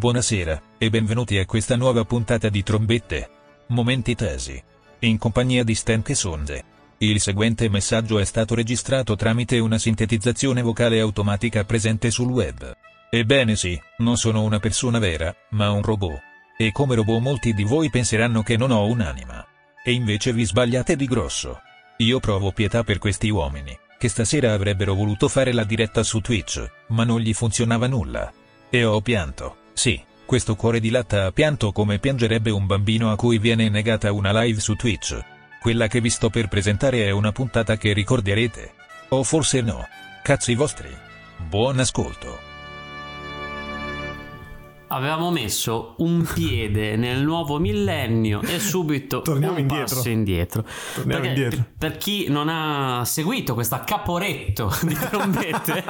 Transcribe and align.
Buonasera, 0.00 0.62
e 0.78 0.88
benvenuti 0.88 1.36
a 1.36 1.44
questa 1.44 1.76
nuova 1.76 2.06
puntata 2.06 2.48
di 2.48 2.62
Trombette. 2.62 3.28
Momenti 3.66 4.14
tesi. 4.14 4.58
In 5.00 5.18
compagnia 5.18 5.62
di 5.62 5.74
Stan 5.74 6.02
Sonde. 6.02 6.64
Il 6.96 7.20
seguente 7.20 7.68
messaggio 7.68 8.18
è 8.18 8.24
stato 8.24 8.54
registrato 8.54 9.14
tramite 9.14 9.58
una 9.58 9.76
sintetizzazione 9.76 10.62
vocale 10.62 11.00
automatica 11.00 11.64
presente 11.64 12.10
sul 12.10 12.30
web. 12.30 12.74
Ebbene 13.10 13.56
sì, 13.56 13.78
non 13.98 14.16
sono 14.16 14.42
una 14.42 14.58
persona 14.58 14.98
vera, 14.98 15.36
ma 15.50 15.70
un 15.70 15.82
robot. 15.82 16.18
E 16.56 16.72
come 16.72 16.94
robot 16.94 17.20
molti 17.20 17.52
di 17.52 17.64
voi 17.64 17.90
penseranno 17.90 18.42
che 18.42 18.56
non 18.56 18.70
ho 18.70 18.86
un'anima. 18.86 19.46
E 19.84 19.92
invece 19.92 20.32
vi 20.32 20.46
sbagliate 20.46 20.96
di 20.96 21.04
grosso. 21.04 21.60
Io 21.98 22.20
provo 22.20 22.52
pietà 22.52 22.84
per 22.84 22.96
questi 22.96 23.28
uomini, 23.28 23.78
che 23.98 24.08
stasera 24.08 24.54
avrebbero 24.54 24.94
voluto 24.94 25.28
fare 25.28 25.52
la 25.52 25.64
diretta 25.64 26.02
su 26.02 26.20
Twitch, 26.20 26.66
ma 26.88 27.04
non 27.04 27.20
gli 27.20 27.34
funzionava 27.34 27.86
nulla. 27.86 28.32
E 28.70 28.82
ho 28.82 29.02
pianto. 29.02 29.59
Sì, 29.80 29.98
questo 30.26 30.56
cuore 30.56 30.78
di 30.78 30.90
latta 30.90 31.24
ha 31.24 31.32
pianto 31.32 31.72
come 31.72 31.98
piangerebbe 31.98 32.50
un 32.50 32.66
bambino 32.66 33.10
a 33.10 33.16
cui 33.16 33.38
viene 33.38 33.70
negata 33.70 34.12
una 34.12 34.42
live 34.42 34.60
su 34.60 34.74
Twitch. 34.74 35.18
Quella 35.58 35.86
che 35.86 36.02
vi 36.02 36.10
sto 36.10 36.28
per 36.28 36.48
presentare 36.48 37.06
è 37.06 37.10
una 37.10 37.32
puntata 37.32 37.78
che 37.78 37.94
ricorderete. 37.94 38.74
O 39.08 39.22
forse 39.22 39.62
no. 39.62 39.82
Cazzi 40.22 40.54
vostri. 40.54 40.94
Buon 41.48 41.78
ascolto 41.78 42.49
avevamo 44.92 45.30
messo 45.30 45.94
un 45.98 46.28
piede 46.34 46.96
nel 46.96 47.22
nuovo 47.22 47.58
millennio 47.58 48.40
e 48.42 48.58
subito 48.58 49.22
Torniamo 49.22 49.54
un 49.54 49.60
indietro. 49.60 49.96
passo 49.96 50.08
indietro. 50.08 50.64
Torniamo 50.94 51.22
Perché, 51.22 51.40
indietro. 51.40 51.64
Per 51.78 51.96
chi 51.96 52.28
non 52.28 52.48
ha 52.48 53.04
seguito 53.04 53.54
questa 53.54 53.84
caporetto 53.84 54.72
di 54.82 54.94
trombette, 54.94 55.84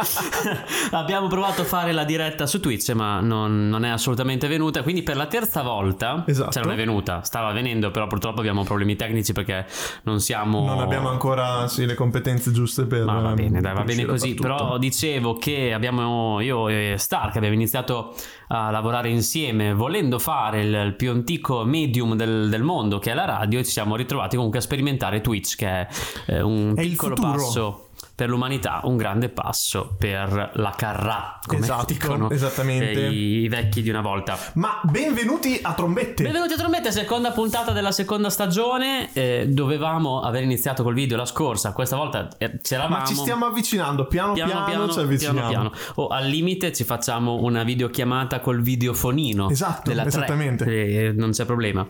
abbiamo 0.92 1.28
provato 1.28 1.62
a 1.62 1.64
fare 1.64 1.92
la 1.92 2.04
diretta 2.04 2.46
su 2.46 2.60
Twitch, 2.60 2.90
ma 2.90 3.20
non, 3.20 3.68
non 3.68 3.84
è 3.84 3.88
assolutamente 3.88 4.48
venuta. 4.48 4.82
Quindi 4.82 5.02
per 5.02 5.16
la 5.16 5.26
terza 5.26 5.62
volta, 5.62 6.24
Esatto. 6.26 6.52
cioè 6.52 6.62
non 6.62 6.72
è 6.72 6.76
venuta, 6.76 7.22
stava 7.22 7.52
venendo, 7.52 7.90
però 7.90 8.06
purtroppo 8.06 8.40
abbiamo 8.40 8.64
problemi 8.64 8.96
tecnici 8.96 9.32
perché 9.32 9.66
non 10.02 10.20
siamo. 10.20 10.66
Non 10.66 10.80
abbiamo 10.80 11.08
ancora 11.08 11.66
sì, 11.68 11.86
le 11.86 11.94
competenze 11.94 12.52
giuste 12.52 12.84
per. 12.84 13.04
Ma 13.04 13.20
va 13.20 13.32
bene, 13.32 13.60
dai, 13.60 13.72
va 13.72 13.82
per 13.82 13.94
bene 13.94 14.04
così. 14.04 14.34
Però 14.34 14.76
dicevo 14.78 15.36
che 15.36 15.72
abbiamo, 15.72 16.40
io 16.40 16.68
e 16.68 16.94
Stark 16.98 17.36
abbiamo 17.36 17.54
iniziato 17.54 18.14
a 18.48 18.70
lavorare 18.70 18.89
insieme 19.08 19.72
volendo 19.74 20.18
fare 20.18 20.62
il, 20.62 20.72
il 20.72 20.94
più 20.94 21.10
antico 21.10 21.64
medium 21.64 22.14
del, 22.16 22.48
del 22.48 22.62
mondo 22.62 22.98
che 22.98 23.12
è 23.12 23.14
la 23.14 23.24
radio 23.24 23.58
e 23.58 23.64
ci 23.64 23.70
siamo 23.70 23.96
ritrovati 23.96 24.36
comunque 24.36 24.58
a 24.58 24.62
sperimentare 24.62 25.20
Twitch 25.20 25.56
che 25.56 25.68
è 25.68 25.88
eh, 26.26 26.40
un 26.40 26.74
È 26.76 26.82
piccolo 26.82 27.14
passo 27.14 27.89
per 28.20 28.28
l'umanità, 28.28 28.80
un 28.84 28.98
grande 28.98 29.30
passo 29.30 29.94
per 29.96 30.50
la 30.56 30.74
carrà, 30.76 31.38
come 31.46 31.60
Esatto, 31.62 31.86
dicono 31.86 32.28
esattamente. 32.28 33.06
i, 33.06 33.44
i 33.44 33.48
vecchi 33.48 33.80
di 33.80 33.88
una 33.88 34.02
volta. 34.02 34.36
Ma 34.56 34.78
benvenuti 34.82 35.58
a 35.62 35.72
Trombette. 35.72 36.24
Benvenuti 36.24 36.52
a 36.52 36.56
Trombette, 36.58 36.92
seconda 36.92 37.30
puntata 37.30 37.72
della 37.72 37.92
seconda 37.92 38.28
stagione. 38.28 39.08
Eh, 39.14 39.46
dovevamo 39.48 40.20
aver 40.20 40.42
iniziato 40.42 40.82
col 40.82 40.92
video 40.92 41.16
la 41.16 41.24
scorsa, 41.24 41.72
questa 41.72 41.96
volta 41.96 42.28
eh, 42.36 42.60
c'eravamo. 42.60 42.98
Ma 42.98 43.04
ci 43.06 43.14
stiamo 43.14 43.46
avvicinando, 43.46 44.04
piano 44.06 44.34
piano, 44.34 44.50
Piano 44.50 44.64
piano, 44.66 44.88
ci 44.92 44.98
avviciniamo. 44.98 45.48
piano. 45.48 45.72
O 45.94 46.08
al 46.08 46.26
limite 46.26 46.74
ci 46.74 46.84
facciamo 46.84 47.36
una 47.36 47.62
videochiamata 47.62 48.40
col 48.40 48.60
videofonino. 48.60 49.48
Esatto, 49.48 49.88
della 49.88 50.02
3, 50.02 50.08
esattamente. 50.10 50.64
eh, 51.06 51.12
non 51.12 51.30
c'è 51.30 51.46
problema. 51.46 51.86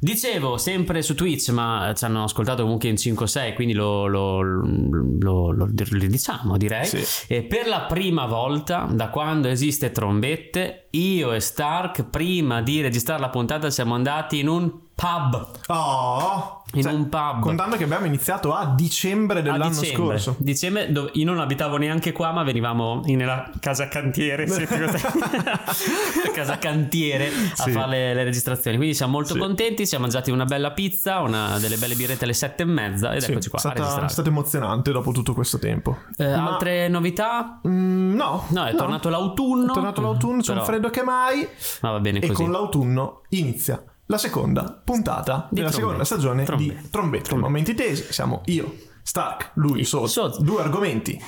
Dicevo 0.00 0.58
sempre 0.58 1.02
su 1.02 1.16
Twitch, 1.16 1.50
ma 1.50 1.92
ci 1.96 2.04
hanno 2.04 2.22
ascoltato 2.22 2.62
comunque 2.62 2.88
in 2.88 2.94
5-6, 2.94 3.54
quindi 3.54 3.74
lo, 3.74 4.06
lo- 4.06 4.40
lo- 4.42 5.50
lo- 5.52 5.68
diciamo, 5.72 6.56
direi. 6.56 6.86
Sì. 6.86 7.04
E 7.26 7.42
per 7.42 7.66
la 7.66 7.80
prima 7.82 8.26
volta, 8.26 8.86
da 8.90 9.08
quando 9.08 9.48
esiste 9.48 9.90
Trombette, 9.90 10.86
io 10.90 11.32
e 11.32 11.40
Stark, 11.40 12.04
prima 12.04 12.62
di 12.62 12.80
registrare 12.80 13.20
la 13.20 13.28
puntata, 13.30 13.70
siamo 13.70 13.94
andati 13.94 14.38
in 14.38 14.46
un 14.48 14.70
pub. 14.94 15.50
Oh, 15.66 16.57
In 16.74 16.86
un 16.86 17.08
pub. 17.08 17.40
Contando 17.40 17.76
che 17.76 17.84
abbiamo 17.84 18.04
iniziato 18.04 18.52
a 18.54 18.74
dicembre 18.76 19.38
A 19.38 19.42
dell'anno 19.42 19.68
dicembre, 19.80 20.18
scorso. 20.18 20.36
dicembre 20.38 20.92
dove 20.92 21.10
io 21.14 21.24
non 21.24 21.40
abitavo 21.40 21.78
neanche 21.78 22.12
qua, 22.12 22.30
ma 22.30 22.42
venivamo 22.42 23.00
nella 23.06 23.50
casa 23.58 23.88
cantiere, 23.88 24.44
casa 26.34 26.58
cantiere 26.58 27.28
a 27.28 27.62
Sì. 27.62 27.70
fare 27.72 27.88
le, 27.90 28.14
le 28.14 28.24
registrazioni. 28.24 28.76
Quindi 28.76 28.94
siamo 28.94 29.12
molto 29.12 29.34
Sì. 29.34 29.38
contenti. 29.40 29.86
Siamo 29.86 30.04
mangiati 30.04 30.30
una 30.30 30.44
bella 30.44 30.72
pizza, 30.72 31.20
una 31.20 31.58
delle 31.58 31.76
belle 31.76 31.94
birrette 31.94 32.24
alle 32.24 32.34
sette 32.34 32.62
e 32.62 32.66
mezza. 32.66 33.12
Ed 33.14 33.22
Sì, 33.22 33.30
eccoci 33.32 33.48
qua 33.48 33.58
è 33.72 33.80
a 33.80 34.08
stato 34.08 34.28
emozionante 34.28 34.92
dopo 34.92 35.10
tutto 35.12 35.32
questo 35.34 35.58
tempo. 35.58 35.96
Eh, 36.16 36.26
Ma- 36.28 36.52
Altre 36.52 36.88
novità? 36.88 37.60
Mm, 37.66 38.14
no, 38.14 38.44
No, 38.48 38.66
è 38.66 38.74
tornato 38.74 39.08
l'autunno. 39.08 39.70
È 39.70 39.74
tornato 39.74 40.00
l'autunno, 40.00 40.40
c'è 40.42 40.50
un 40.50 40.54
Però- 40.58 40.64
freddo 40.70 40.90
che 40.90 41.02
mai. 41.02 41.46
Ma 41.80 41.92
va 41.92 42.00
bene 42.00 42.18
E 42.18 42.26
così. 42.28 42.42
con 42.42 42.50
l'autunno 42.52 43.22
inizia 43.30 43.82
la 44.10 44.18
seconda 44.18 44.80
puntata 44.84 45.48
Di 45.50 45.56
della 45.60 45.70
Trombette. 45.70 45.72
seconda 45.72 46.04
stagione 46.04 46.44
Trombette. 46.44 46.80
di 46.82 46.90
Trombette. 46.90 47.34
Momenti 47.36 47.74
tesi, 47.74 48.06
siamo 48.10 48.40
io, 48.46 48.74
Stark, 49.02 49.52
lui, 49.54 49.84
Soz. 49.84 50.10
Soz. 50.12 50.38
Due 50.40 50.60
argomenti. 50.62 51.18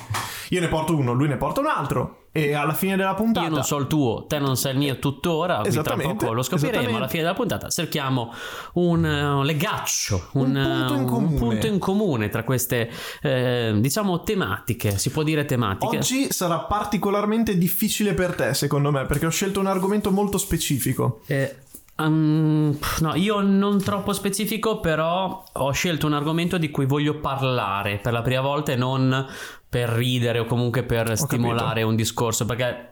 Io 0.49 0.59
ne 0.59 0.67
porto 0.67 0.95
uno, 0.95 1.13
lui 1.13 1.27
ne 1.27 1.37
porta 1.37 1.61
un 1.61 1.67
altro. 1.67 2.17
E 2.33 2.53
alla 2.53 2.73
fine 2.73 2.95
della 2.95 3.13
puntata. 3.13 3.45
Io 3.47 3.51
non 3.53 3.63
so 3.63 3.75
il 3.77 3.87
tuo, 3.87 4.25
te 4.25 4.39
non 4.39 4.55
sai 4.55 4.71
il 4.71 4.77
mio 4.77 4.99
tuttora, 4.99 5.59
tra 5.59 5.67
Esattamente, 5.67 6.23
poco 6.23 6.31
lo 6.31 6.43
scopriremo. 6.43 6.95
Alla 6.95 7.09
fine 7.09 7.23
della 7.23 7.33
puntata 7.33 7.67
cerchiamo 7.67 8.31
un 8.75 9.05
eh, 9.05 9.43
legaccio, 9.43 10.29
un, 10.33 10.55
Un 10.55 10.85
punto 10.87 10.93
in 10.93 11.01
eh, 11.01 11.05
comune. 11.05 11.37
punto 11.37 11.67
in 11.67 11.77
comune 11.79 12.29
tra 12.29 12.43
queste, 12.45 12.89
eh, 13.21 13.73
diciamo, 13.79 14.21
tematiche. 14.21 14.97
Si 14.97 15.09
può 15.09 15.23
dire 15.23 15.43
tematiche. 15.43 15.97
Oggi 15.97 16.31
sarà 16.31 16.59
particolarmente 16.59 17.57
difficile 17.57 18.13
per 18.13 18.33
te, 18.33 18.53
secondo 18.53 18.91
me, 18.91 19.05
perché 19.05 19.25
ho 19.25 19.29
scelto 19.31 19.59
un 19.59 19.65
argomento 19.65 20.09
molto 20.11 20.37
specifico. 20.37 21.19
Eh, 21.25 21.60
um, 22.05 22.77
no, 22.99 23.15
io 23.15 23.41
non 23.41 23.81
troppo 23.81 24.13
specifico, 24.13 24.79
però 24.79 25.43
ho 25.53 25.71
scelto 25.71 26.07
un 26.07 26.13
argomento 26.13 26.57
di 26.57 26.69
cui 26.69 26.85
voglio 26.85 27.19
parlare 27.19 27.97
per 27.97 28.13
la 28.13 28.21
prima 28.21 28.41
volta 28.41 28.71
e 28.71 28.75
non 28.75 29.25
per 29.67 29.89
ridere 29.89 30.39
o 30.39 30.45
comunque 30.45 30.83
per 30.83 31.17
stimolare 31.17 31.83
un 31.83 31.95
discorso, 31.95 32.45
perché 32.45 32.91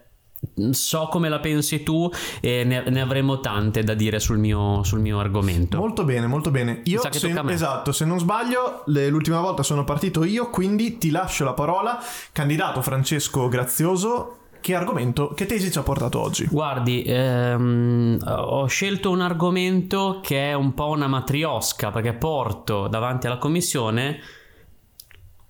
so 0.72 1.08
come 1.12 1.28
la 1.30 1.40
pensi 1.40 1.84
tu 1.84 2.10
e 2.40 2.64
ne, 2.64 2.84
ne 2.90 3.02
avremo 3.02 3.40
tante 3.40 3.84
da 3.84 3.94
dire 3.94 4.20
sul 4.20 4.38
mio, 4.38 4.84
sul 4.84 5.00
mio 5.00 5.20
argomento. 5.20 5.78
Molto 5.78 6.04
bene, 6.04 6.28
molto 6.28 6.52
bene. 6.52 6.82
Io, 6.86 7.02
se, 7.12 7.34
esatto, 7.48 7.92
se 7.92 8.06
non 8.06 8.20
sbaglio, 8.20 8.84
le- 8.88 9.10
l'ultima 9.10 9.42
volta 9.42 9.64
sono 9.64 9.84
partito 9.84 10.24
io, 10.24 10.50
quindi 10.50 10.98
ti 10.98 11.12
lascio 11.12 11.44
la 11.44 11.54
parola. 11.54 12.00
Candidato 12.32 12.82
Francesco 12.82 13.48
Grazioso, 13.50 14.38
che 14.62 14.76
argomento, 14.76 15.30
che 15.30 15.46
tesi 15.46 15.72
ci 15.72 15.78
ha 15.78 15.84
portato 15.84 16.20
oggi? 16.20 16.46
Guardi, 16.46 17.04
ehm, 17.06 18.20
ho 18.26 18.66
scelto 18.68 19.12
un 19.12 19.22
argomento 19.22 20.20
che 20.22 20.50
è 20.50 20.54
un 20.54 20.74
po' 20.74 20.90
una 20.90 21.08
matriosca 21.08 21.92
perché 21.92 22.14
porto 22.14 22.88
davanti 22.88 23.28
alla 23.28 23.38
commissione 23.38 24.20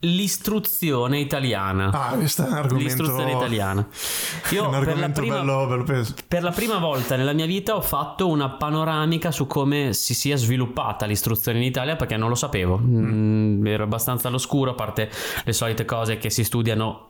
l'istruzione 0.01 1.19
italiana. 1.19 1.89
Ah, 1.91 2.15
questo 2.15 2.45
è 2.45 2.47
un 2.47 2.53
argomento... 2.53 2.83
L'istruzione 2.83 3.31
italiana. 3.33 3.87
Io 4.51 4.63
un 4.63 4.69
per 4.69 4.79
la, 4.79 4.87
argomento 4.87 5.21
prima, 5.21 5.39
bello, 5.39 5.67
bello 5.67 5.83
per 6.27 6.43
la 6.43 6.51
prima 6.51 6.77
volta 6.77 7.15
nella 7.15 7.33
mia 7.33 7.45
vita 7.45 7.75
ho 7.75 7.81
fatto 7.81 8.27
una 8.27 8.49
panoramica 8.49 9.31
su 9.31 9.47
come 9.47 9.93
si 9.93 10.13
sia 10.13 10.37
sviluppata 10.37 11.05
l'istruzione 11.05 11.57
in 11.57 11.65
Italia 11.65 11.95
perché 11.95 12.15
non 12.15 12.29
lo 12.29 12.35
sapevo. 12.35 12.77
Mm, 12.77 13.65
ero 13.67 13.83
abbastanza 13.83 14.29
all'oscuro, 14.29 14.71
a 14.71 14.75
parte 14.75 15.09
le 15.43 15.53
solite 15.53 15.83
cose 15.83 16.17
che 16.17 16.29
si 16.29 16.43
studiano 16.43 17.08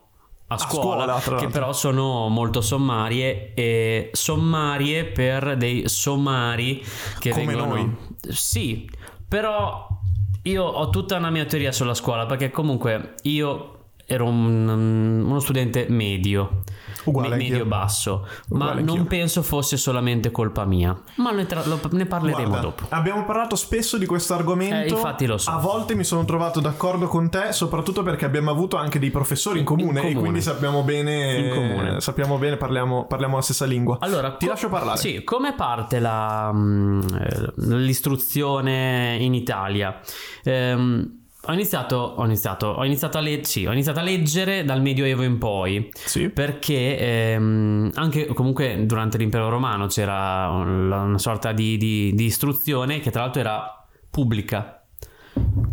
a 0.52 0.58
scuola, 0.58 1.02
scuola, 1.04 1.18
tra 1.20 1.36
che 1.36 1.46
però 1.46 1.72
sono 1.72 2.28
molto 2.28 2.60
sommarie 2.60 3.54
e 3.54 4.10
sommarie 4.12 5.04
per 5.04 5.56
dei 5.56 5.88
sommari 5.88 6.82
che 7.20 7.30
Come 7.30 7.44
vengono 7.46 7.74
noi. 7.74 7.96
Sì, 8.28 8.88
però 9.28 9.86
io 10.42 10.64
ho 10.64 10.90
tutta 10.90 11.16
una 11.16 11.30
mia 11.30 11.44
teoria 11.44 11.70
sulla 11.70 11.94
scuola 11.94 12.26
perché 12.26 12.50
comunque 12.50 13.14
io 13.22 13.76
ero 14.06 14.26
un- 14.26 15.22
uno 15.24 15.38
studente 15.38 15.86
medio, 15.88 16.62
Uguale 17.04 17.28
me- 17.28 17.34
anch'io. 17.34 17.50
medio 17.50 17.66
basso, 17.66 18.26
ma 18.50 18.72
non 18.74 18.78
anch'io. 18.88 19.04
penso 19.04 19.42
fosse 19.42 19.76
solamente 19.76 20.30
colpa 20.30 20.64
mia. 20.64 20.96
Ma 21.16 21.30
ne, 21.32 21.46
tra- 21.46 21.64
lo- 21.64 21.80
ne 21.92 22.06
parleremo 22.06 22.48
Guarda, 22.48 22.60
dopo. 22.66 22.84
Abbiamo 22.90 23.24
parlato 23.24 23.56
spesso 23.56 23.96
di 23.98 24.06
questo 24.06 24.34
argomento. 24.34 24.74
Eh, 24.76 24.88
infatti 24.88 25.26
lo 25.26 25.38
so. 25.38 25.50
A 25.50 25.58
volte 25.58 25.94
mi 25.94 26.04
sono 26.04 26.24
trovato 26.24 26.60
d'accordo 26.60 27.06
con 27.08 27.30
te, 27.30 27.52
soprattutto 27.52 28.02
perché 28.02 28.24
abbiamo 28.24 28.50
avuto 28.50 28.76
anche 28.76 28.98
dei 28.98 29.10
professori 29.10 29.60
in 29.60 29.64
comune, 29.64 29.98
e 29.98 30.02
comune. 30.02 30.20
quindi 30.20 30.40
sappiamo 30.42 30.82
bene. 30.82 31.34
In 31.38 31.50
comune. 31.54 32.00
Sappiamo 32.00 32.36
bene, 32.38 32.56
parliamo, 32.56 33.06
parliamo 33.06 33.36
la 33.36 33.42
stessa 33.42 33.64
lingua. 33.64 33.96
Allora, 34.00 34.32
ti 34.36 34.44
co- 34.46 34.52
lascio 34.52 34.68
parlare. 34.68 34.98
Sì, 34.98 35.24
come 35.24 35.54
parte 35.54 35.98
la, 36.00 36.50
mm, 36.52 37.00
eh, 37.18 37.52
l'istruzione 37.76 39.16
in 39.20 39.34
Italia? 39.34 40.00
Ehm, 40.44 41.18
ho 41.42 41.52
iniziato, 41.52 41.96
ho 41.96 42.24
iniziato, 42.24 42.66
ho 42.66 42.84
iniziato 42.84 43.18
a 43.18 43.20
le- 43.20 43.44
sì, 43.44 43.64
ho 43.66 43.72
iniziato 43.72 44.00
a 44.00 44.02
leggere 44.02 44.64
dal 44.64 44.82
Medioevo 44.82 45.22
in 45.22 45.38
poi. 45.38 45.88
Sì. 45.94 46.28
Perché 46.28 46.98
ehm, 46.98 47.90
anche 47.94 48.26
comunque 48.26 48.84
durante 48.86 49.16
l'impero 49.18 49.48
romano 49.48 49.86
c'era 49.86 50.48
una 50.50 51.18
sorta 51.18 51.52
di, 51.52 51.76
di- 51.76 52.12
di 52.14 52.24
istruzione 52.24 53.00
che 53.00 53.10
tra 53.10 53.22
l'altro 53.22 53.40
era 53.40 53.86
pubblica. 54.10 54.79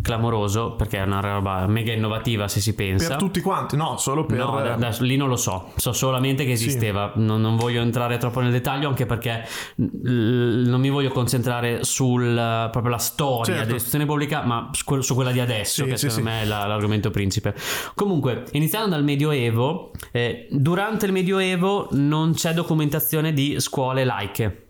Clamoroso 0.02 0.72
perché 0.72 0.98
è 0.98 1.02
una 1.02 1.20
roba 1.20 1.66
mega 1.66 1.92
innovativa 1.92 2.48
se 2.48 2.60
si 2.60 2.74
pensa. 2.74 3.08
Per 3.08 3.16
tutti 3.18 3.40
quanti, 3.40 3.76
no, 3.76 3.96
solo 3.98 4.24
per... 4.24 4.38
No, 4.38 4.60
da, 4.62 4.76
da, 4.76 4.96
lì 5.00 5.16
non 5.16 5.28
lo 5.28 5.36
so, 5.36 5.72
so 5.76 5.92
solamente 5.92 6.44
che 6.44 6.52
esisteva, 6.52 7.12
sì. 7.14 7.22
non, 7.22 7.40
non, 7.40 7.56
voglio 7.56 7.82
entrare 7.82 8.16
troppo 8.18 8.40
nel 8.40 8.52
dettaglio 8.52 8.88
anche 8.88 9.06
perché 9.06 9.44
l- 9.76 10.68
non 10.68 10.80
mi 10.80 10.90
voglio 10.90 11.10
concentrare 11.10 11.84
sul 11.84 12.34
proprio 12.70 12.90
la 12.90 12.98
storia 12.98 13.44
certo. 13.44 13.66
dell'istruzione 13.66 14.06
pubblica, 14.06 14.42
ma 14.42 14.70
su, 14.72 15.00
su, 15.00 15.14
quella 15.14 15.32
di 15.32 15.40
adesso, 15.40 15.84
sì, 15.84 15.90
che 15.90 15.96
sì, 15.96 16.08
secondo 16.08 16.30
me 16.30 16.42
è 16.42 16.44
la, 16.44 16.66
l'argomento 16.66 17.10
principe. 17.10 17.54
Comunque, 17.94 18.44
iniziando 18.52 18.88
dal 18.88 19.04
Medioevo, 19.04 19.90
eh, 20.12 20.46
durante 20.50 21.06
il 21.06 21.12
Medioevo 21.12 21.88
non 21.92 22.32
c'è 22.32 22.54
documentazione 22.54 23.32
di 23.32 23.56
scuole 23.60 24.04
laiche. 24.04 24.62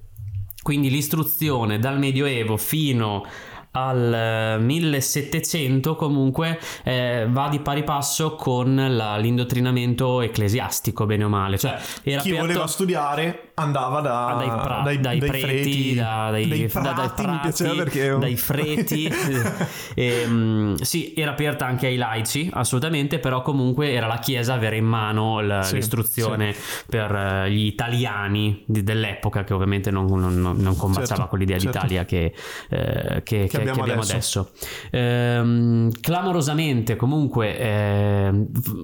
Quindi 0.60 0.90
l'istruzione 0.90 1.78
dal 1.78 1.98
Medioevo 1.98 2.56
fino 2.56 3.24
al 3.72 4.58
1700 4.60 5.96
comunque 5.96 6.58
eh, 6.84 7.26
va 7.28 7.48
di 7.48 7.60
pari 7.60 7.84
passo 7.84 8.34
con 8.34 8.74
la, 8.74 9.16
l'indottrinamento 9.16 10.20
ecclesiastico 10.20 11.06
bene 11.06 11.24
o 11.24 11.28
male. 11.28 11.58
Cioè 11.58 11.78
chi 12.02 12.14
aperto... 12.14 12.36
voleva 12.38 12.66
studiare 12.66 13.47
andava 13.58 14.00
da, 14.00 14.36
dai, 14.38 14.48
pra- 14.48 14.80
dai, 14.84 15.00
dai, 15.00 15.18
dai, 15.18 15.28
preti 15.28 15.46
freti, 15.46 15.94
da, 15.94 16.28
dai, 16.30 16.48
dai 16.48 16.68
prati, 16.68 16.88
da, 16.88 16.92
dai 16.94 17.52
prati, 17.52 17.76
perché... 17.76 18.16
dai 18.18 18.36
freti 18.36 19.12
e, 19.94 20.24
um, 20.26 20.74
sì 20.76 21.12
era 21.16 21.32
aperta 21.32 21.66
anche 21.66 21.86
ai 21.86 21.96
laici 21.96 22.48
assolutamente 22.52 23.18
però 23.18 23.42
comunque 23.42 23.92
era 23.92 24.06
la 24.06 24.18
chiesa 24.18 24.54
avere 24.54 24.76
in 24.76 24.84
mano 24.84 25.40
l- 25.40 25.60
sì, 25.62 25.74
l'istruzione 25.76 26.52
sì. 26.52 26.84
per 26.88 27.12
uh, 27.12 27.48
gli 27.48 27.66
italiani 27.66 28.62
di, 28.66 28.82
dell'epoca 28.82 29.44
che 29.44 29.52
ovviamente 29.52 29.90
non, 29.90 30.06
non, 30.06 30.40
non 30.40 30.76
combaciava 30.76 31.06
certo, 31.06 31.26
con 31.26 31.38
l'idea 31.38 31.58
certo. 31.58 31.78
d'Italia 31.78 32.04
che, 32.04 32.32
eh, 32.68 33.22
che, 33.22 33.46
che, 33.46 33.56
abbiamo, 33.56 33.74
che 33.74 33.80
abbiamo 33.80 34.02
adesso, 34.02 34.50
adesso. 34.50 34.50
Ehm, 34.90 35.90
clamorosamente 36.00 36.96
comunque 36.96 37.58
eh, 37.58 38.30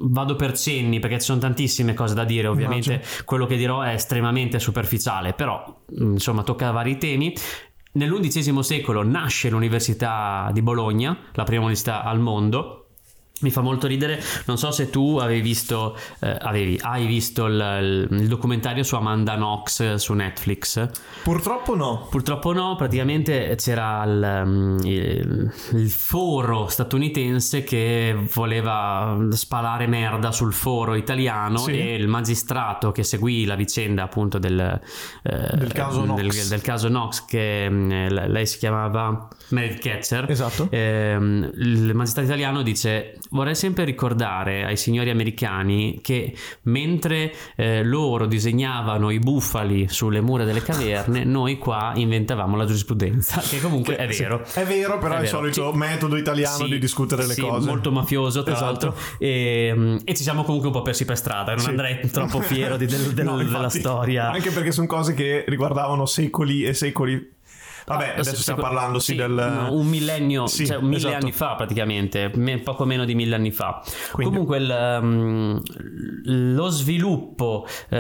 vado 0.03 0.37
per 0.37 0.57
cenni 0.57 0.99
perché 0.99 1.19
ci 1.19 1.27
sono 1.27 1.41
tantissime 1.41 1.95
cose 1.95 2.15
da 2.15 2.25
dire 2.25 2.49
ovviamente 2.49 2.93
Immagino. 2.95 3.23
quello 3.25 3.47
che 3.47 3.57
dirò 3.57 3.83
è 3.83 3.93
estremamente 3.93 4.59
superficiale 4.65 5.33
però 5.35 5.83
insomma 5.99 6.43
tocca 6.43 6.71
vari 6.71 6.97
temi. 6.99 7.35
Nell'undicesimo 7.93 8.63
secolo 8.63 9.05
nasce 9.05 9.49
l'Università 9.51 10.51
di 10.53 10.63
Bologna, 10.63 11.17
la 11.33 11.45
prima 11.45 11.61
università 11.61 12.03
al 12.03 12.19
mondo, 12.19 12.84
mi 13.41 13.51
fa 13.51 13.63
molto 13.63 13.89
ridere, 13.89 14.23
non 14.47 14.57
so 14.57 14.71
se 14.71 14.91
tu 14.91 15.19
avevi 15.21 15.41
visto, 15.41 15.99
eh, 16.21 16.37
avevi, 16.41 16.79
hai 16.81 17.05
visto 17.05 17.47
il, 17.47 18.07
il, 18.11 18.29
documentario 18.29 18.85
su 18.85 18.95
Amanda 18.95 19.35
Knox 19.35 19.95
su 19.97 20.13
Netflix. 20.13 20.89
Purtroppo 21.25 21.75
no. 21.75 22.07
Purtroppo 22.09 22.53
no, 22.53 22.77
praticamente 22.77 23.57
c'era 23.57 24.05
il, 24.05 24.43
mm, 24.47 24.79
il, 24.85 25.53
il 25.73 25.91
foro 25.91 26.69
statunitense 26.69 27.65
che 27.65 28.17
voleva 28.33 29.19
spalare 29.31 29.89
merda 29.89 30.31
sul 30.31 30.53
foro 30.53 30.95
italiano 30.95 31.59
sì. 31.59 31.73
e 31.73 31.97
il 31.97 32.07
magistrato 32.07 32.93
che 32.93 33.03
seguì 33.03 33.47
la 33.47 33.57
vicenda 33.57 34.05
appunto 34.05 34.39
del, 34.39 34.81
eh, 35.25 35.57
del, 35.57 35.73
caso, 35.73 36.03
Knox. 36.03 36.17
Del, 36.17 36.49
del 36.49 36.61
caso 36.63 36.87
Knox 36.87 37.25
che 37.25 37.69
mm, 37.69 37.91
lei 38.29 38.47
si 38.47 38.59
chiamava 38.59 39.29
Meredith 39.49 39.81
Ketcher. 39.81 40.31
Esatto. 40.31 40.69
Eh, 40.71 41.15
il 41.15 41.91
magistrato 41.95 42.27
italiano 42.27 42.63
dice 42.63 43.19
vorrei 43.31 43.55
sempre 43.55 43.85
ricordare 43.85 44.65
ai 44.65 44.77
signori 44.77 45.11
americani 45.11 46.01
che 46.03 46.35
mentre 46.63 47.33
eh, 47.57 47.83
loro 47.83 48.27
disegnavano 48.27 49.11
i 49.11 49.19
bufali 49.19 49.89
sulle 49.89 50.21
mura 50.21 50.45
delle 50.45 50.63
caverne, 50.63 51.25
noi 51.25 51.59
qua 51.59 51.93
inventavamo 51.95 52.57
la 52.57 52.65
giurisprudenza, 52.65 53.41
che 53.41 53.61
comunque 53.61 53.97
è 53.97 54.07
vero. 54.07 54.43
Sì, 54.45 54.61
è 54.61 54.65
vero, 54.65 54.99
però 54.99 55.15
è, 55.15 55.19
è 55.19 55.23
il 55.23 55.29
solito 55.29 55.73
sì. 55.73 55.79
metodo 55.79 56.17
italiano 56.17 56.65
sì, 56.65 56.71
di 56.71 56.79
discutere 56.79 57.27
le 57.27 57.37
cose. 57.37 57.69
molto 57.69 57.91
mafioso 57.91 58.43
tra 58.43 58.55
esatto. 58.55 58.67
l'altro. 58.67 58.97
E, 59.19 59.73
mm, 59.75 59.97
e, 60.05 60.15
ci 60.15 60.23
siamo 60.23 60.45
comunque 60.45 60.69
un 60.69 60.75
po' 60.75 60.83
persi 60.83 61.05
per 61.05 61.17
strada, 61.17 61.55
non 61.55 61.67
andrei 61.67 62.09
troppo 62.11 62.41
fiero 62.41 62.77
di, 62.77 62.87
del, 62.87 63.13
del, 63.15 63.25
no, 63.25 63.33
infatti, 63.41 63.53
della 63.53 63.69
storia. 63.69 64.31
Anche 64.31 64.51
perché 64.51 64.73
sono 64.73 64.87
cose 64.87 65.15
che 65.15 65.45
riguardavano 65.47 66.07
secoli 66.07 66.65
e 66.65 66.75
secoli 66.75 67.33
Vabbè, 67.87 68.15
adesso 68.17 68.37
stiamo 68.37 68.63
parlando 68.63 68.99
sì, 68.99 69.15
del... 69.15 69.31
No, 69.31 69.73
un 69.73 69.87
millennio, 69.87 70.47
sì, 70.47 70.67
cioè 70.67 70.79
mille 70.79 70.97
esatto. 70.97 71.17
anni 71.17 71.33
fa 71.33 71.55
praticamente, 71.55 72.31
poco 72.63 72.85
meno 72.85 73.05
di 73.05 73.15
mille 73.15 73.35
anni 73.35 73.51
fa. 73.51 73.83
Quindi... 74.13 74.33
Comunque 74.33 74.59
il, 74.59 74.99
um, 75.03 75.61
lo 76.55 76.69
sviluppo 76.69 77.67
uh, 77.67 77.97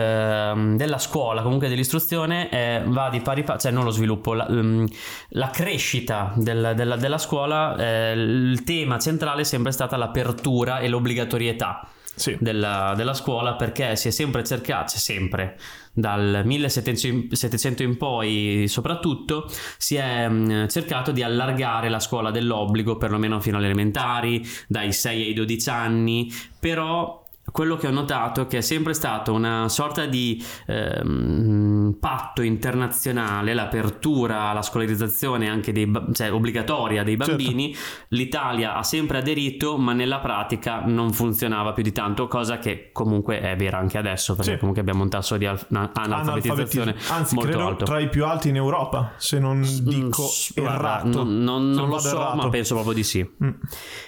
della 0.76 0.98
scuola, 0.98 1.42
comunque 1.42 1.68
dell'istruzione, 1.68 2.50
eh, 2.50 2.82
va 2.86 3.10
di 3.10 3.20
pari 3.20 3.44
passo, 3.44 3.60
cioè 3.60 3.72
non 3.72 3.84
lo 3.84 3.90
sviluppo, 3.90 4.32
la, 4.32 4.46
um, 4.48 4.86
la 5.30 5.50
crescita 5.50 6.32
del, 6.34 6.72
della, 6.74 6.96
della, 6.96 7.18
scuola, 7.18 7.76
eh, 7.76 8.12
il 8.12 8.64
tema 8.64 8.98
centrale 8.98 9.42
è 9.42 9.44
sempre 9.44 9.72
stata 9.72 9.96
l'apertura 9.96 10.78
e 10.78 10.88
l'obbligatorietà. 10.88 11.88
Sì. 12.16 12.36
Della, 12.38 12.94
della, 12.96 13.12
scuola 13.12 13.54
perché 13.54 13.96
si 13.96 14.06
è 14.06 14.10
sempre 14.12 14.44
cercato, 14.44 14.92
c'è 14.92 14.98
sempre 14.98 15.58
dal 15.94 16.42
1700 16.44 17.82
in 17.84 17.96
poi 17.96 18.64
soprattutto 18.66 19.48
si 19.78 19.94
è 19.94 20.28
mm, 20.28 20.66
cercato 20.66 21.12
di 21.12 21.22
allargare 21.22 21.88
la 21.88 22.00
scuola 22.00 22.32
dell'obbligo 22.32 22.96
perlomeno 22.96 23.40
fino 23.40 23.56
alle 23.56 23.66
elementari 23.66 24.44
dai 24.66 24.92
6 24.92 25.26
ai 25.26 25.32
12 25.32 25.70
anni 25.70 26.32
però 26.58 27.23
quello 27.52 27.76
che 27.76 27.86
ho 27.86 27.90
notato 27.90 28.42
è 28.42 28.46
che 28.46 28.58
è 28.58 28.60
sempre 28.60 28.94
stato 28.94 29.32
una 29.32 29.68
sorta 29.68 30.06
di 30.06 30.42
ehm, 30.66 31.96
patto 32.00 32.42
internazionale, 32.42 33.52
l'apertura 33.52 34.44
alla 34.44 34.62
scolarizzazione 34.62 35.48
anche 35.48 35.72
dei, 35.72 35.90
cioè, 36.12 36.32
obbligatoria 36.32 37.02
dei 37.02 37.16
certo. 37.16 37.36
bambini. 37.36 37.74
Certo. 37.74 38.06
L'Italia 38.08 38.74
ha 38.74 38.82
sempre 38.82 39.18
aderito, 39.18 39.76
ma 39.76 39.92
nella 39.92 40.20
pratica 40.20 40.82
non 40.84 41.12
funzionava 41.12 41.72
più 41.72 41.82
di 41.82 41.92
tanto, 41.92 42.26
cosa 42.28 42.58
che 42.58 42.90
comunque 42.92 43.40
è 43.40 43.54
vera 43.56 43.78
anche 43.78 43.98
adesso, 43.98 44.34
perché 44.34 44.52
sì. 44.52 44.58
comunque 44.58 44.80
abbiamo 44.80 45.02
un 45.02 45.10
tasso 45.10 45.36
di 45.36 45.46
analfabetizzazione 45.46 46.96
Anzi, 47.10 47.34
molto 47.34 47.60
alto. 47.60 47.84
tra 47.84 48.00
i 48.00 48.08
più 48.08 48.24
alti 48.24 48.48
in 48.48 48.56
Europa, 48.56 49.12
se 49.16 49.38
non 49.38 49.60
dico 49.82 50.22
mm, 50.60 50.64
errato. 50.64 51.22
Non, 51.22 51.42
non, 51.42 51.70
non 51.70 51.88
lo 51.88 51.98
so, 51.98 52.16
errato. 52.16 52.36
ma 52.36 52.48
penso 52.48 52.74
proprio 52.74 52.94
di 52.94 53.04
sì. 53.04 53.28
Mm. 53.44 53.50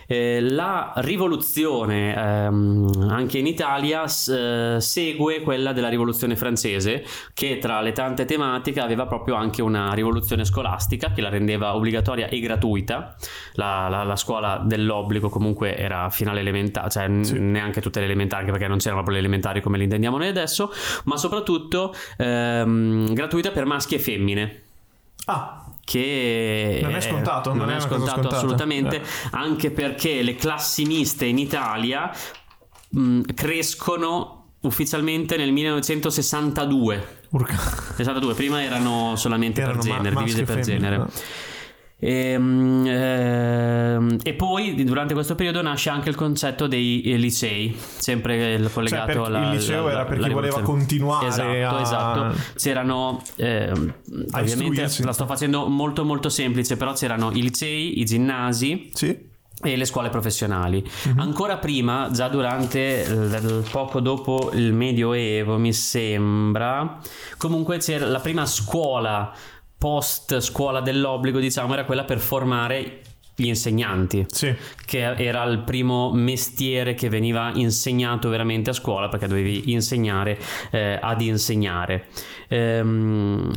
Eh, 0.06 0.40
la 0.40 0.92
rivoluzione 0.96 2.14
ehm, 2.14 3.08
anche 3.10 3.25
anche 3.26 3.38
in 3.38 3.46
Italia 3.46 4.04
eh, 4.04 4.76
segue 4.78 5.40
quella 5.40 5.72
della 5.72 5.88
rivoluzione 5.88 6.36
francese 6.36 7.04
che 7.34 7.58
tra 7.58 7.80
le 7.80 7.92
tante 7.92 8.24
tematiche 8.24 8.80
aveva 8.80 9.06
proprio 9.06 9.34
anche 9.34 9.62
una 9.62 9.92
rivoluzione 9.92 10.44
scolastica 10.44 11.10
che 11.10 11.20
la 11.20 11.28
rendeva 11.28 11.74
obbligatoria 11.74 12.28
e 12.28 12.38
gratuita 12.38 13.16
la, 13.54 13.88
la, 13.88 14.04
la 14.04 14.16
scuola 14.16 14.62
dell'obbligo 14.64 15.28
comunque 15.28 15.76
era 15.76 16.08
finale 16.08 16.40
elementare 16.40 16.88
cioè 16.88 17.08
sì. 17.22 17.38
neanche 17.38 17.80
tutte 17.80 17.98
le 17.98 18.06
elementari 18.06 18.42
anche 18.42 18.52
perché 18.52 18.68
non 18.68 18.78
c'erano 18.78 19.02
proprio 19.02 19.20
le 19.20 19.26
elementari 19.26 19.60
come 19.60 19.76
le 19.76 19.84
intendiamo 19.84 20.16
noi 20.16 20.28
adesso 20.28 20.70
ma 21.04 21.16
soprattutto 21.16 21.92
ehm, 22.16 23.12
gratuita 23.12 23.50
per 23.50 23.64
maschi 23.64 23.96
e 23.96 23.98
femmine 23.98 24.62
ah 25.26 25.62
che 25.84 26.80
non 26.82 26.96
è 26.96 27.00
scontato, 27.00 27.50
non, 27.50 27.68
non 27.68 27.70
è, 27.70 27.80
scontato 27.80 28.26
assolutamente, 28.26 28.96
eh. 28.96 29.02
anche 29.30 29.70
perché 29.70 30.20
le 30.22 30.34
classi 30.34 30.84
miste 30.84 31.26
in 31.26 31.38
Italia 31.38 32.10
mh, 32.96 33.00
mm, 33.00 33.20
crescono 33.34 34.44
ufficialmente 34.62 35.36
nel 35.36 35.52
1962. 35.52 37.06
Urca. 37.30 37.56
62, 37.94 38.34
prima 38.34 38.62
erano 38.62 39.14
solamente 39.16 39.60
erano 39.60 39.78
per 39.78 39.84
genere, 39.84 40.10
ma- 40.10 40.20
divise 40.20 40.42
per 40.44 40.60
genere. 40.60 40.96
No? 40.96 41.10
E, 41.98 42.32
ehm, 42.32 42.86
ehm, 42.86 44.18
e, 44.22 44.34
poi 44.34 44.84
durante 44.84 45.14
questo 45.14 45.34
periodo 45.34 45.62
nasce 45.62 45.88
anche 45.88 46.10
il 46.10 46.14
concetto 46.14 46.66
dei 46.66 47.00
eh, 47.02 47.16
licei, 47.16 47.74
sempre 47.76 48.60
collegato 48.70 49.12
cioè 49.12 49.26
alla. 49.26 49.50
Il 49.50 49.56
liceo 49.56 49.88
era 49.88 50.04
per 50.04 50.18
chi 50.18 50.28
voleva 50.28 50.60
continuare. 50.60 51.26
Esatto, 51.26 51.76
a... 51.76 51.80
esatto. 51.80 52.40
C'erano, 52.56 53.22
eh, 53.36 53.72
ovviamente 54.32 54.88
la 55.02 55.12
sto 55.12 55.26
facendo 55.26 55.68
molto 55.68 56.04
molto 56.04 56.28
semplice, 56.28 56.76
però 56.76 56.92
c'erano 56.92 57.30
i 57.32 57.40
licei, 57.40 57.98
i 57.98 58.04
ginnasi. 58.04 58.90
Sì 58.92 59.34
e 59.62 59.76
le 59.76 59.84
scuole 59.84 60.10
professionali. 60.10 60.84
Mm-hmm. 61.08 61.18
Ancora 61.18 61.56
prima, 61.56 62.10
già 62.12 62.28
durante 62.28 63.62
poco 63.70 64.00
dopo 64.00 64.50
il 64.52 64.72
Medioevo, 64.72 65.56
mi 65.58 65.72
sembra, 65.72 66.98
comunque 67.36 67.78
c'era 67.78 68.06
la 68.06 68.20
prima 68.20 68.44
scuola 68.46 69.32
post 69.78 70.40
scuola 70.40 70.80
dell'obbligo, 70.80 71.38
diciamo, 71.38 71.72
era 71.72 71.84
quella 71.84 72.04
per 72.04 72.18
formare 72.18 73.02
gli 73.34 73.48
insegnanti, 73.48 74.24
sì. 74.28 74.54
che 74.86 75.14
era 75.14 75.44
il 75.44 75.58
primo 75.60 76.10
mestiere 76.12 76.94
che 76.94 77.10
veniva 77.10 77.50
insegnato 77.54 78.30
veramente 78.30 78.70
a 78.70 78.72
scuola 78.72 79.08
perché 79.08 79.26
dovevi 79.26 79.72
insegnare 79.72 80.38
eh, 80.70 80.98
ad 81.00 81.20
insegnare. 81.20 82.06
Ehm, 82.48 83.52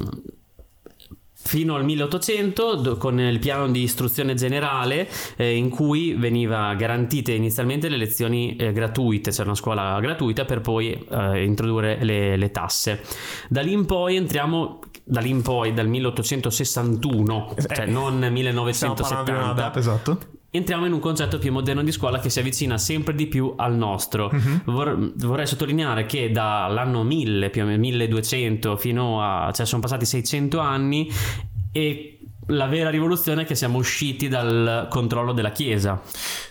fino 1.50 1.74
al 1.74 1.84
1800 1.84 2.98
con 2.98 3.20
il 3.20 3.40
piano 3.40 3.68
di 3.70 3.82
istruzione 3.82 4.36
generale 4.36 5.10
eh, 5.36 5.56
in 5.56 5.70
cui 5.70 6.14
veniva 6.14 6.76
garantite 6.76 7.32
inizialmente 7.32 7.90
le 7.90 7.98
lezioni 7.98 8.56
eh, 8.56 8.72
gratuite, 8.72 9.32
c'era 9.32 9.46
una 9.46 9.56
scuola 9.56 10.00
gratuita 10.00 10.46
per 10.46 10.62
poi 10.62 10.92
eh, 11.10 11.44
introdurre 11.44 12.04
le, 12.04 12.38
le, 12.38 12.52
tasse. 12.52 13.02
Da 13.48 13.62
lì 13.62 13.72
in 13.72 13.88
poi 13.88 14.16
entriamo 14.18 14.80
da 15.04 15.22
lì 15.22 15.30
in 15.32 15.42
poi 15.42 15.74
dal 15.74 15.88
1861, 15.88 17.56
cioè 17.74 17.88
non 17.88 18.20
1970. 18.20 19.54
Data, 19.54 19.80
esatto 19.80 20.38
entriamo 20.52 20.86
in 20.86 20.94
un 20.94 21.00
concetto 21.00 21.38
più 21.38 21.52
moderno 21.52 21.84
di 21.84 21.92
scuola 21.92 22.20
che 22.20 22.30
si 22.30 22.40
avvicina 22.40 22.78
sempre 22.78 23.14
di 23.14 23.28
più 23.28 23.54
al 23.56 23.76
nostro. 23.76 24.30
Mhm. 24.32 24.62
Vor- 24.66 25.12
vorrei 25.16 25.48
sottolineare 25.48 26.06
che 26.06 26.32
dall'anno 26.32 27.04
1000, 27.04 27.50
più 27.50 27.64
o 27.64 27.66
meno 27.66 27.80
1200, 27.80 28.76
fino 28.78 29.22
a... 29.22 29.52
cioè 29.52 29.66
sono 29.66 29.82
passati 29.82 30.06
600 30.06 30.60
anni 30.60 31.10
e 31.72 32.20
la 32.48 32.66
vera 32.66 32.90
rivoluzione 32.90 33.44
è 33.44 33.46
che 33.46 33.56
siamo 33.56 33.78
usciti 33.78 34.28
dal 34.28 34.88
controllo 34.90 35.34
della 35.34 35.52
Chiesa, 35.52 36.02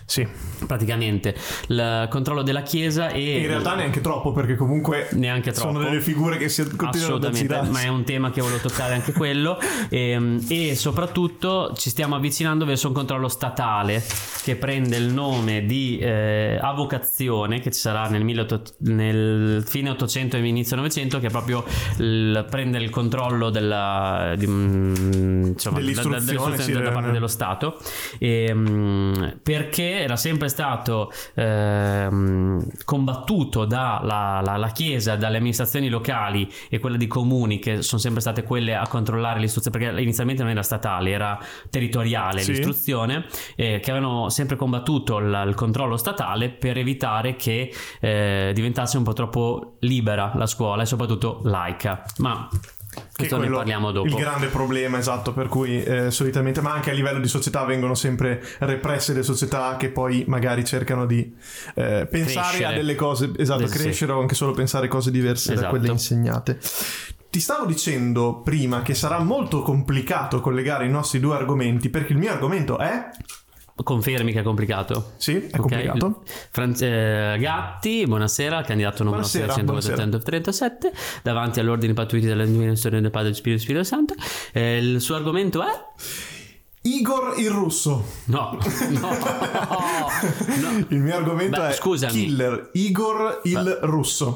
Sì, 0.09 0.27
praticamente. 0.65 1.35
Il 1.67 2.07
controllo 2.09 2.41
della 2.41 2.63
Chiesa 2.63 3.09
e... 3.09 3.41
in 3.41 3.45
realtà 3.47 3.75
neanche 3.75 4.01
troppo 4.01 4.31
perché 4.31 4.55
comunque 4.55 5.07
Neanche 5.11 5.53
sono 5.53 5.73
troppo. 5.73 5.85
delle 5.87 6.01
figure 6.01 6.37
che 6.37 6.49
si 6.49 6.67
continuano 6.75 7.17
ad 7.17 7.25
aggirarsi. 7.25 7.69
ma 7.71 7.81
è 7.81 7.89
un 7.89 8.03
tema 8.03 8.31
che 8.31 8.41
volevo 8.41 8.59
toccare 8.59 8.95
anche 8.95 9.13
quello. 9.13 9.57
E, 9.91 10.37
e 10.49 10.75
soprattutto 10.75 11.73
ci 11.75 11.89
stiamo 11.89 12.15
avvicinando 12.15 12.65
verso 12.65 12.87
un 12.87 12.93
controllo 12.93 13.27
statale 13.27 14.03
che 14.43 14.55
prende 14.55 14.97
il 14.97 15.11
nome 15.13 15.65
di 15.65 15.97
eh, 15.99 16.57
avocazione, 16.61 17.59
che 17.59 17.71
ci 17.71 17.79
sarà 17.79 18.07
nel, 18.07 18.23
1800 18.23 18.73
nel 18.93 19.63
fine 19.65 19.89
800 19.91 20.37
e 20.37 20.45
inizio 20.47 20.75
900, 20.75 21.19
che 21.19 21.27
è 21.27 21.29
proprio 21.29 21.63
il- 21.99 22.45
prende 22.49 22.77
il 22.79 22.89
controllo 22.89 23.49
della, 23.49 24.33
di, 24.37 24.47
mm, 24.47 25.43
insomma, 25.47 25.79
da- 25.79 25.85
da- 25.85 25.91
Dell'istruzione, 25.91 26.25
dell'istruzione 26.25 26.79
sì, 26.79 26.83
da 26.83 26.91
parte 26.91 27.11
dello 27.11 27.27
Stato. 27.27 27.77
E, 28.19 28.51
mm, 28.53 29.13
era 30.01 30.15
sempre 30.15 30.49
stato 30.49 31.11
ehm, 31.35 32.65
combattuto 32.85 33.65
dalla 33.65 34.41
la, 34.43 34.57
la 34.57 34.67
Chiesa, 34.69 35.15
dalle 35.15 35.37
amministrazioni 35.37 35.89
locali 35.89 36.49
e 36.69 36.79
quelle 36.79 36.97
di 36.97 37.07
comuni 37.07 37.59
che 37.59 37.81
sono 37.81 37.99
sempre 37.99 38.21
state 38.21 38.43
quelle 38.43 38.75
a 38.75 38.87
controllare 38.87 39.39
l'istruzione 39.39 39.77
perché 39.77 40.01
inizialmente 40.01 40.41
non 40.43 40.51
era 40.51 40.63
statale, 40.63 41.09
era 41.11 41.37
territoriale 41.69 42.41
Sì. 42.41 42.51
l'istruzione 42.51 43.25
eh, 43.55 43.79
che 43.79 43.91
avevano 43.91 44.29
sempre 44.29 44.55
combattuto 44.55 45.19
la- 45.19 45.43
il 45.43 45.55
controllo 45.55 45.97
statale 45.97 46.49
per 46.49 46.77
evitare 46.77 47.35
che 47.35 47.73
eh, 47.99 48.51
diventasse 48.53 48.97
un 48.97 49.03
po' 49.03 49.13
troppo 49.13 49.75
libera 49.79 50.31
la 50.35 50.45
scuola 50.45 50.83
e 50.83 50.85
soprattutto 50.85 51.41
laica. 51.43 52.03
Ma 52.17 52.47
Che 52.99 53.15
questo 53.15 53.35
ne 53.35 53.41
quello- 53.43 53.57
parliamo 53.57 53.91
dopo. 53.91 54.07
Il 54.07 54.15
grande 54.15 54.47
problema, 54.47 54.97
esatto, 54.97 55.33
per 55.33 55.47
cui 55.47 55.81
eh, 55.83 56.11
solitamente, 56.11 56.61
ma 56.61 56.73
anche 56.73 56.91
a 56.91 56.93
livello 56.93 57.19
di 57.19 57.27
società 57.27 57.63
vengono 57.65 57.95
sempre 57.95 58.41
represse 58.59 59.13
le 59.13 59.23
società 59.23 59.75
che 59.77 59.89
poi 59.89 60.23
magari 60.27 60.63
cercano 60.65 61.05
di 61.05 61.35
eh, 61.75 62.07
pensare 62.09 62.47
Crescere. 62.47 62.65
a 62.65 62.71
delle 62.73 62.95
cose, 62.95 63.31
esatto, 63.37 63.67
sì. 63.67 63.77
crescere 63.77 64.11
o 64.11 64.19
anche 64.19 64.35
solo 64.35 64.51
pensare 64.51 64.87
cose 64.87 65.11
diverse 65.11 65.49
da 65.49 65.53
Esatto. 65.55 65.69
quelle 65.69 65.91
insegnate. 65.91 66.59
Ti 67.29 67.39
stavo 67.39 67.65
dicendo 67.65 68.41
prima 68.41 68.81
che 68.81 68.95
sarà 68.95 69.19
molto 69.19 69.61
complicato 69.61 70.41
collegare 70.41 70.85
i 70.85 70.89
nostri 70.89 71.19
due 71.19 71.35
argomenti 71.35 71.89
perché 71.89 72.13
il 72.13 72.17
mio 72.19 72.31
argomento 72.31 72.77
è... 72.79 73.09
Confermi 73.83 74.31
che 74.33 74.39
è 74.39 74.43
complicato. 74.43 75.11
Sì, 75.17 75.35
è 75.37 75.45
Ok. 75.53 75.59
complicato. 75.59 76.23
Fran- 76.51 76.75
eh, 76.79 77.37
Gatti, 77.39 78.05
buonasera, 78.05 78.61
candidato 78.63 79.03
numero 79.03 79.21
Buonasera, 79.21 79.53
637 79.53 80.91
davanti 81.23 81.59
all'ordine 81.59 81.93
pattuiti 81.93 82.25
della 82.25 82.45
dimensione 82.45 82.99
del 83.01 83.09
Padre 83.09 83.27
del 83.29 83.35
Spirito 83.37 83.61
Spirito 83.61 83.83
Santo. 83.85 84.15
Eh, 84.51 84.77
il 84.79 84.99
suo 85.01 85.15
argomento 85.15 85.61
è? 85.63 85.67
Igor 86.81 87.35
il 87.39 87.49
russo. 87.49 88.03
No, 88.25 88.57
no, 88.89 88.99
no. 88.99 90.07
Il 90.89 90.97
mio 90.99 91.15
argomento 91.15 91.59
Beh, 91.61 91.69
è 91.69 91.73
scusami. 91.73 92.11
Killer 92.11 92.69
Igor 92.73 93.41
il 93.43 93.79
russo. 93.81 94.35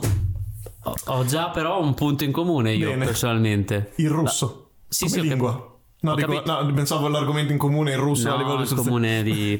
Ho, 1.05 1.25
già 1.25 1.49
però 1.49 1.81
un 1.81 1.93
punto 1.93 2.23
in 2.25 2.31
comune 2.33 2.73
io 2.73 2.89
Bene. 2.89 3.05
personalmente. 3.05 3.91
Il 3.95 4.09
russo. 4.09 4.71
Sì, 4.87 5.05
Come 5.07 5.21
sì, 5.21 5.27
lingua. 5.27 5.51
cap- 5.51 5.71
No, 6.03 6.15
dico- 6.15 6.41
no, 6.45 6.73
pensavo 6.73 7.07
all'argomento 7.07 7.51
in 7.53 7.57
comune 7.57 7.91
il 7.91 7.97
russo 7.97 8.27
a 8.31 8.35
livello 8.37 8.57
No, 8.59 8.63
di 8.65 8.75
comune 8.75 9.23
di 9.23 9.57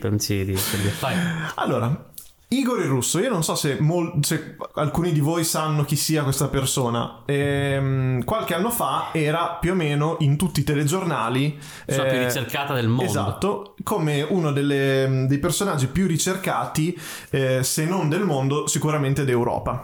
Vai. 1.00 1.16
Allora, 1.56 2.12
Igor 2.50 2.80
il 2.82 2.86
russo, 2.88 3.18
io 3.20 3.30
non 3.32 3.44
so 3.44 3.56
se, 3.56 3.78
mol- 3.80 4.18
se 4.22 4.58
alcuni 4.76 5.12
di 5.14 5.22
voi 5.22 5.44
sanno 5.46 5.86
chi 5.86 5.96
sia 5.96 6.22
questa 6.24 6.50
persona. 6.50 7.22
Ehm, 7.26 8.24
qualche 8.26 8.54
anno 8.54 8.70
fa 8.70 9.10
era 9.14 9.58
più 9.60 9.72
o 9.72 9.76
meno 9.76 10.18
in 10.20 10.38
tutti 10.38 10.60
i 10.60 10.64
telegiornali. 10.64 11.58
Persona 11.86 12.10
più 12.10 12.20
ricercata 12.20 12.74
del 12.74 12.88
mondo. 12.90 13.04
Esatto, 13.04 13.76
come 13.82 14.22
uno 14.22 14.52
delle- 14.52 15.26
dei 15.28 15.40
personaggi 15.40 15.88
più 15.88 16.06
ricercati, 16.06 16.96
eh, 17.32 17.64
se 17.64 17.86
non 17.86 18.08
del 18.10 18.24
mondo, 18.24 18.68
sicuramente 18.68 19.24
d'Europa. 19.26 19.84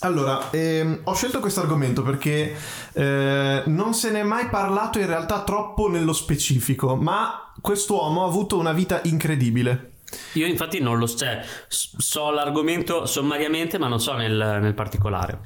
Allora, 0.00 0.50
ehm, 0.50 1.00
ho 1.04 1.14
scelto 1.14 1.40
questo 1.40 1.60
argomento 1.60 2.02
perché 2.02 2.54
eh, 2.92 3.62
non 3.66 3.94
se 3.94 4.10
ne 4.10 4.20
è 4.20 4.22
mai 4.22 4.48
parlato 4.48 4.98
in 5.00 5.06
realtà 5.06 5.42
troppo 5.42 5.88
nello 5.88 6.12
specifico, 6.12 6.94
ma 6.94 7.52
quest'uomo 7.60 8.22
ha 8.22 8.28
avuto 8.28 8.58
una 8.58 8.72
vita 8.72 9.00
incredibile. 9.04 9.92
Io 10.34 10.46
infatti 10.46 10.80
non 10.80 10.98
lo 10.98 11.06
so, 11.06 11.18
cioè, 11.18 11.42
so 11.68 12.30
l'argomento 12.30 13.06
sommariamente 13.06 13.76
ma 13.78 13.88
non 13.88 14.00
so 14.00 14.14
nel, 14.14 14.58
nel 14.60 14.74
particolare. 14.74 15.40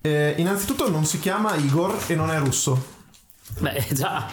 Eh, 0.00 0.34
innanzitutto 0.38 0.88
non 0.88 1.04
si 1.04 1.20
chiama 1.20 1.54
Igor 1.56 2.04
e 2.06 2.14
non 2.14 2.30
è 2.30 2.38
russo. 2.38 2.98
Beh, 3.58 3.84
già, 3.92 4.26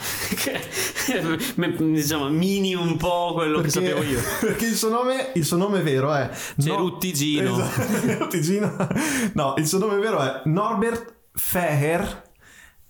diciamo, 1.77 2.29
mini 2.29 2.75
un 2.75 2.95
po' 2.97 3.31
quello 3.33 3.59
che 3.61 3.69
sapevo 3.69 4.01
io. 4.03 4.21
perché 4.39 4.65
il 4.67 4.75
suo 4.75 4.89
nome, 4.89 5.31
il 5.33 5.45
suo 5.45 5.57
nome 5.57 5.81
vero 5.81 6.13
è 6.13 6.29
Ceruttigino. 6.57 7.57
Esatto, 7.57 7.99
Ceruttigino. 8.07 8.87
No, 9.33 9.55
il 9.57 9.67
suo 9.67 9.79
nome 9.79 9.97
vero 9.97 10.19
è 10.19 10.41
Norbert 10.45 11.13
Feher. 11.33 12.25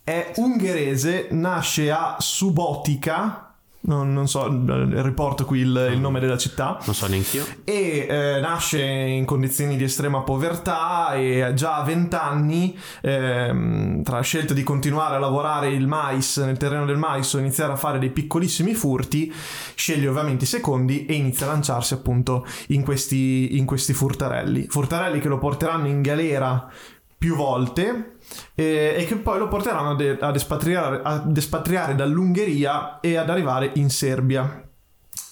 È 0.04 0.32
ungherese, 0.36 1.28
nasce 1.32 1.92
a 1.92 2.16
Subotica. 2.20 3.47
Non, 3.88 4.12
non 4.12 4.28
so, 4.28 4.48
eh, 4.48 5.02
riporto 5.02 5.46
qui 5.46 5.60
il, 5.60 5.90
il 5.94 6.00
nome 6.00 6.20
della 6.20 6.38
città. 6.38 6.78
Non 6.86 6.94
so 6.94 7.08
neanche 7.08 7.38
io. 7.38 7.46
E 7.64 8.06
eh, 8.10 8.40
nasce 8.42 8.82
in 8.82 9.24
condizioni 9.24 9.78
di 9.78 9.86
estrema 9.86 10.22
povertà 10.22 11.14
e 11.14 11.54
già 11.56 11.78
a 11.78 11.84
20 11.84 12.16
anni, 12.16 12.78
ehm, 13.02 14.04
tra 14.04 14.18
la 14.18 14.24
scelta 14.24 14.54
di 14.54 14.64
continuare 14.64 15.16
a 15.16 15.20
lavorare 15.20 15.70
il 15.70 15.88
mais 15.88 16.38
nel 16.38 16.58
terreno 16.58 16.86
del 16.86 16.98
mais 16.98 17.32
o 17.34 17.40
iniziare 17.40 17.72
a 17.72 17.78
fare 17.78 17.98
dei 17.98 18.10
piccolissimi 18.10 18.74
furti, 18.74 19.34
sceglie 19.74 20.10
ovviamente 20.10 20.44
i 20.44 20.48
secondi 20.48 21.06
e 21.06 21.14
inizia 21.14 21.46
a 21.46 21.52
lanciarsi 21.52 21.94
appunto 21.94 22.46
in 22.68 22.84
questi, 22.84 23.58
in 23.58 23.66
questi 23.66 23.94
furtarelli. 23.94 24.68
Furtarelli 24.68 25.22
che 25.22 25.30
lo 25.30 25.38
porteranno 25.38 25.88
in 25.88 26.02
galera 26.02 26.70
più 27.18 27.36
volte 27.36 28.17
eh, 28.56 28.96
e 28.98 29.06
che 29.06 29.18
poi 29.18 29.40
lo 29.40 29.48
porteranno 29.48 29.92
ad, 29.92 30.18
ad 30.20 30.36
espatriare, 30.36 31.02
ad 31.04 31.36
espatriare 31.36 31.96
dall'Ungheria 31.96 33.00
e 33.00 33.18
ad 33.18 33.30
arrivare 33.30 33.72
in 33.76 33.90
Serbia. 33.90 34.62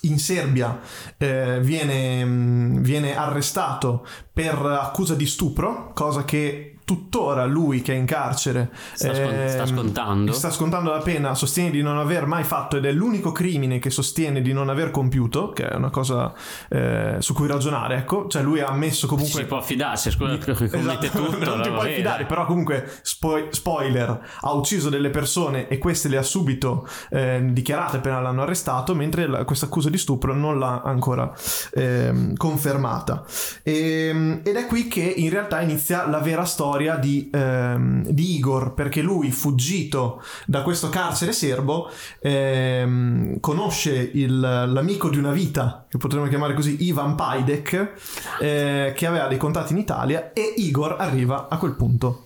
In 0.01 0.19
Serbia 0.19 0.79
eh, 1.17 1.59
viene, 1.61 2.23
mh, 2.23 2.81
viene 2.81 3.17
arrestato 3.17 4.05
per 4.31 4.55
accusa 4.55 5.15
di 5.15 5.25
stupro, 5.25 5.91
cosa 5.93 6.23
che 6.25 6.74
tuttora 6.85 7.45
lui 7.45 7.81
che 7.81 7.93
è 7.93 7.95
in 7.97 8.05
carcere 8.05 8.69
Sta 8.93 9.11
ehm, 9.11 9.47
sta 9.49 9.65
scontando. 9.65 10.31
sta 10.31 10.51
scontando 10.51 10.91
la 10.91 10.99
pena, 10.99 11.33
sostiene 11.33 11.71
di 11.71 11.81
non 11.81 11.97
aver 11.97 12.25
mai 12.27 12.43
fatto 12.43 12.77
ed 12.77 12.85
è 12.85 12.91
l'unico 12.91 13.31
crimine 13.31 13.79
che 13.79 13.89
sostiene 13.89 14.41
di 14.41 14.53
non 14.53 14.69
aver 14.69 14.91
compiuto, 14.91 15.49
che 15.49 15.67
è 15.67 15.75
una 15.75 15.89
cosa 15.89 16.31
eh, 16.69 17.15
su 17.19 17.33
cui 17.33 17.47
ragionare, 17.47 17.97
ecco, 17.97 18.27
cioè 18.27 18.43
lui 18.43 18.59
ha 18.61 18.67
ammesso 18.67 19.07
comunque 19.07 19.41
si 19.41 19.45
può 19.47 19.61
fidarsi, 19.61 20.11
scusa, 20.11 20.37
commette 20.37 21.07
Esatto, 21.07 21.23
tutto. 21.25 21.37
non 21.43 21.61
ti 21.63 21.69
puoi 21.69 21.93
fidare, 21.95 22.25
però 22.25 22.45
comunque 22.45 22.87
spo- 23.01 23.47
spoiler, 23.49 24.19
ha 24.41 24.53
ucciso 24.53 24.89
delle 24.89 25.09
persone 25.09 25.67
e 25.67 25.79
queste 25.79 26.07
le 26.07 26.17
ha 26.17 26.23
subito 26.23 26.87
eh, 27.09 27.41
dichiarate 27.51 27.97
appena 27.97 28.19
l'hanno 28.21 28.43
arrestato, 28.43 28.93
mentre 28.93 29.25
la- 29.27 29.43
questa 29.43 29.65
accusa 29.65 29.89
di 29.89 29.97
stupro 29.97 30.35
non 30.35 30.59
l'ha 30.59 30.81
ancora 30.83 31.33
ehm, 31.73 32.35
confermata. 32.35 33.23
Ehm, 33.63 34.41
ed 34.43 34.55
è 34.55 34.65
qui 34.67 34.87
che 34.87 35.01
in 35.01 35.29
realtà 35.31 35.61
inizia 35.61 36.07
la 36.07 36.19
vera 36.19 36.45
storia 36.45 36.73
di, 36.97 37.29
ehm, 37.33 38.05
di 38.07 38.35
Igor, 38.35 38.73
perché 38.73 39.01
lui, 39.01 39.31
fuggito 39.31 40.21
da 40.45 40.61
questo 40.63 40.89
carcere 40.89 41.31
serbo, 41.33 41.89
ehm, 42.21 43.39
conosce 43.39 43.93
il- 44.13 44.39
l'amico 44.39 45.09
di 45.09 45.17
una 45.17 45.31
vita, 45.31 45.85
che 45.89 45.97
potremmo 45.97 46.27
chiamare 46.27 46.53
così, 46.53 46.83
Ivan 46.85 47.15
Pajdek, 47.15 47.93
eh, 48.41 48.93
che 48.95 49.05
aveva 49.07 49.27
dei 49.27 49.37
contatti 49.37 49.73
in 49.73 49.79
Italia, 49.79 50.33
e 50.33 50.53
Igor 50.57 50.95
arriva 50.99 51.47
a 51.49 51.57
quel 51.57 51.73
punto 51.75 52.25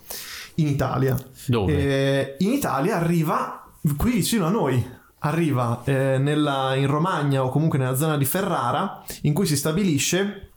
in 0.56 0.68
Italia. 0.68 1.16
Dove? 1.46 1.74
Eh, 1.74 2.36
in 2.40 2.52
Italia 2.52 2.96
arriva 2.96 3.64
qui 3.98 4.12
vicino 4.12 4.46
a 4.46 4.50
noi. 4.50 4.98
Arriva 5.22 5.82
eh, 5.84 6.18
nella- 6.18 6.76
in 6.76 6.88
Romagna 6.88 7.44
o 7.44 7.50
comunque 7.50 7.78
nella 7.78 7.96
zona 7.96 8.16
di 8.18 8.24
Ferrara, 8.26 9.04
in 9.24 9.34
cui 9.34 9.46
si 9.46 9.58
stabilisce 9.58 10.49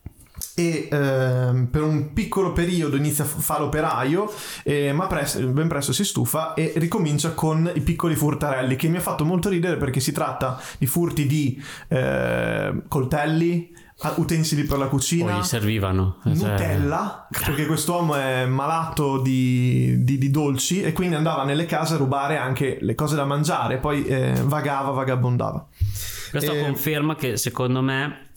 e 0.55 0.89
ehm, 0.91 1.67
per 1.71 1.83
un 1.83 2.13
piccolo 2.13 2.53
periodo 2.53 2.97
inizia 2.97 3.25
a 3.25 3.27
fare 3.27 3.61
l'operaio, 3.61 4.31
eh, 4.65 4.93
ma 4.93 5.07
presto- 5.07 5.41
ben 5.47 5.69
presto 5.69 5.93
si 5.93 6.05
stufa 6.05 6.55
e 6.55 6.73
ricomincia 6.77 7.33
con 7.33 7.71
i 7.75 7.81
piccoli 7.81 8.15
furtarelli, 8.15 8.77
che 8.77 8.89
mi 8.89 8.99
ha 8.99 9.01
fatto 9.01 9.25
molto 9.25 9.49
ridere 9.49 9.77
perché 9.77 10.01
si 10.01 10.13
tratta 10.13 10.61
di 10.79 10.87
furti 10.87 11.27
di 11.27 11.63
eh, 11.89 12.83
coltelli, 12.89 13.71
utensili 14.17 14.65
per 14.65 14.79
la 14.79 14.89
cucina. 14.89 15.33
Poi 15.33 15.41
gli 15.41 15.45
servivano. 15.45 16.19
cioè- 16.25 16.35
Nutella, 16.35 17.29
perché 17.31 17.67
quest'uomo 17.67 18.17
è 18.17 18.45
malato 18.47 19.21
di, 19.21 20.03
di- 20.03 20.19
di 20.19 20.31
dolci 20.31 20.83
e 20.83 20.93
quindi 20.93 21.15
andava 21.15 21.45
nelle 21.45 21.67
case 21.67 21.95
a 21.95 21.99
rubare 21.99 22.37
anche 22.37 22.79
le 22.81 22.95
cose 22.95 23.15
da 23.15 23.25
mangiare, 23.25 23.79
poi 23.79 24.05
eh, 24.05 24.35
vagava, 24.45 24.91
vagabondava. 24.91 25.67
Questo 26.31 26.53
e... 26.53 26.61
conferma 26.61 27.15
che 27.15 27.37
secondo 27.37 27.81
me 27.83 28.31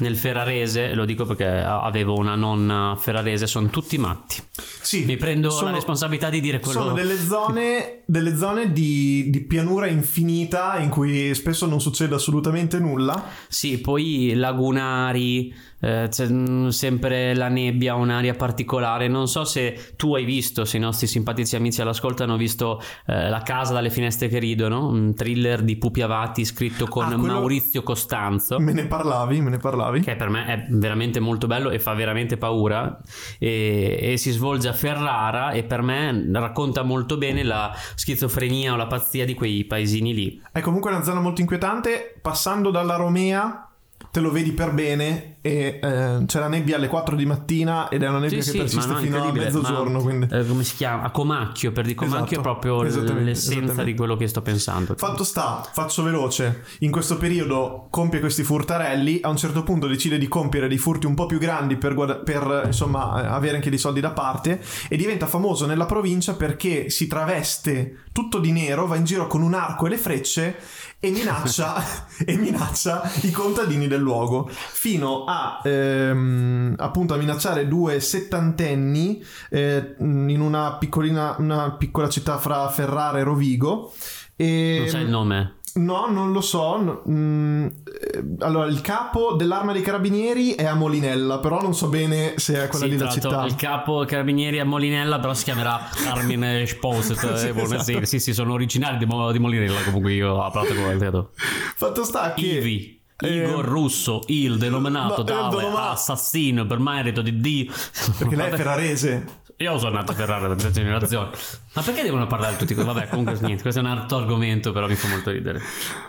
nel 0.00 0.16
ferrarese, 0.16 0.94
lo 0.94 1.04
dico 1.04 1.24
perché 1.24 1.46
avevo 1.46 2.16
una 2.16 2.34
nonna 2.34 2.96
ferrarese, 2.98 3.46
sono 3.46 3.68
tutti 3.68 3.96
matti. 3.98 4.36
Sì, 4.82 5.04
mi 5.04 5.16
prendo 5.16 5.50
sono, 5.50 5.68
la 5.70 5.76
responsabilità 5.76 6.30
di 6.30 6.40
dire 6.40 6.58
quello. 6.58 6.80
Sono 6.80 6.92
delle 6.94 7.16
zone, 7.16 8.02
delle 8.06 8.36
zone 8.36 8.72
di, 8.72 9.28
di, 9.30 9.40
pianura 9.42 9.86
infinita 9.86 10.78
in 10.78 10.88
cui 10.88 11.34
spesso 11.34 11.66
non 11.66 11.80
succede 11.80 12.14
assolutamente 12.14 12.78
nulla. 12.78 13.22
Sì, 13.48 13.78
poi 13.80 14.32
lagunari, 14.34 15.54
eh, 15.80 16.06
c'è 16.10 16.28
mm, 16.28 16.68
sempre 16.68 17.34
la 17.34 17.48
nebbia, 17.48 17.94
un'aria 17.94 18.34
particolare. 18.34 19.08
Non 19.08 19.28
so 19.28 19.44
se 19.44 19.94
tu 19.96 20.14
hai 20.14 20.24
visto, 20.24 20.64
se 20.64 20.78
i 20.78 20.80
nostri 20.80 21.06
simpatici 21.06 21.56
amici 21.56 21.80
all'ascolto 21.80 22.22
hanno 22.22 22.36
visto 22.36 22.80
eh, 23.06 23.28
La 23.28 23.42
casa 23.42 23.74
dalle 23.74 23.90
finestre 23.90 24.28
che 24.28 24.38
ridono, 24.38 24.88
un 24.88 25.14
thriller 25.14 25.62
di 25.62 25.76
Pupi 25.76 26.02
Avati 26.02 26.44
scritto 26.44 26.86
con 26.86 27.04
ah, 27.04 27.16
Maurizio 27.16 27.82
Costanzo. 27.82 28.58
Me 28.58 28.72
ne 28.72 28.86
parlavi, 28.86 29.40
me 29.40 29.50
ne 29.50 29.58
parlavi. 29.58 30.00
Che 30.00 30.16
per 30.16 30.30
me 30.30 30.46
è 30.46 30.66
veramente 30.70 31.20
molto 31.20 31.46
bello 31.46 31.70
e 31.70 31.78
fa 31.78 31.94
veramente 31.94 32.36
paura. 32.36 32.98
E, 33.38 33.98
e 34.00 34.16
si 34.16 34.30
svolge 34.30 34.68
a 34.70 34.72
Ferrara 34.72 35.50
e 35.52 35.62
per 35.62 35.82
me 35.82 36.28
racconta 36.32 36.82
molto 36.82 37.16
bene 37.16 37.42
la 37.42 37.72
schizofrenia 37.94 38.72
o 38.72 38.76
la 38.76 38.86
pazzia 38.86 39.24
di 39.24 39.34
quei 39.34 39.64
paesini 39.64 40.14
lì. 40.14 40.42
È 40.50 40.60
comunque 40.60 40.90
una 40.90 41.02
zona 41.02 41.20
molto 41.20 41.40
inquietante. 41.40 42.18
Passando 42.20 42.70
dalla 42.70 42.96
Romea 42.96 43.69
te 44.10 44.20
lo 44.20 44.32
vedi 44.32 44.52
per 44.52 44.72
bene 44.72 45.36
e 45.40 45.78
eh, 45.80 46.22
c'è 46.26 46.38
la 46.38 46.48
nebbia 46.48 46.76
alle 46.76 46.88
4 46.88 47.14
di 47.14 47.24
mattina 47.24 47.88
ed 47.88 48.02
è 48.02 48.08
una 48.08 48.18
nebbia 48.18 48.42
sì, 48.42 48.50
che 48.50 48.68
sì, 48.68 48.76
persiste 48.76 48.96
fino 48.96 49.22
a 49.22 49.32
mezzogiorno. 49.32 50.02
Ma, 50.02 50.26
eh, 50.26 50.46
come 50.46 50.64
si 50.64 50.76
chiama? 50.76 51.04
A 51.04 51.10
Comacchio, 51.10 51.72
per 51.72 51.86
di 51.86 51.94
Comacchio 51.94 52.40
esatto, 52.40 52.40
è 52.40 52.42
proprio 52.42 52.82
l'essenza 52.82 53.82
di 53.84 53.94
quello 53.94 54.16
che 54.16 54.26
sto 54.26 54.42
pensando. 54.42 54.94
Fatto 54.96 55.22
sta, 55.22 55.66
faccio 55.72 56.02
veloce, 56.02 56.64
in 56.80 56.90
questo 56.90 57.16
periodo 57.16 57.86
compie 57.88 58.20
questi 58.20 58.42
furtarelli, 58.42 59.20
a 59.22 59.28
un 59.28 59.36
certo 59.36 59.62
punto 59.62 59.86
decide 59.86 60.18
di 60.18 60.28
compiere 60.28 60.66
dei 60.66 60.78
furti 60.78 61.06
un 61.06 61.14
po' 61.14 61.26
più 61.26 61.38
grandi 61.38 61.76
per, 61.76 61.94
guarda- 61.94 62.16
per 62.16 62.64
insomma 62.66 63.12
avere 63.12 63.56
anche 63.56 63.70
dei 63.70 63.78
soldi 63.78 64.00
da 64.00 64.10
parte 64.10 64.60
e 64.88 64.96
diventa 64.96 65.26
famoso 65.26 65.66
nella 65.66 65.86
provincia 65.86 66.34
perché 66.34 66.90
si 66.90 67.06
traveste 67.06 68.06
tutto 68.12 68.40
di 68.40 68.50
nero, 68.50 68.86
va 68.86 68.96
in 68.96 69.04
giro 69.04 69.26
con 69.28 69.42
un 69.42 69.54
arco 69.54 69.86
e 69.86 69.90
le 69.90 69.98
frecce 69.98 70.56
e 71.02 71.10
minaccia, 71.10 71.82
e 72.24 72.36
minaccia 72.36 73.10
i 73.22 73.30
contadini 73.30 73.88
del 73.88 74.00
luogo. 74.00 74.48
Fino 74.50 75.24
a 75.24 75.60
ehm, 75.64 76.74
appunto 76.76 77.14
a 77.14 77.16
minacciare 77.16 77.66
due 77.66 78.00
settantenni 78.00 79.24
eh, 79.48 79.94
in 79.98 80.40
una 80.40 80.74
piccolina 80.74 81.36
una 81.38 81.72
piccola 81.72 82.10
città 82.10 82.36
fra 82.36 82.68
Ferrara 82.68 83.18
e 83.18 83.22
Rovigo. 83.22 83.92
E, 84.36 84.76
non 84.80 84.88
sai 84.88 85.02
il 85.02 85.08
nome 85.08 85.54
No, 85.74 86.06
non 86.08 86.32
lo 86.32 86.40
so. 86.40 87.02
Mm, 87.08 87.66
eh, 87.66 88.24
allora, 88.40 88.66
il 88.66 88.80
capo 88.80 89.34
dell'arma 89.34 89.72
dei 89.72 89.82
carabinieri 89.82 90.54
è 90.54 90.64
a 90.64 90.74
Molinella, 90.74 91.38
però 91.38 91.60
non 91.60 91.74
so 91.74 91.88
bene 91.88 92.34
se 92.36 92.64
è 92.64 92.68
quella 92.68 92.86
sì, 92.86 92.96
della 92.96 93.10
città. 93.10 93.44
Il 93.44 93.54
capo 93.54 94.04
carabinieri 94.04 94.56
è 94.56 94.60
a 94.60 94.64
Molinella, 94.64 95.20
però 95.20 95.34
si 95.34 95.44
chiamerà 95.44 95.88
Carmine 96.02 96.62
Esposet. 96.62 97.16
sì, 97.36 97.46
eh, 97.46 97.62
esatto. 97.62 98.04
sì, 98.04 98.18
sì, 98.18 98.32
sono 98.32 98.52
originali 98.52 98.98
di, 98.98 99.06
di 99.06 99.38
Molinella. 99.38 99.82
Comunque 99.84 100.12
io 100.12 100.32
ho 100.32 100.50
parlato 100.50 100.74
con 100.74 100.90
il. 100.90 101.28
Fatto 101.76 102.04
sta 102.04 102.34
che. 102.34 102.46
Ivi. 102.46 102.98
Igor 103.22 103.64
eh, 103.64 103.68
Russo, 103.68 104.22
il 104.28 104.56
denominato 104.56 105.18
no, 105.18 105.24
tale 105.24 105.66
assassino 105.74 106.64
per 106.66 106.78
merito 106.78 107.20
di 107.20 107.38
Dio. 107.38 107.72
Perché 108.18 108.34
lei 108.34 108.50
è 108.50 108.56
ferrarese. 108.56 109.38
Io 109.60 109.78
sono 109.78 109.96
nato 109.96 110.12
a 110.12 110.14
Ferrara 110.14 110.48
da 110.48 110.54
tre 110.54 110.70
generazioni. 110.70 111.28
Ma 111.74 111.82
perché 111.82 112.02
devono 112.02 112.26
parlare 112.26 112.56
tutti 112.56 112.72
così? 112.72 112.86
Vabbè, 112.86 113.08
comunque 113.08 113.36
niente, 113.42 113.60
questo 113.60 113.80
è 113.80 113.82
un 113.82 113.90
altro 113.90 114.16
argomento, 114.16 114.72
però 114.72 114.88
mi 114.88 114.94
fa 114.94 115.08
molto 115.08 115.30
ridere. 115.30 115.60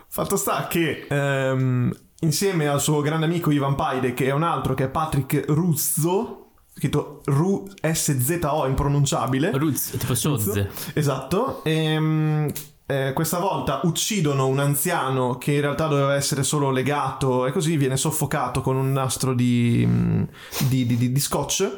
Fatto 0.08 0.38
sta 0.38 0.68
che 0.68 1.06
ehm, 1.10 1.94
insieme 2.22 2.70
al 2.70 2.80
suo 2.80 3.02
grande 3.02 3.26
amico 3.26 3.52
Ivan 3.52 3.76
Paide, 3.76 4.14
che 4.14 4.28
è 4.28 4.32
un 4.32 4.44
altro 4.44 4.74
che 4.74 4.86
è 4.86 4.88
Patrick 4.88 5.44
Ruzzo, 5.50 6.52
scritto 6.74 7.24
R-U-S-Z-O, 7.26 8.68
impronunciabile. 8.68 9.52
Ruz, 9.52 9.98
tipo 9.98 10.16
Sozze. 10.16 10.72
Esatto. 10.94 11.62
Ehm, 11.66 12.50
eh, 12.92 13.14
questa 13.14 13.40
volta 13.40 13.80
uccidono 13.84 14.48
un 14.48 14.60
anziano 14.60 15.38
che 15.38 15.54
in 15.54 15.62
realtà 15.62 15.88
doveva 15.88 16.16
essere 16.16 16.44
solo 16.44 16.72
legato 16.72 17.46
e 17.46 17.54
così 17.54 17.78
viene 17.78 17.96
soffocato 17.96 18.60
con 18.62 18.76
un 18.76 18.92
nastro 18.92 19.34
di, 19.34 19.86
mm, 19.88 20.24
di, 20.68 20.86
di, 20.86 21.12
di 21.12 21.20
scotch 21.20 21.78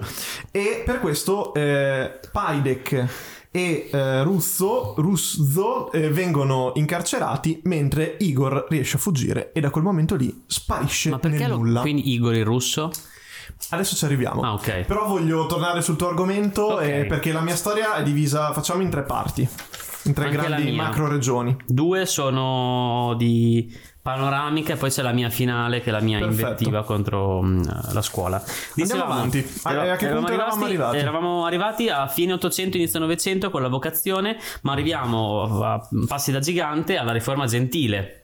e 0.49 0.82
per 0.84 0.99
questo 0.99 1.54
eh, 1.54 2.19
Paidek 2.32 3.06
e 3.52 3.89
eh, 3.91 4.23
Russo, 4.23 4.95
Russo 4.97 5.91
eh, 5.91 6.10
vengono 6.10 6.71
incarcerati 6.76 7.62
mentre 7.65 8.15
Igor 8.19 8.65
riesce 8.69 8.97
a 8.97 8.99
fuggire 8.99 9.52
e 9.52 9.60
da 9.60 9.69
quel 9.69 9.84
momento 9.84 10.15
lì 10.15 10.43
sparisce 10.47 11.12
Ma 11.12 11.19
perché 11.19 11.38
nel 11.38 11.49
lo... 11.49 11.58
nulla. 11.58 11.82
Quindi 11.82 12.12
Igor 12.12 12.34
il 12.34 12.45
russo? 12.45 12.91
Adesso 13.69 13.95
ci 13.95 14.06
arriviamo. 14.06 14.41
Ah, 14.41 14.54
ok. 14.54 14.86
Però 14.86 15.06
voglio 15.06 15.45
tornare 15.45 15.84
sul 15.84 15.95
tuo 15.95 16.08
argomento 16.08 16.73
okay. 16.73 17.02
eh, 17.02 17.06
perché 17.06 17.32
la 17.32 17.41
mia 17.41 17.56
storia 17.56 17.93
è 17.95 18.04
divisa, 18.04 18.52
facciamo 18.52 18.82
in 18.82 18.89
tre 18.89 19.04
parti 19.04 19.47
in 20.03 20.13
tre 20.13 20.25
Anche 20.25 20.37
grandi 20.37 20.71
macro 20.71 21.07
regioni. 21.07 21.55
Due 21.65 22.05
sono 22.05 23.15
di 23.17 23.91
panoramica 24.01 24.73
e 24.73 24.75
poi 24.75 24.89
c'è 24.89 25.01
la 25.01 25.13
mia 25.13 25.29
finale 25.29 25.79
che 25.81 25.89
è 25.89 25.91
la 25.93 26.01
mia 26.01 26.19
Perfetto. 26.19 26.41
invettiva 26.41 26.83
contro 26.83 27.39
uh, 27.39 27.61
la 27.93 28.01
scuola. 28.01 28.43
Andiamo 28.77 29.03
avanti. 29.03 29.39
a 29.63 29.95
che 29.95 30.07
punto 30.09 30.31
eravamo 30.31 30.65
arrivati? 30.65 30.97
Eravamo 30.97 31.45
arrivati 31.45 31.87
a 31.87 32.07
fine 32.07 32.33
800, 32.33 32.77
inizio 32.77 32.99
900 32.99 33.49
con 33.49 33.61
la 33.61 33.69
vocazione, 33.69 34.37
ma 34.63 34.73
arriviamo 34.73 35.63
a 35.63 35.87
passi 36.05 36.31
da 36.31 36.39
gigante 36.39 36.97
alla 36.97 37.13
riforma 37.13 37.45
gentile. 37.45 38.23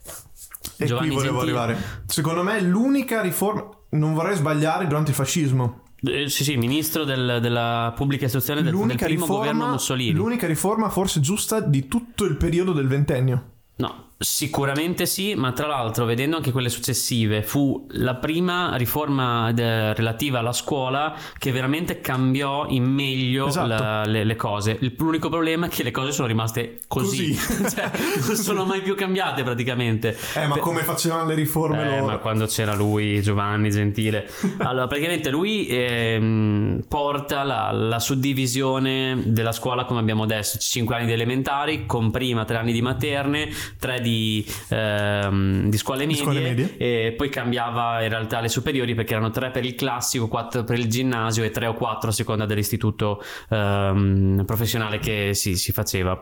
E 0.78 0.86
Giovanni 0.86 1.08
qui 1.08 1.18
volevo 1.18 1.40
Gentile. 1.40 1.60
arrivare. 1.60 2.04
Secondo 2.06 2.44
me 2.44 2.60
l'unica 2.62 3.22
riforma, 3.22 3.70
non 3.92 4.14
vorrei 4.14 4.36
sbagliare, 4.36 4.86
durante 4.86 5.12
il 5.12 5.16
fascismo. 5.16 5.84
Eh, 6.02 6.30
sì, 6.30 6.44
sì, 6.44 6.56
ministro 6.58 7.04
del, 7.04 7.40
della 7.42 7.94
pubblica 7.96 8.26
istruzione 8.26 8.62
del, 8.62 8.74
del 8.74 8.96
primo 8.96 9.26
riforma, 9.26 9.36
governo 9.36 9.68
Mussolini. 9.68 10.12
L'unica 10.12 10.48
riforma 10.48 10.90
forse 10.90 11.20
giusta 11.20 11.60
di 11.60 11.88
tutto 11.88 12.26
il 12.26 12.38
periodo 12.38 12.72
del 12.72 12.88
ventennio. 12.88 13.52
No, 13.76 14.09
Sicuramente 14.22 15.06
sì, 15.06 15.34
ma 15.34 15.54
tra 15.54 15.66
l'altro 15.66 16.04
vedendo 16.04 16.36
anche 16.36 16.52
quelle 16.52 16.68
successive 16.68 17.42
fu 17.42 17.88
la 17.92 18.16
prima 18.16 18.76
riforma 18.76 19.54
de- 19.54 19.94
relativa 19.94 20.40
alla 20.40 20.52
scuola 20.52 21.16
che 21.38 21.54
veramente 21.54 22.02
cambiò 22.02 22.66
in 22.68 22.84
meglio 22.84 23.48
esatto. 23.48 23.68
la, 23.68 24.04
le, 24.04 24.26
le, 24.26 24.36
cose. 24.36 24.78
L'unico 24.98 25.30
problema 25.30 25.68
è 25.68 25.70
che 25.70 25.84
le 25.84 25.92
cose 25.92 26.12
sono 26.12 26.28
rimaste 26.28 26.80
così, 26.90 27.34
così. 27.34 27.64
cioè, 27.74 27.90
non 28.28 28.36
sono 28.36 28.66
mai 28.66 28.82
più 28.82 28.94
cambiate 28.94 29.42
praticamente. 29.44 30.18
Eh, 30.36 30.48
ma 30.48 30.58
come 30.58 30.84
facevano 30.84 31.26
le 31.26 31.36
riforme 31.36 31.82
eh, 31.82 32.00
loro? 32.00 32.06
Ma 32.08 32.18
quando 32.18 32.46
c'era 32.46 32.76
lui, 32.76 33.22
Giovanni 33.22 33.70
Gentile. 33.70 34.30
Allora, 34.70 34.88
praticamente 34.88 35.30
lui 35.30 35.66
ehm, 35.68 36.84
porta 36.90 37.44
la, 37.44 37.72
la, 37.72 38.00
suddivisione 38.00 39.22
della 39.28 39.54
scuola 39.54 39.86
come 39.86 40.02
abbiamo 40.02 40.24
adesso, 40.24 40.58
5 40.60 40.96
anni 40.96 41.06
di 41.06 41.14
elementari, 41.14 41.86
con 41.86 42.12
prima 42.12 42.44
3 42.44 42.58
anni 42.58 42.74
di 42.74 42.82
materne, 42.82 43.50
3 43.80 44.02
di 44.02 44.09
di, 44.10 44.46
ehm, 44.70 45.70
di 45.70 45.78
scuole, 45.78 46.06
medie, 46.06 46.22
scuole 46.22 46.40
medie, 46.40 46.78
e 46.78 47.14
poi 47.16 47.30
cambiava 47.30 48.02
in 48.04 48.10
realtà 48.10 48.42
le 48.42 48.50
superiori 48.50 48.96
perché 48.96 49.14
erano 49.14 49.30
tre 49.30 49.52
per 49.52 49.66
il 49.66 49.76
classico, 49.76 50.28
quattro 50.28 50.64
per 50.64 50.80
il 50.80 50.88
ginnasio 50.88 51.44
e 51.44 51.52
tre 51.52 51.68
o 51.68 51.74
quattro 51.74 52.10
a 52.10 52.14
seconda 52.14 52.46
dell'istituto 52.46 53.24
ehm, 53.50 54.44
professionale 54.46 55.00
che 55.00 55.34
si, 55.34 55.56
si 55.56 55.72
faceva. 55.72 56.22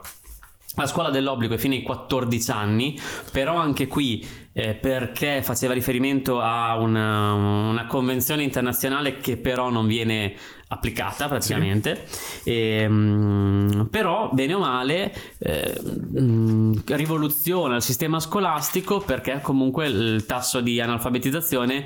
La 0.78 0.86
scuola 0.86 1.10
dell'obbligo 1.10 1.56
è 1.56 1.58
fino 1.58 1.74
ai 1.74 1.82
14 1.82 2.52
anni, 2.52 3.00
però 3.32 3.56
anche 3.56 3.88
qui 3.88 4.24
eh, 4.54 4.76
perché 4.76 5.42
faceva 5.42 5.74
riferimento 5.74 6.40
a 6.40 6.78
una, 6.78 7.34
una, 7.34 7.88
convenzione 7.88 8.44
internazionale 8.44 9.18
che 9.18 9.38
però 9.38 9.72
non 9.72 9.88
viene 9.88 10.36
applicata 10.68 11.28
praticamente, 11.28 12.06
sì. 12.08 12.52
e, 12.52 12.86
um, 12.86 13.88
però 13.90 14.30
bene 14.32 14.54
o 14.54 14.60
male 14.60 15.12
eh, 15.40 15.82
um, 16.13 16.80
rivoluziona 16.86 17.78
il 17.78 17.82
sistema 17.82 18.20
scolastico 18.20 19.00
perché 19.00 19.40
comunque 19.42 19.88
il 19.88 20.26
tasso 20.28 20.62
di 20.62 20.80
analfabetizzazione 20.80 21.86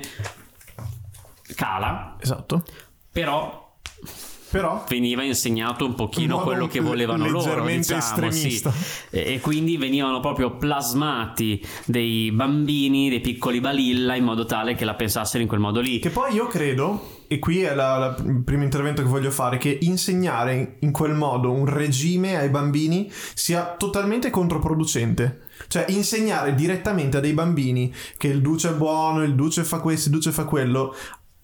cala. 1.54 2.16
Esatto. 2.20 2.62
Però 3.10 3.74
però 4.52 4.84
veniva 4.86 5.22
insegnato 5.22 5.86
un 5.86 5.94
pochino 5.94 6.40
quello 6.40 6.66
che 6.66 6.80
volevano 6.80 7.26
loro 7.26 7.64
diciamo, 7.64 8.30
sì. 8.30 8.62
e 9.08 9.40
quindi 9.40 9.78
venivano 9.78 10.20
proprio 10.20 10.58
plasmati 10.58 11.66
dei 11.86 12.30
bambini 12.32 13.08
dei 13.08 13.22
piccoli 13.22 13.60
balilla 13.60 14.14
in 14.14 14.24
modo 14.24 14.44
tale 14.44 14.74
che 14.74 14.84
la 14.84 14.92
pensassero 14.92 15.40
in 15.42 15.48
quel 15.48 15.60
modo 15.60 15.80
lì 15.80 15.98
che 16.00 16.10
poi 16.10 16.34
io 16.34 16.48
credo 16.48 17.20
e 17.32 17.38
qui 17.38 17.62
è 17.62 17.74
la, 17.74 17.96
la, 17.96 18.16
il 18.26 18.42
primo 18.44 18.62
intervento 18.62 19.00
che 19.00 19.08
voglio 19.08 19.30
fare, 19.30 19.56
che 19.56 19.78
insegnare 19.80 20.76
in 20.80 20.92
quel 20.92 21.14
modo 21.14 21.50
un 21.50 21.64
regime 21.64 22.36
ai 22.36 22.50
bambini 22.50 23.10
sia 23.32 23.74
totalmente 23.78 24.28
controproducente. 24.28 25.46
Cioè 25.66 25.86
insegnare 25.88 26.54
direttamente 26.54 27.16
a 27.16 27.20
dei 27.20 27.32
bambini 27.32 27.90
che 28.18 28.28
il 28.28 28.42
duce 28.42 28.70
è 28.70 28.72
buono, 28.74 29.22
il 29.22 29.34
duce 29.34 29.64
fa 29.64 29.78
questo, 29.78 30.10
il 30.10 30.16
duce 30.16 30.30
fa 30.30 30.44
quello, 30.44 30.94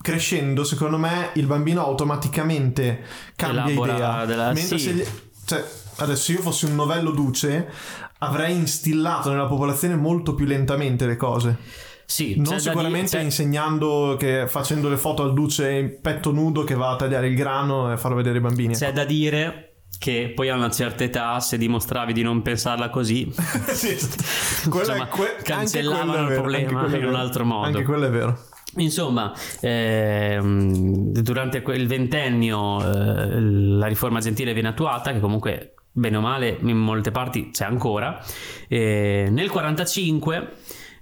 crescendo, 0.00 0.64
secondo 0.64 0.98
me, 0.98 1.30
il 1.34 1.46
bambino 1.46 1.82
automaticamente 1.84 3.02
cambia 3.36 3.64
Elabora 3.66 3.94
idea. 3.94 4.24
Della... 4.24 4.52
Mentre 4.52 4.78
sì. 4.78 4.84
se 4.84 4.92
gli... 4.92 5.04
cioè, 5.44 5.64
adesso 5.96 6.32
io 6.32 6.40
fossi 6.40 6.66
un 6.66 6.74
novello 6.74 7.10
duce, 7.10 7.70
avrei 8.18 8.54
instillato 8.54 9.30
nella 9.30 9.46
popolazione 9.46 9.96
molto 9.96 10.34
più 10.34 10.46
lentamente 10.46 11.06
le 11.06 11.16
cose. 11.16 11.56
Sì, 12.04 12.36
non 12.38 12.58
sicuramente 12.58 13.10
dire, 13.10 13.22
insegnando 13.22 14.16
che 14.18 14.46
facendo 14.48 14.88
le 14.88 14.96
foto 14.96 15.22
al 15.22 15.34
duce 15.34 15.70
in 15.70 16.00
petto 16.00 16.30
nudo 16.30 16.64
che 16.64 16.74
va 16.74 16.92
a 16.92 16.96
tagliare 16.96 17.28
il 17.28 17.36
grano 17.36 17.92
e 17.92 17.98
farlo 17.98 18.16
vedere 18.16 18.36
ai 18.36 18.40
bambini. 18.40 18.74
C'è 18.74 18.92
da 18.92 19.04
dire 19.04 19.68
che 19.98 20.32
poi 20.34 20.48
a 20.48 20.54
una 20.54 20.70
certa 20.70 21.04
età 21.04 21.40
se 21.40 21.58
dimostravi 21.58 22.12
di 22.12 22.22
non 22.22 22.40
pensarla 22.40 22.88
così 22.88 23.32
sì, 23.72 23.98
insomma, 24.64 25.06
que- 25.06 25.38
cancellavano 25.42 26.28
il 26.28 26.34
problema 26.34 26.86
in 26.96 27.04
un 27.04 27.14
altro 27.16 27.44
modo 27.44 27.66
anche 27.66 27.82
quello 27.82 28.06
è 28.06 28.10
vero 28.10 28.47
Insomma, 28.76 29.32
ehm, 29.60 31.10
durante 31.10 31.62
il 31.66 31.86
ventennio 31.86 32.80
eh, 32.80 33.40
la 33.40 33.86
riforma 33.86 34.20
gentile 34.20 34.52
viene 34.52 34.68
attuata, 34.68 35.12
che 35.12 35.20
comunque 35.20 35.74
bene 35.90 36.16
o 36.16 36.20
male 36.20 36.58
in 36.60 36.76
molte 36.76 37.10
parti 37.10 37.50
c'è 37.50 37.64
ancora. 37.64 38.22
E 38.68 39.26
nel 39.30 39.50
1945 39.50 40.52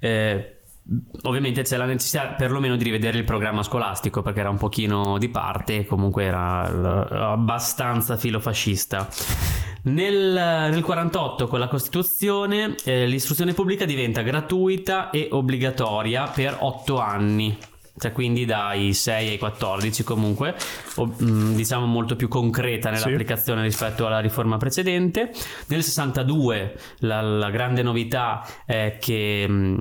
eh, 0.00 0.57
Ovviamente 1.22 1.62
c'è 1.62 1.76
la 1.76 1.85
necessità 1.85 2.35
perlomeno 2.38 2.76
di 2.76 2.85
rivedere 2.85 3.18
il 3.18 3.24
programma 3.24 3.64
scolastico 3.64 4.22
perché 4.22 4.38
era 4.38 4.50
un 4.50 4.57
pochino 4.57 5.18
di 5.18 5.29
parte, 5.29 5.85
comunque 5.85 6.22
era 6.22 7.33
abbastanza 7.33 8.16
filofascista. 8.16 9.09
Nel, 9.87 10.33
nel 10.72 10.83
48 10.83 11.46
con 11.46 11.61
la 11.61 11.68
Costituzione 11.68 12.75
eh, 12.85 13.07
l'istruzione 13.07 13.53
pubblica 13.53 13.85
diventa 13.85 14.22
gratuita 14.22 15.11
e 15.11 15.29
obbligatoria 15.31 16.27
per 16.27 16.57
8 16.59 16.99
anni 16.99 17.57
cioè 17.98 18.12
quindi 18.12 18.44
dai 18.44 18.92
6 18.92 19.28
ai 19.28 19.38
14 19.38 20.04
comunque, 20.04 20.54
o, 20.96 21.14
mm, 21.22 21.54
diciamo 21.54 21.87
molto 21.87 22.16
più 22.16 22.28
concreta 22.28 22.90
nell'applicazione 22.90 23.61
sì. 23.61 23.66
rispetto 23.66 24.06
alla 24.06 24.20
riforma 24.20 24.56
precedente. 24.56 25.30
Nel 25.68 25.82
62 25.82 26.76
la, 26.98 27.20
la 27.20 27.50
grande 27.50 27.82
novità 27.82 28.46
è 28.64 28.98
che 29.00 29.46
mh, 29.48 29.52
mm, 29.52 29.76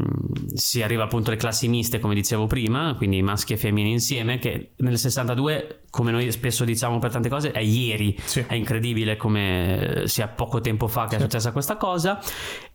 si 0.53 0.81
arriva 0.81 1.03
appunto 1.03 1.29
alle 1.29 1.39
classi 1.39 1.67
miste, 1.67 1.99
come 1.99 2.15
dicevo 2.15 2.47
prima, 2.47 2.93
quindi 2.95 3.21
maschi 3.21 3.53
e 3.53 3.57
femmine 3.57 3.89
insieme, 3.89 4.39
che 4.39 4.71
nel 4.77 4.97
62 4.97 5.81
come 5.95 6.11
noi 6.11 6.29
spesso 6.33 6.65
diciamo 6.65 6.99
per 6.99 7.09
tante 7.09 7.29
cose, 7.29 7.51
è 7.51 7.59
ieri, 7.59 8.19
sì. 8.25 8.43
è 8.45 8.53
incredibile 8.53 9.15
come 9.15 10.03
sia 10.07 10.27
poco 10.27 10.59
tempo 10.59 10.89
fa 10.89 11.07
che 11.07 11.15
è 11.15 11.19
successa 11.19 11.53
questa 11.53 11.77
cosa. 11.77 12.19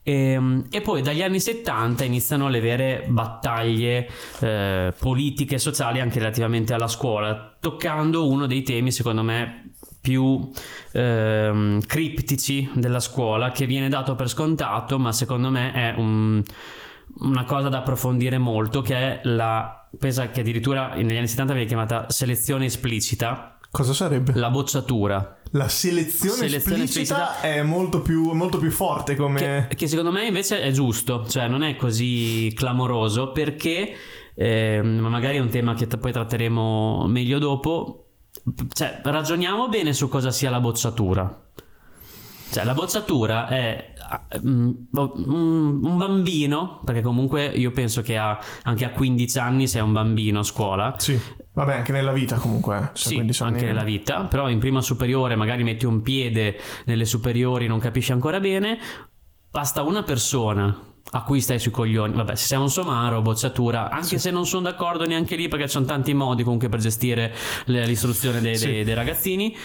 E, 0.03 0.13
ehm, 0.13 0.67
e, 0.71 0.81
poi 0.81 1.03
dagli 1.03 1.23
anni 1.23 1.41
70 1.41 2.05
iniziano 2.05 2.49
le 2.49 2.61
vere 2.61 3.05
battaglie 3.09 4.09
eh, 4.41 4.93
politiche 4.99 5.57
e 5.57 5.59
sociali 5.59 6.01
anche 6.01 6.19
relativamente 6.19 6.73
alla 6.73 6.89
scuola, 6.89 7.57
toccando 7.61 8.29
uno 8.29 8.47
dei 8.47 8.63
temi 8.63 8.93
secondo 8.93 9.23
me 9.23 9.73
più 10.01 10.51
ehm, 10.93 11.83
criptici 11.83 12.71
della 12.75 13.01
scuola 13.01 13.51
che 13.51 13.67
viene 13.67 13.91
dato 13.91 14.15
per 14.15 14.31
scontato 14.31 14.99
ma 14.99 15.13
secondo 15.13 15.51
me 15.51 15.73
è 15.73 15.95
un, 15.95 16.43
una 17.19 17.45
cosa 17.45 17.69
da 17.69 17.79
approfondire 17.79 18.39
molto 18.39 18.81
che 18.81 18.95
è 18.97 19.21
la 19.25 19.81
pensa 19.99 20.31
che 20.31 20.41
addirittura 20.41 20.95
negli 20.95 21.17
anni 21.17 21.29
70 21.29 21.53
viene 21.53 21.69
chiamata 21.69 22.11
selezione 22.11 22.67
esplicita. 22.67 23.57
Cosa 23.71 23.93
sarebbe? 23.93 24.33
La 24.35 24.51
bocciatura. 24.51 25.39
La 25.53 25.69
selezione, 25.69 26.49
selezione 26.49 26.85
esplicita, 26.85 27.39
esplicita, 27.39 27.41
è 27.41 27.63
molto 27.63 28.03
più, 28.03 28.33
molto 28.33 28.59
più 28.59 28.71
forte 28.71 29.15
come... 29.15 29.67
Che, 29.69 29.77
che, 29.77 29.87
secondo 29.87 30.11
me 30.11 30.27
invece 30.27 30.61
è 30.61 30.71
giusto, 30.73 31.27
cioè 31.29 31.49
non 31.49 31.63
è 31.63 31.77
così 31.77 32.53
clamoroso 32.55 33.31
perché, 33.33 33.95
eh, 34.35 34.81
magari 34.83 35.37
è 35.37 35.41
un 35.41 35.49
tema 35.49 35.75
che 35.75 35.87
poi 35.87 36.13
tratteremo 36.13 37.07
meglio 37.07 37.39
dopo, 37.39 38.07
cioè 38.73 39.01
ragioniamo 39.05 39.69
bene 39.69 39.93
su 39.93 40.09
cosa 40.09 40.31
sia 40.31 40.51
la 40.51 40.61
bocciatura. 40.61 41.49
Cioè 42.51 42.65
la 42.65 42.75
bocciatura 42.75 43.47
è 43.47 43.91
Mm, 44.45 44.71
un 44.93 45.97
bambino, 45.97 46.81
perché 46.85 47.01
comunque 47.01 47.47
io 47.47 47.71
penso 47.71 48.03
che 48.03 48.17
a, 48.17 48.39
anche 48.65 48.85
a 48.85 48.91
15 48.91 49.39
anni 49.39 49.69
sei 49.69 49.83
un 49.83 49.93
bambino 49.93 50.41
a 50.41 50.43
scuola. 50.43 50.95
Sì, 50.99 51.19
vabbè, 51.53 51.75
anche 51.75 51.93
nella 51.93 52.13
vita 52.13 52.37
comunque. 52.37 52.79
Eh, 52.79 52.97
sì, 52.97 53.19
anche 53.41 53.65
nella 53.65 53.85
vita, 53.85 54.25
però 54.25 54.49
in 54.49 54.59
prima 54.59 54.81
superiore 54.81 55.37
magari 55.37 55.63
metti 55.63 55.87
un 55.87 56.03
piede 56.03 56.59
nelle 56.85 57.05
superiori, 57.05 57.67
non 57.67 57.79
capisci 57.79 58.13
ancora 58.13 58.41
bene, 58.41 58.79
basta 59.51 59.83
una 59.83 60.03
persona 60.03 60.89
a 61.13 61.23
cui 61.23 61.41
stai 61.41 61.59
sui 61.59 61.71
coglioni. 61.71 62.15
Vabbè, 62.15 62.35
se 62.35 62.47
sei 62.47 62.59
un 62.59 62.71
somaro, 62.71 63.23
bocciatura, 63.23 63.91
anche 63.91 64.07
sì. 64.07 64.19
se 64.19 64.31
non 64.31 64.47
sono 64.47 64.63
d'accordo 64.63 65.07
neanche 65.07 65.37
lì 65.37 65.49
perché 65.49 65.67
ci 65.67 65.73
sono 65.73 65.87
tanti 65.87 66.15
modi 66.15 66.43
comunque 66.43 66.69
per 66.69 66.81
gestire 66.81 67.35
l'istruzione 67.67 68.41
dei, 68.41 68.57
sì. 68.57 68.67
dei, 68.67 68.85
dei 68.85 68.95
ragazzini 68.95 69.57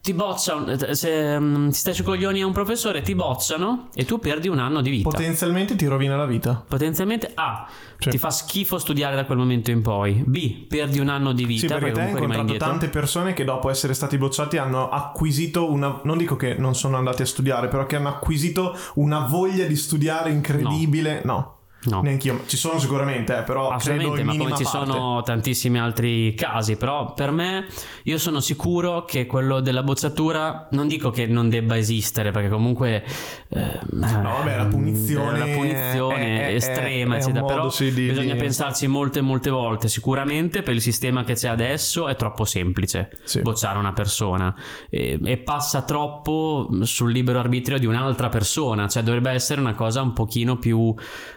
ti 0.00 0.14
bocciano, 0.14 0.94
se 0.94 1.36
um, 1.36 1.70
ti 1.70 1.76
stai 1.76 1.94
sui 1.94 2.04
coglioni 2.04 2.42
a 2.42 2.46
un 2.46 2.52
professore, 2.52 3.02
ti 3.02 3.14
bocciano 3.14 3.88
e 3.94 4.04
tu 4.04 4.18
perdi 4.18 4.48
un 4.48 4.58
anno 4.58 4.80
di 4.80 4.90
vita. 4.90 5.08
Potenzialmente 5.08 5.76
ti 5.76 5.86
rovina 5.86 6.16
la 6.16 6.26
vita. 6.26 6.64
Potenzialmente 6.66 7.30
A. 7.34 7.68
Cioè. 7.98 8.12
Ti 8.12 8.18
fa 8.18 8.30
schifo 8.30 8.78
studiare 8.78 9.16
da 9.16 9.24
quel 9.24 9.38
momento 9.38 9.70
in 9.70 9.82
poi. 9.82 10.22
B. 10.26 10.66
Perdi 10.66 10.98
un 10.98 11.08
anno 11.08 11.32
di 11.32 11.44
vita. 11.44 11.66
Sì, 11.66 11.66
perché 11.66 11.92
te 11.92 12.00
hai 12.00 12.10
incontrato 12.10 12.56
tante 12.56 12.88
persone 12.88 13.32
che 13.32 13.44
dopo 13.44 13.70
essere 13.70 13.94
stati 13.94 14.18
bocciati 14.18 14.56
hanno 14.56 14.88
acquisito 14.88 15.70
una... 15.70 16.00
Non 16.04 16.18
dico 16.18 16.36
che 16.36 16.54
non 16.54 16.74
sono 16.74 16.96
andati 16.96 17.22
a 17.22 17.26
studiare, 17.26 17.68
però 17.68 17.86
che 17.86 17.96
hanno 17.96 18.08
acquisito 18.08 18.76
una 18.94 19.20
voglia 19.20 19.66
di 19.66 19.76
studiare 19.76 20.30
incredibile. 20.30 21.22
no. 21.24 21.32
no. 21.32 21.52
No. 21.84 22.00
Neanch'io, 22.00 22.44
ci 22.46 22.56
sono 22.56 22.78
sicuramente, 22.78 23.38
eh, 23.38 23.42
però 23.42 23.68
Assolutamente, 23.68 24.22
ma 24.22 24.36
come 24.36 24.56
ci 24.56 24.62
parte. 24.62 24.90
sono 24.90 25.22
tantissimi 25.22 25.78
altri 25.78 26.34
casi, 26.34 26.76
però 26.76 27.12
per 27.12 27.30
me 27.30 27.66
io 28.04 28.18
sono 28.18 28.40
sicuro 28.40 29.04
che 29.04 29.26
quello 29.26 29.60
della 29.60 29.82
bocciatura 29.82 30.68
non 30.70 30.88
dico 30.88 31.10
che 31.10 31.26
non 31.26 31.48
debba 31.48 31.76
esistere, 31.76 32.30
perché 32.30 32.48
comunque 32.48 33.04
eh, 33.48 33.80
no, 33.90 34.22
vabbè, 34.22 34.56
la 34.56 34.66
punizione, 34.66 35.38
la 35.38 35.44
punizione 35.44 36.48
è, 36.48 36.54
estrema, 36.54 37.16
è, 37.16 37.18
eccetera, 37.18 37.44
però 37.44 37.68
sì, 37.68 37.92
di, 37.92 38.08
bisogna 38.08 38.34
di... 38.34 38.40
pensarci 38.40 38.86
molte 38.86 39.20
molte 39.20 39.50
volte. 39.50 39.88
Sicuramente 39.88 40.62
per 40.62 40.74
il 40.74 40.80
sistema 40.80 41.22
che 41.24 41.34
c'è 41.34 41.48
adesso 41.48 42.08
è 42.08 42.16
troppo 42.16 42.44
semplice 42.44 43.10
sì. 43.24 43.42
bocciare 43.42 43.78
una 43.78 43.92
persona 43.92 44.54
e, 44.88 45.18
e 45.22 45.36
passa 45.38 45.82
troppo 45.82 46.68
sul 46.82 47.12
libero 47.12 47.38
arbitrio 47.38 47.78
di 47.78 47.86
un'altra 47.86 48.28
persona, 48.28 48.88
cioè 48.88 49.02
dovrebbe 49.02 49.30
essere 49.30 49.60
una 49.60 49.74
cosa 49.74 50.00
un 50.00 50.12
pochino 50.12 50.56
più 50.56 50.94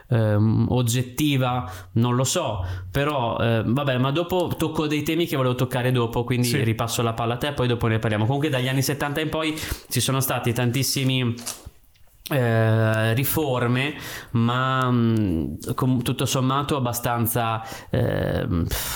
ehm, 0.09 0.67
oggettiva, 0.69 1.69
non 1.93 2.15
lo 2.15 2.23
so, 2.23 2.65
però 2.91 3.37
eh, 3.37 3.63
vabbè, 3.65 3.97
ma 3.97 4.11
dopo 4.11 4.51
tocco 4.57 4.87
dei 4.87 5.03
temi 5.03 5.25
che 5.25 5.35
volevo 5.35 5.55
toccare 5.55 5.91
dopo, 5.91 6.23
quindi 6.23 6.47
sì. 6.47 6.63
ripasso 6.63 7.01
la 7.01 7.13
palla 7.13 7.35
a 7.35 7.37
te, 7.37 7.53
poi 7.53 7.67
dopo 7.67 7.87
ne 7.87 7.99
parliamo. 7.99 8.25
Comunque 8.25 8.49
dagli 8.49 8.67
anni 8.67 8.81
70 8.81 9.21
in 9.21 9.29
poi 9.29 9.55
ci 9.89 9.99
sono 9.99 10.19
stati 10.19 10.53
tantissimi 10.53 11.35
eh, 12.29 13.13
riforme, 13.13 13.95
ma 14.31 14.89
mh, 14.89 15.73
com- 15.75 16.01
tutto 16.01 16.25
sommato 16.25 16.75
abbastanza 16.75 17.63
eh, 17.89 18.45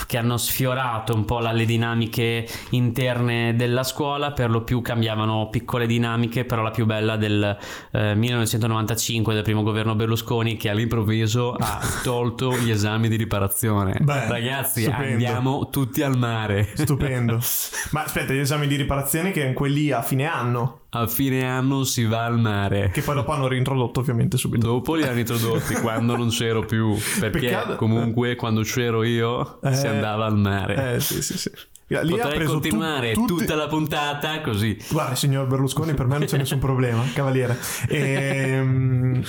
che 0.08 0.18
hanno 0.18 0.38
sfiorato 0.38 1.14
un 1.14 1.26
po' 1.26 1.40
le 1.40 1.66
dinamiche 1.66 2.48
interne 2.72 3.56
della 3.56 3.84
scuola, 3.84 4.32
per 4.32 4.50
lo 4.50 4.64
più 4.64 4.82
cambiavano 4.82 5.50
piccole 5.50 5.88
dinamiche, 5.88 6.46
però 6.46 6.62
la 6.62 6.72
più 6.72 6.86
bella 6.86 7.16
del 7.16 7.58
eh, 7.92 8.16
1995 8.16 9.34
del 9.34 9.44
primo 9.44 9.64
governo 9.64 9.96
Berlusconi 9.96 10.58
che 10.58 10.70
all'improvviso 10.70 11.54
ha 11.54 11.80
tolto 12.04 12.58
gli 12.58 12.70
esami 12.70 13.08
di 13.08 13.16
riparazione. 13.16 13.98
Beh, 14.02 14.28
Ragazzi, 14.28 14.82
stupendo. 14.82 15.12
andiamo 15.12 15.70
tutti 15.70 16.02
al 16.02 16.18
mare. 16.18 16.70
Stupendo. 16.74 17.40
Ma 17.92 18.04
aspetta, 18.04 18.34
gli 18.34 18.40
esami 18.40 18.68
di 18.68 18.76
riparazione 18.76 19.32
che 19.32 19.40
erano 19.40 19.56
quelli 19.56 19.92
a 19.92 20.02
fine 20.02 20.26
anno 20.26 20.81
a 20.94 21.08
fine 21.08 21.46
anno 21.46 21.84
si 21.84 22.04
va 22.06 22.26
al 22.26 22.40
mare. 22.40 22.90
Che 22.92 23.02
poi 23.02 23.16
dopo 23.16 23.32
hanno 23.32 23.48
reintrodotto 23.48 24.02
ovviamente 24.02 24.38
subito. 24.38 24.68
Dopo 24.68 24.96
li 24.96 25.04
hanno 25.04 25.20
introdotti 25.20 25.76
quando 25.76 26.18
non 26.18 26.30
c'ero 26.30 26.66
più. 26.66 26.96
Perché 27.20 27.40
Peccato. 27.40 27.76
comunque 27.76 28.36
quando 28.36 28.62
c'ero 28.62 29.04
io 29.04 29.62
eh, 29.62 29.74
si 29.74 29.88
andava 29.88 30.26
al 30.26 30.38
mare. 30.38 30.96
Eh 30.96 31.00
sì 31.00 31.22
sì 31.22 31.38
sì. 31.38 31.52
Lì 31.88 32.18
Potrei 32.18 32.46
continuare 32.46 33.14
tu, 33.14 33.26
tutti... 33.26 33.42
tutta 33.42 33.56
la 33.56 33.68
puntata 33.68 34.42
così. 34.42 34.78
Guarda, 34.90 35.16
signor 35.16 35.48
Berlusconi, 35.48 35.94
per 35.94 36.08
me 36.08 36.18
non 36.18 36.28
c'è 36.28 36.38
nessun 36.38 36.60
problema, 36.60 37.04
cavaliere. 37.14 37.58
Ehm... 37.88 39.24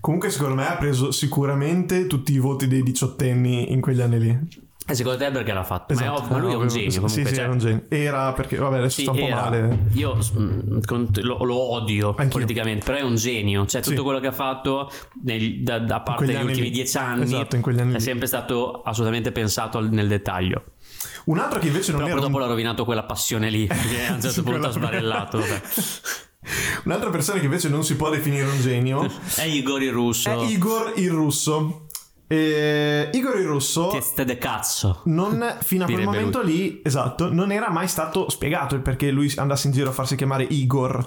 Comunque, 0.00 0.30
secondo 0.30 0.54
me 0.54 0.68
ha 0.68 0.76
preso 0.76 1.10
sicuramente 1.10 2.06
tutti 2.06 2.32
i 2.32 2.38
voti 2.38 2.68
dei 2.68 2.82
diciottenni 2.82 3.72
in 3.72 3.80
quegli 3.80 4.00
anni 4.00 4.20
lì. 4.20 4.38
E 4.88 4.94
secondo 4.94 5.18
te 5.18 5.30
perché 5.32 5.52
l'ha 5.52 5.64
fatto? 5.64 5.92
Esatto, 5.94 6.10
ma, 6.10 6.16
è 6.16 6.20
ovvio, 6.20 6.36
ma 6.36 6.42
lui 6.42 6.52
è 6.52 6.56
un 6.56 6.68
genio. 6.68 7.00
Comunque, 7.00 7.08
sì, 7.08 7.26
sì, 7.26 7.34
cioè... 7.34 7.42
era 7.42 7.52
un 7.52 7.58
genio. 7.58 7.82
Era 7.88 8.32
perché, 8.32 8.56
vabbè, 8.56 8.76
adesso 8.78 8.94
sì, 8.94 9.02
sta 9.02 9.10
un 9.10 9.18
po' 9.18 9.26
era. 9.26 9.40
male. 9.40 9.78
Io 9.94 10.16
mm, 10.38 10.78
lo, 11.22 11.44
lo 11.44 11.56
odio 11.72 12.10
Anch'io. 12.10 12.28
politicamente, 12.28 12.84
però 12.84 12.98
è 12.98 13.02
un 13.02 13.16
genio. 13.16 13.66
Cioè, 13.66 13.80
tutto 13.82 13.96
sì. 13.96 14.02
quello 14.02 14.20
che 14.20 14.28
ha 14.28 14.32
fatto 14.32 14.88
nel, 15.24 15.62
da, 15.62 15.80
da, 15.80 16.00
parte 16.00 16.26
degli 16.26 16.36
ultimi 16.36 16.66
lì. 16.66 16.70
dieci 16.70 16.96
anni 16.98 17.24
esatto, 17.24 17.56
è 17.94 17.98
sempre 17.98 18.28
stato 18.28 18.82
assolutamente 18.82 19.32
pensato 19.32 19.80
nel 19.80 20.06
dettaglio. 20.06 20.62
Un 21.24 21.38
altro 21.40 21.58
che 21.58 21.66
invece 21.66 21.90
non 21.90 22.02
però 22.02 22.12
era. 22.12 22.20
dopo 22.20 22.36
un... 22.36 22.42
l'ha 22.42 22.48
rovinato 22.48 22.84
quella 22.84 23.02
passione 23.02 23.50
lì, 23.50 23.66
che 23.66 24.06
a 24.08 24.14
un 24.14 24.20
certo 24.20 24.44
punto 24.44 24.68
ha 24.68 24.70
sbarellato. 24.70 25.42
Un'altra 26.84 27.10
persona 27.10 27.40
che 27.40 27.46
invece 27.46 27.68
non 27.68 27.82
si 27.84 27.96
può 27.96 28.08
definire 28.08 28.44
un 28.44 28.60
genio 28.60 29.10
è 29.34 29.42
Igor 29.42 29.82
il 29.82 29.90
russo. 29.90 30.30
È 30.30 30.44
Igor 30.44 30.92
il 30.94 31.10
russo. 31.10 31.85
E 32.28 33.10
Igor 33.12 33.38
il 33.38 33.46
Russo 33.46 33.88
Teste 33.88 34.24
de 34.24 34.36
cazzo 34.36 35.02
non, 35.04 35.58
fino 35.60 35.84
a 35.84 35.86
quel 35.86 36.02
momento 36.02 36.42
lui. 36.42 36.52
lì 36.52 36.80
esatto 36.82 37.32
non 37.32 37.52
era 37.52 37.70
mai 37.70 37.86
stato 37.86 38.28
spiegato 38.28 38.74
il 38.74 38.80
perché 38.80 39.10
lui 39.10 39.32
andasse 39.36 39.68
in 39.68 39.72
giro 39.72 39.90
a 39.90 39.92
farsi 39.92 40.16
chiamare 40.16 40.42
Igor 40.42 41.06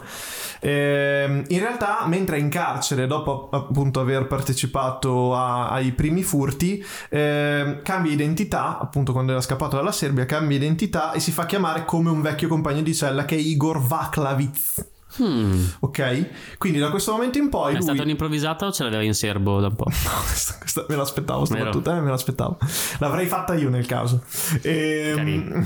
Eh, 0.61 1.43
in 1.47 1.59
realtà, 1.59 2.03
mentre 2.05 2.37
è 2.37 2.39
in 2.39 2.49
carcere, 2.49 3.07
dopo 3.07 3.49
appunto 3.51 3.99
aver 3.99 4.27
partecipato 4.27 5.33
a, 5.33 5.69
ai 5.69 5.91
primi 5.93 6.23
furti, 6.23 6.83
eh, 7.09 7.79
cambia 7.81 8.11
identità, 8.11 8.77
appunto 8.79 9.13
quando 9.13 9.31
era 9.31 9.41
scappato 9.41 9.77
dalla 9.77 9.91
Serbia, 9.91 10.25
cambia 10.25 10.57
identità 10.57 11.13
e 11.13 11.19
si 11.19 11.31
fa 11.31 11.45
chiamare 11.45 11.85
come 11.85 12.09
un 12.09 12.21
vecchio 12.21 12.47
compagno 12.47 12.81
di 12.81 12.93
cella 12.93 13.25
che 13.25 13.35
è 13.35 13.39
Igor 13.39 13.79
Vaklavic. 13.81 14.97
Hmm. 15.17 15.65
Ok? 15.79 16.57
Quindi 16.57 16.79
da 16.79 16.89
questo 16.89 17.11
momento 17.13 17.37
in 17.37 17.49
poi. 17.49 17.71
È 17.71 17.73
lui... 17.73 17.81
stata 17.81 18.03
un'improvvisata 18.03 18.67
o 18.67 18.71
ce 18.71 18.83
l'aveva 18.83 19.01
in 19.01 19.13
serbo 19.13 19.59
da 19.59 19.67
un 19.67 19.75
po'? 19.75 19.87
No, 20.09 20.21
questa, 20.25 20.57
questa 20.57 20.85
me 20.87 20.95
l'aspettavo, 20.95 21.45
sta 21.45 21.57
battuta 21.57 21.97
eh, 21.97 22.01
me 22.01 22.09
l'aspettavo. 22.09 22.57
L'avrei 22.99 23.25
fatta 23.25 23.53
io 23.55 23.69
nel 23.69 23.85
caso. 23.85 24.23
Ehm, 24.61 25.65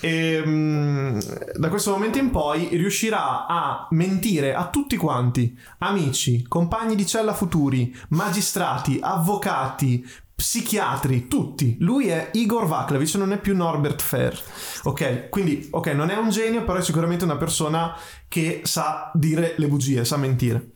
ehm, 0.00 1.20
da 1.54 1.68
questo 1.68 1.90
momento 1.90 2.18
in 2.18 2.30
poi 2.30 2.68
riuscirà 2.72 3.46
a 3.46 3.86
mentire 3.90 4.54
a 4.54 4.68
tutti 4.68 4.96
quanti, 4.96 5.56
amici, 5.78 6.46
compagni 6.46 6.96
di 6.96 7.06
cella 7.06 7.34
futuri, 7.34 7.94
magistrati, 8.08 8.98
avvocati, 9.00 10.04
psichiatri, 10.36 11.28
tutti. 11.28 11.78
Lui 11.80 12.08
è 12.08 12.28
Igor 12.34 12.66
Vaklavic, 12.66 13.14
non 13.14 13.32
è 13.32 13.40
più 13.40 13.56
Norbert 13.56 14.02
Fair. 14.02 14.38
Ok, 14.82 15.30
quindi 15.30 15.66
ok, 15.70 15.86
non 15.88 16.10
è 16.10 16.16
un 16.16 16.28
genio, 16.28 16.62
però 16.64 16.78
è 16.78 16.82
sicuramente 16.82 17.24
una 17.24 17.38
persona 17.38 17.96
che 18.28 18.60
sa 18.64 19.10
dire 19.14 19.54
le 19.56 19.66
bugie, 19.66 20.04
sa 20.04 20.18
mentire. 20.18 20.72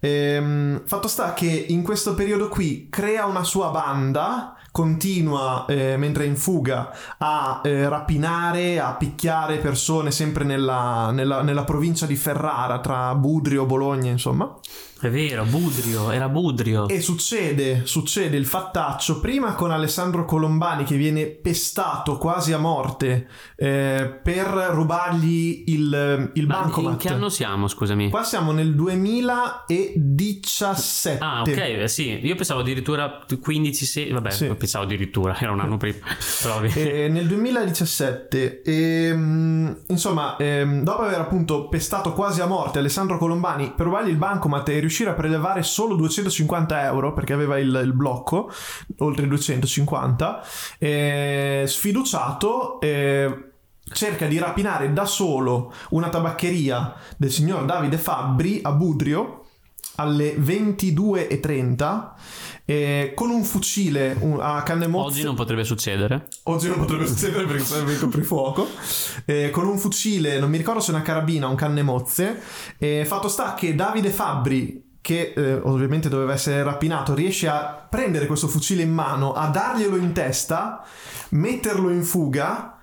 Ehm, 0.00 0.82
fatto 0.86 1.08
sta 1.08 1.34
che 1.34 1.46
in 1.68 1.82
questo 1.82 2.14
periodo 2.14 2.48
qui 2.48 2.88
crea 2.88 3.26
una 3.26 3.44
sua 3.44 3.68
banda, 3.68 4.55
continua 4.76 5.64
eh, 5.64 5.96
mentre 5.96 6.24
è 6.24 6.26
in 6.26 6.36
fuga 6.36 6.92
a 7.16 7.62
eh, 7.64 7.88
rapinare, 7.88 8.78
a 8.78 8.94
picchiare 8.94 9.56
persone 9.56 10.10
sempre 10.10 10.44
nella, 10.44 11.10
nella- 11.12 11.40
nella 11.40 11.64
provincia 11.64 12.04
di 12.04 12.14
Ferrara, 12.14 12.78
tra 12.80 13.14
Budrio, 13.14 13.64
Bologna, 13.64 14.10
insomma. 14.10 14.54
È 14.98 15.10
vero, 15.10 15.44
Budrio, 15.44 16.10
era 16.10 16.26
Budrio. 16.30 16.88
E 16.88 17.02
succede, 17.02 17.82
succede 17.84 18.38
il 18.38 18.46
fattaccio 18.46 19.20
prima 19.20 19.52
con 19.54 19.70
Alessandro 19.70 20.24
Colombani 20.24 20.84
che 20.84 20.96
viene 20.96 21.26
pestato 21.26 22.16
quasi 22.16 22.54
a 22.54 22.58
morte 22.58 23.28
eh, 23.56 24.18
per 24.22 24.46
rubargli 24.72 25.64
il, 25.66 26.30
il 26.34 26.46
Ma 26.46 26.60
bancomat. 26.60 26.92
in 26.92 26.98
che 26.98 27.08
anno 27.10 27.28
siamo, 27.28 27.68
scusami? 27.68 28.08
Qua 28.08 28.22
siamo 28.24 28.52
nel 28.52 28.74
2017. 28.74 31.18
Ah, 31.20 31.42
ok, 31.42 31.56
eh, 31.56 31.88
sì, 31.88 32.18
io 32.22 32.34
pensavo 32.34 32.60
addirittura 32.60 33.22
15, 33.38 33.84
sì, 33.84 34.08
vabbè, 34.10 34.30
Sì. 34.30 34.46
Pensavo 34.66 34.84
addirittura, 34.84 35.38
era 35.38 35.52
un 35.52 35.60
anno 35.60 35.76
prima. 35.76 35.98
Eh, 36.74 37.08
nel 37.08 37.28
2017, 37.28 38.62
ehm, 38.62 39.84
insomma, 39.86 40.36
ehm, 40.36 40.82
dopo 40.82 41.02
aver 41.02 41.20
appunto 41.20 41.68
pestato 41.68 42.12
quasi 42.12 42.40
a 42.40 42.46
morte 42.46 42.80
Alessandro 42.80 43.16
Colombani 43.16 43.72
per 43.74 43.86
rubargli 43.86 44.08
il 44.08 44.16
bancomat 44.16 44.68
e 44.68 44.80
riuscire 44.80 45.10
a 45.10 45.14
prelevare 45.14 45.62
solo 45.62 45.94
250 45.94 46.84
euro 46.84 47.12
perché 47.12 47.32
aveva 47.32 47.58
il, 47.58 47.80
il 47.84 47.92
blocco, 47.92 48.50
oltre 48.98 49.24
i 49.24 49.28
250, 49.28 50.44
eh, 50.78 51.64
sfiduciato. 51.66 52.80
eh, 52.80 53.50
cerca 53.88 54.26
di 54.26 54.36
rapinare 54.36 54.92
da 54.92 55.04
solo 55.04 55.72
una 55.90 56.08
tabaccheria 56.08 56.92
del 57.16 57.30
signor 57.30 57.64
Davide 57.66 57.98
Fabbri 57.98 58.58
a 58.64 58.72
Budrio 58.72 59.46
alle 59.96 60.34
22.30 60.34 62.10
eh, 62.66 63.12
con 63.14 63.30
un 63.30 63.44
fucile 63.44 64.16
un- 64.20 64.38
a 64.40 64.62
canne 64.64 64.86
mozze 64.88 65.08
Oggi 65.14 65.22
non 65.22 65.34
potrebbe 65.36 65.64
succedere. 65.64 66.26
Oggi 66.44 66.68
non 66.68 66.78
potrebbe 66.78 67.06
succedere 67.06 67.46
perché 67.46 67.62
sarebbe 67.64 67.92
il 67.92 67.98
coprifuoco. 68.00 68.68
Eh, 69.24 69.50
con 69.50 69.66
un 69.66 69.78
fucile, 69.78 70.38
non 70.38 70.50
mi 70.50 70.56
ricordo 70.58 70.80
se 70.80 70.90
una 70.90 71.02
carabina 71.02 71.46
o 71.46 71.50
un 71.50 71.56
canne 71.56 71.82
mozze. 71.82 72.40
Eh, 72.78 73.04
fatto 73.06 73.28
sta 73.28 73.54
che 73.54 73.74
Davide 73.74 74.10
Fabbri, 74.10 74.82
che 75.00 75.32
eh, 75.36 75.54
ovviamente 75.54 76.08
doveva 76.08 76.32
essere 76.32 76.62
rapinato, 76.64 77.14
riesce 77.14 77.46
a 77.48 77.86
prendere 77.88 78.26
questo 78.26 78.48
fucile 78.48 78.82
in 78.82 78.92
mano, 78.92 79.32
a 79.32 79.46
darglielo 79.48 79.96
in 79.96 80.12
testa, 80.12 80.84
metterlo 81.30 81.90
in 81.90 82.02
fuga. 82.02 82.75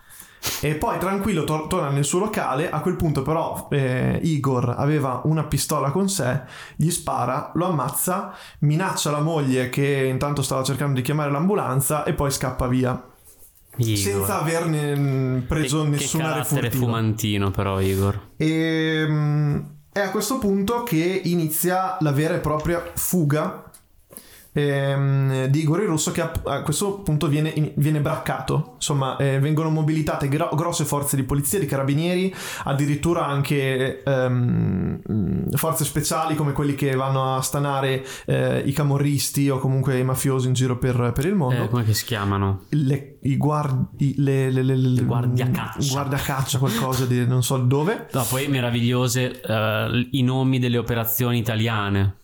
E 0.61 0.75
poi 0.75 0.97
tranquillo 0.97 1.43
tor- 1.43 1.67
torna 1.67 1.89
nel 1.89 2.05
suo 2.05 2.19
locale. 2.19 2.69
A 2.69 2.79
quel 2.81 2.95
punto, 2.95 3.21
però, 3.21 3.67
eh, 3.71 4.19
Igor 4.21 4.75
aveva 4.77 5.21
una 5.25 5.43
pistola 5.43 5.91
con 5.91 6.09
sé, 6.09 6.43
gli 6.75 6.89
spara, 6.89 7.51
lo 7.55 7.67
ammazza, 7.67 8.33
minaccia 8.59 9.11
la 9.11 9.21
moglie 9.21 9.69
che 9.69 10.07
intanto 10.09 10.41
stava 10.41 10.63
cercando 10.63 10.95
di 10.95 11.01
chiamare 11.01 11.31
l'ambulanza 11.31 12.03
e 12.03 12.13
poi 12.13 12.31
scappa 12.31 12.67
via. 12.67 13.07
Igor. 13.77 13.97
Senza 13.97 14.39
averne 14.39 14.95
mm, 14.95 15.39
preso 15.41 15.83
che, 15.83 15.89
nessuna 15.89 16.35
refurtiva. 16.35 16.85
fumantino 16.85 17.49
però 17.49 17.79
Igor. 17.79 18.31
E 18.37 19.05
mm, 19.07 19.59
è 19.91 19.99
a 19.99 20.11
questo 20.11 20.37
punto 20.37 20.83
che 20.83 21.21
inizia 21.23 21.97
la 21.99 22.11
vera 22.11 22.35
e 22.35 22.39
propria 22.39 22.83
fuga 22.93 23.62
ehm, 24.53 25.45
di 25.47 25.59
Igor 25.61 25.81
il 25.81 25.87
Russo 25.87 26.11
che 26.11 26.21
a, 26.21 26.31
a 26.45 26.61
questo 26.61 26.99
punto 26.99 27.27
viene, 27.27 27.49
in- 27.55 27.71
viene 27.75 27.99
braccato. 27.99 28.73
Insomma, 28.75 29.17
eh, 29.17 29.39
vengono 29.39 29.69
mobilitate 29.69 30.27
gro- 30.29 30.49
grosse 30.55 30.85
forze 30.85 31.15
di 31.15 31.23
polizia, 31.23 31.59
di 31.59 31.65
carabinieri, 31.65 32.33
addirittura 32.63 33.25
anche 33.25 34.03
ehm, 34.03 35.49
forze 35.55 35.83
speciali 35.85 36.35
come 36.35 36.51
quelli 36.53 36.75
che 36.75 36.95
vanno 36.95 37.35
a 37.35 37.41
stanare 37.41 38.05
eh, 38.25 38.61
i 38.65 38.71
camorristi 38.71 39.49
o 39.49 39.57
comunque 39.59 39.97
i 39.97 40.03
mafiosi 40.03 40.47
in 40.47 40.53
giro 40.53 40.77
per, 40.77 41.11
per 41.13 41.25
il 41.25 41.35
mondo. 41.35 41.63
Eh, 41.63 41.69
come 41.69 41.83
che 41.83 41.93
si 41.93 42.05
chiamano? 42.05 42.61
le, 42.69 43.17
i 43.23 43.37
guardi 43.37 44.13
le, 44.17 44.49
le, 44.51 44.61
le, 44.63 44.75
le- 44.75 45.01
guardiacaccia. 45.03 45.91
guardiacaccia 45.91 46.57
qualcosa 46.59 47.05
di 47.05 47.25
non 47.25 47.43
so 47.43 47.57
dove 47.57 48.07
No, 48.11 48.25
poi 48.29 48.47
meravigliose 48.47 49.41
eh, 49.41 50.07
i 50.11 50.21
nomi 50.23 50.59
delle 50.59 50.77
operazioni 50.77 51.37
italiane. 51.39 52.17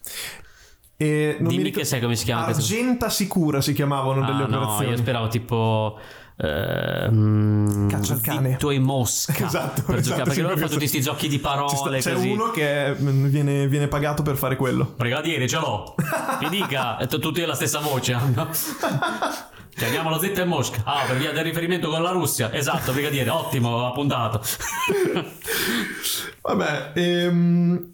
E 1.02 1.38
non 1.40 1.44
mi 1.44 1.48
Dimmi 1.52 1.64
ricordo- 1.64 1.80
che 1.80 1.86
sai 1.86 2.02
come 2.02 2.16
si 2.18 2.26
chiama 2.26 2.44
questo. 2.44 2.62
Argenta 2.62 3.10
Sicura 3.10 3.62
si 3.62 3.72
chiamavano 3.74 4.26
delle 4.26 4.44
Ah, 4.44 4.48
no, 4.48 4.58
operazioni 4.58 4.90
io 4.92 4.98
speravo 4.98 5.28
tipo 5.30 5.98
ehm, 6.36 7.88
Caccia 7.90 8.14
al 8.14 8.22
cane. 8.22 8.50
Zitto 8.52 8.70
e 8.72 8.80
mosca 8.80 9.32
Esatto, 9.48 9.82
per 9.84 9.96
esatto, 9.96 10.02
giocare, 10.02 10.24
perché 10.26 10.42
loro 10.42 10.56
fanno 10.56 10.68
tutti 10.68 10.80
questi 10.80 11.02
giochi 11.02 11.28
di 11.30 11.36
Ci 11.36 11.40
sta- 11.40 11.50
parole 11.56 12.00
c'è 12.00 12.14
così. 12.14 12.30
uno 12.30 12.52
che 12.52 12.96
mm, 13.00 13.26
viene, 13.28 13.68
viene 13.70 13.88
pagato 13.88 14.24
per 14.24 14.36
fare 14.36 14.58
quello 14.58 14.94
Brigadiere, 14.98 15.48
ce 15.48 15.58
l'ho. 15.58 15.96
Mi 16.42 16.50
dica, 16.50 16.98
tutti 17.08 17.46
la 17.46 17.56
stessa 17.56 17.80
voce. 17.80 18.18
no? 18.36 18.50
Chiamiamolo 19.80 20.20
Zitto 20.20 20.42
e 20.42 20.46
Mosca. 20.46 20.82
Ah, 20.84 21.06
per 21.08 21.16
via 21.16 21.32
del 21.32 21.46
riferimento 21.46 21.88
con 21.90 22.02
la 22.02 22.12
Russia. 22.12 22.52
Esatto, 22.52 22.92
brigadiere, 22.92 23.30
ottimo, 23.30 23.88
appuntato. 23.88 24.42
vabbè 26.42 26.92
ehm, 26.96 27.92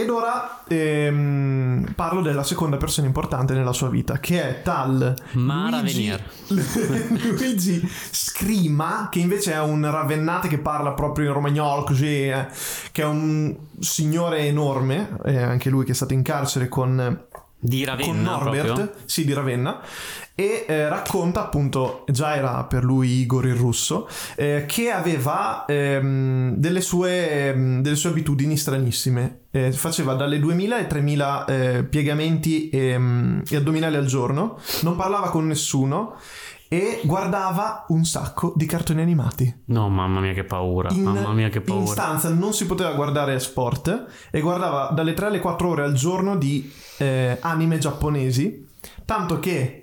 ed 0.00 0.10
ora 0.10 0.62
ehm, 0.68 1.92
parlo 1.94 2.22
della 2.22 2.44
seconda 2.44 2.76
persona 2.76 3.06
importante 3.06 3.54
nella 3.54 3.72
sua 3.72 3.88
vita 3.88 4.18
che 4.18 4.40
è 4.42 4.62
tal 4.62 5.14
Mara 5.32 5.80
Luigi, 5.80 6.12
Luigi 7.36 7.88
Scrima 8.10 9.08
che 9.10 9.18
invece 9.18 9.52
è 9.54 9.60
un 9.60 9.90
ravennate 9.90 10.48
che 10.48 10.58
parla 10.58 10.92
proprio 10.92 11.26
in 11.26 11.32
romagnolo 11.32 11.84
così 11.84 12.28
eh, 12.28 12.46
che 12.92 13.02
è 13.02 13.06
un 13.06 13.56
signore 13.80 14.40
enorme 14.40 15.16
eh, 15.24 15.42
anche 15.42 15.68
lui 15.70 15.84
che 15.84 15.92
è 15.92 15.94
stato 15.94 16.12
in 16.14 16.22
carcere 16.22 16.68
con 16.68 17.26
Di 17.58 17.84
con 17.84 17.96
Ravenna 17.96 18.30
Norbert, 18.30 18.64
proprio. 18.66 18.92
sì, 19.04 19.24
di 19.24 19.32
Ravenna, 19.32 19.80
e 20.40 20.66
eh, 20.68 20.88
racconta 20.88 21.42
appunto, 21.42 22.04
già 22.06 22.36
era 22.36 22.62
per 22.62 22.84
lui 22.84 23.08
Igor 23.22 23.44
il 23.46 23.56
russo, 23.56 24.08
eh, 24.36 24.66
che 24.68 24.92
aveva 24.92 25.64
ehm, 25.66 26.54
delle, 26.54 26.80
sue, 26.80 27.48
ehm, 27.48 27.82
delle 27.82 27.96
sue 27.96 28.10
abitudini 28.10 28.56
stranissime. 28.56 29.46
Eh, 29.50 29.72
faceva 29.72 30.14
dalle 30.14 30.38
2000 30.38 30.76
ai 30.76 30.86
3000 30.86 31.44
eh, 31.46 31.82
piegamenti 31.82 32.68
ehm, 32.68 33.42
e 33.50 33.56
addominali 33.56 33.96
al 33.96 34.06
giorno, 34.06 34.60
non 34.82 34.94
parlava 34.94 35.30
con 35.30 35.48
nessuno 35.48 36.14
e 36.68 37.00
guardava 37.02 37.86
un 37.88 38.04
sacco 38.04 38.52
di 38.54 38.66
cartoni 38.66 39.00
animati. 39.00 39.62
No, 39.64 39.88
mamma 39.88 40.20
mia 40.20 40.34
che 40.34 40.44
paura. 40.44 40.88
In, 40.92 41.02
mamma 41.02 41.32
mia 41.32 41.48
che 41.48 41.58
in 41.58 41.64
paura. 41.64 41.90
stanza 41.90 42.32
non 42.32 42.52
si 42.52 42.64
poteva 42.64 42.92
guardare 42.92 43.40
sport 43.40 44.06
e 44.30 44.40
guardava 44.40 44.92
dalle 44.94 45.14
3 45.14 45.26
alle 45.26 45.40
4 45.40 45.68
ore 45.68 45.82
al 45.82 45.94
giorno 45.94 46.36
di 46.36 46.72
eh, 46.98 47.38
anime 47.40 47.78
giapponesi, 47.78 48.68
tanto 49.04 49.40
che 49.40 49.82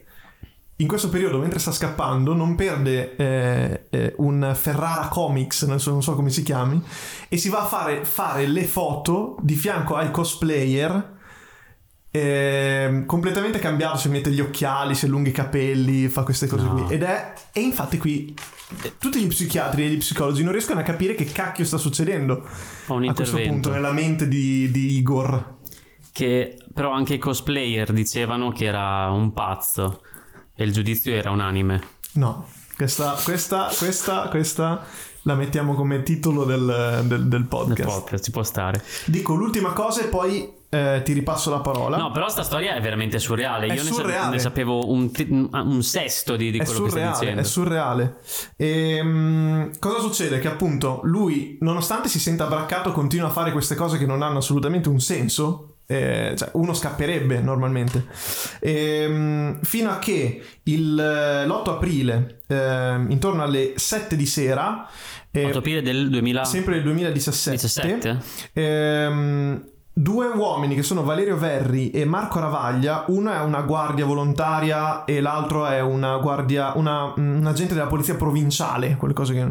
in 0.77 0.88
questo 0.88 1.07
periodo, 1.09 1.38
mentre 1.39 1.59
sta 1.59 1.71
scappando, 1.71 2.33
non 2.33 2.55
perde 2.55 3.15
eh, 3.15 3.85
eh, 3.89 4.13
un 4.17 4.51
Ferrara 4.55 5.07
Comics, 5.07 5.63
non 5.63 5.79
so, 5.79 5.91
non 5.91 6.03
so 6.03 6.15
come 6.15 6.29
si 6.29 6.43
chiami, 6.43 6.81
e 7.29 7.38
si 7.38 7.47
va 7.49 7.61
a 7.61 7.65
fare, 7.65 8.03
fare 8.03 8.45
le 8.47 8.63
foto 8.65 9.38
di 9.41 9.55
fianco 9.55 9.95
ai 9.95 10.11
cosplayer. 10.11 11.13
ehm, 12.11 13.05
completamente 13.05 13.59
cambiato, 13.59 13.97
si 13.97 14.07
mette 14.09 14.31
gli 14.31 14.39
occhiali, 14.39 14.95
si 14.95 15.05
allunga 15.05 15.29
i 15.29 15.33
capelli, 15.33 16.07
fa 16.07 16.23
queste 16.23 16.47
cose 16.47 16.63
No. 16.65 16.73
qui. 16.85 16.93
Ed 16.95 17.03
è. 17.03 17.33
E 17.51 17.59
infatti 17.59 17.97
qui 17.97 18.33
eh, 18.83 18.93
tutti 18.97 19.19
gli 19.19 19.27
psichiatri 19.27 19.83
e 19.83 19.89
gli 19.89 19.97
psicologi 19.97 20.41
non 20.43 20.53
riescono 20.53 20.79
a 20.79 20.83
capire 20.83 21.13
che 21.13 21.25
cacchio 21.25 21.65
sta 21.65 21.77
succedendo 21.77 22.47
a 23.09 23.13
questo 23.13 23.38
punto 23.38 23.69
nella 23.69 23.91
mente 23.91 24.27
di, 24.29 24.71
di 24.71 24.97
Igor. 24.97 25.55
Che 26.11 26.57
però 26.73 26.91
anche 26.91 27.15
i 27.15 27.17
cosplayer 27.17 27.91
dicevano 27.91 28.51
che 28.51 28.65
era 28.65 29.09
un 29.11 29.33
pazzo. 29.33 30.01
E 30.55 30.63
il 30.63 30.71
giudizio 30.71 31.13
era 31.13 31.31
unanime. 31.31 31.81
No, 32.13 32.47
questa, 32.77 33.15
questa, 33.23 33.69
questa, 33.77 34.27
questa 34.29 34.85
La 35.23 35.35
mettiamo 35.35 35.73
come 35.73 36.03
titolo 36.03 36.45
del, 36.45 37.01
del, 37.05 37.27
del 37.27 37.45
podcast. 37.45 37.77
Del 37.77 37.85
podcast, 37.85 38.23
ci 38.23 38.31
può 38.31 38.43
stare. 38.43 38.83
Dico 39.05 39.33
l'ultima 39.33 39.73
cosa 39.73 40.03
e 40.03 40.07
poi 40.07 40.49
eh, 40.69 41.01
ti 41.03 41.13
ripasso 41.13 41.49
la 41.49 41.59
parola. 41.59 41.97
No, 41.97 42.11
però 42.11 42.29
sta 42.29 42.43
storia 42.43 42.75
è 42.75 42.81
veramente 42.81 43.17
surreale. 43.19 43.67
È 43.67 43.73
Io 43.73 43.81
surreale. 43.83 44.35
Ne, 44.35 44.39
sapevo 44.39 44.89
un, 44.89 45.11
ti- 45.11 45.27
un 45.29 45.83
sesto 45.83 46.35
di, 46.35 46.51
di 46.51 46.59
quello 46.59 46.83
che 46.83 46.89
stai 46.89 47.01
surreale, 47.01 47.19
dicendo. 47.19 47.41
è 47.41 47.43
surreale. 47.43 48.17
Ehm, 48.55 49.79
cosa 49.79 49.99
succede? 49.99 50.39
Che 50.39 50.47
appunto 50.47 51.01
lui, 51.03 51.57
nonostante 51.61 52.07
si 52.07 52.19
senta 52.19 52.45
braccato, 52.45 52.91
continua 52.91 53.27
a 53.27 53.31
fare 53.31 53.51
queste 53.51 53.75
cose 53.75 53.97
che 53.97 54.05
non 54.05 54.21
hanno 54.21 54.37
assolutamente 54.37 54.89
un 54.89 54.99
senso. 54.99 55.74
Eh, 55.87 56.33
cioè, 56.35 56.49
uno 56.53 56.73
scapperebbe 56.73 57.39
normalmente. 57.41 58.05
Ehm, 58.59 59.59
fino 59.61 59.91
a 59.91 59.99
che 59.99 60.43
il, 60.63 60.99
eh, 60.99 61.45
l'8 61.45 61.69
aprile, 61.69 62.41
ehm, 62.47 63.11
intorno 63.11 63.43
alle 63.43 63.73
7 63.75 64.15
di 64.15 64.25
sera, 64.25 64.89
eh, 65.31 65.45
8 65.45 65.57
aprile 65.59 65.81
del 65.81 66.09
2017. 66.09 66.57
sempre 66.57 66.75
nel 66.75 66.83
2017, 66.83 67.61
17? 67.61 68.17
Ehm, 68.53 69.63
due 69.97 70.27
uomini 70.27 70.75
che 70.75 70.84
sono 70.84 71.03
Valerio 71.03 71.38
Verri 71.38 71.89
e 71.91 72.03
Marco 72.03 72.39
Ravaglia, 72.41 73.05
uno 73.08 73.31
è 73.31 73.39
una 73.39 73.62
guardia 73.62 74.03
volontaria 74.05 75.05
e 75.05 75.21
l'altro 75.21 75.65
è 75.67 75.79
una 75.79 76.17
guardia, 76.17 76.73
una, 76.75 77.13
un 77.15 77.45
agente 77.45 77.73
della 77.73 77.88
polizia 77.88 78.15
provinciale, 78.15 78.97
quelle 78.97 79.13
cose 79.13 79.34
che... 79.34 79.47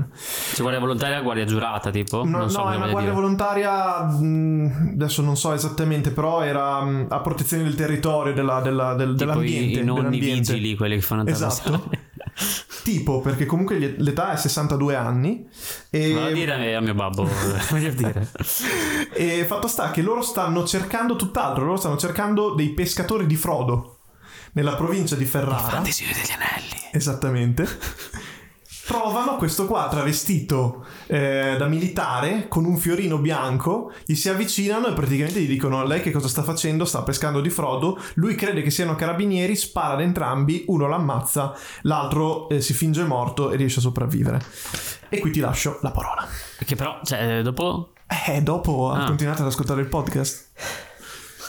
C'è 0.52 0.60
guardia 0.60 0.80
volontaria, 0.80 1.22
guardia 1.22 1.46
giurata, 1.46 1.90
tipo? 1.90 2.24
No, 2.24 2.38
non 2.38 2.50
so 2.50 2.58
no, 2.62 2.72
è 2.72 2.76
una 2.76 2.88
guardia 2.90 3.10
dire. 3.10 3.14
volontaria, 3.14 3.96
adesso 4.92 5.22
non 5.22 5.36
so 5.38 5.54
esattamente, 5.54 6.10
però 6.10 6.42
era 6.42 6.76
a 7.08 7.20
protezione 7.20 7.62
del 7.62 7.74
territorio, 7.74 8.34
della, 8.34 8.60
della- 8.60 8.92
del- 8.94 9.12
Tipo 9.14 9.24
dell'ambiente. 9.24 9.78
i, 9.78 9.82
i 9.82 9.84
nonni 9.84 10.00
dell'ambiente. 10.18 10.52
vigili, 10.52 10.76
quelli 10.76 10.96
che 10.96 11.00
fanno 11.00 11.24
Esatto. 11.24 11.90
Tipo, 12.84 13.22
perché 13.22 13.46
comunque 13.46 13.78
l'età 13.78 14.32
è 14.32 14.36
62 14.36 14.94
anni. 14.94 15.48
E... 15.88 16.20
A 16.20 16.30
dire 16.30 16.74
a 16.74 16.80
mio 16.82 16.92
babbo, 16.92 17.24
voglio 17.70 17.90
dire. 17.92 18.28
E 19.14 19.42
fatto 19.46 19.68
sta 19.68 19.90
che 19.90 20.02
loro 20.02 20.20
stanno 20.20 20.66
cercando 20.66 21.16
tutt'altro, 21.16 21.64
loro 21.64 21.78
stanno 21.78 21.96
cercando 21.96 22.52
dei 22.52 22.74
pescatori 22.74 23.24
di 23.24 23.36
Frodo 23.36 24.00
nella 24.52 24.74
provincia 24.74 25.16
di 25.16 25.24
Ferrara. 25.24 25.56
Fantasino 25.56 26.10
degli 26.12 26.32
anelli. 26.32 26.76
Esattamente. 26.92 27.66
Trovano 28.86 29.36
questo 29.36 29.64
qua 29.66 29.88
travestito 29.88 30.84
eh, 31.06 31.54
da 31.56 31.66
militare 31.66 32.48
con 32.48 32.66
un 32.66 32.76
fiorino 32.76 33.16
bianco, 33.16 33.90
gli 34.04 34.14
si 34.14 34.28
avvicinano 34.28 34.88
e 34.88 34.92
praticamente 34.92 35.40
gli 35.40 35.48
dicono 35.48 35.84
lei 35.86 36.02
che 36.02 36.10
cosa 36.10 36.28
sta 36.28 36.42
facendo? 36.42 36.84
Sta 36.84 37.02
pescando 37.02 37.40
di 37.40 37.48
Frodo, 37.48 37.98
lui 38.14 38.34
crede 38.34 38.60
che 38.60 38.70
siano 38.70 38.94
carabinieri, 38.94 39.56
spara 39.56 39.94
ad 39.94 40.00
entrambi, 40.02 40.64
uno 40.68 40.86
l'ammazza, 40.86 41.56
l'altro 41.82 42.48
eh, 42.50 42.60
si 42.60 42.74
finge 42.74 43.04
morto 43.04 43.50
e 43.50 43.56
riesce 43.56 43.78
a 43.78 43.82
sopravvivere. 43.82 44.42
E 45.08 45.18
qui 45.18 45.30
ti 45.30 45.40
lascio 45.40 45.78
la 45.80 45.90
parola. 45.90 46.26
Che 46.62 46.76
però, 46.76 47.00
cioè, 47.04 47.40
dopo... 47.42 47.92
Eh, 48.26 48.42
dopo 48.42 48.90
Ah. 48.90 49.06
continuate 49.06 49.40
ad 49.40 49.46
ascoltare 49.48 49.80
il 49.80 49.86
podcast. 49.88 50.50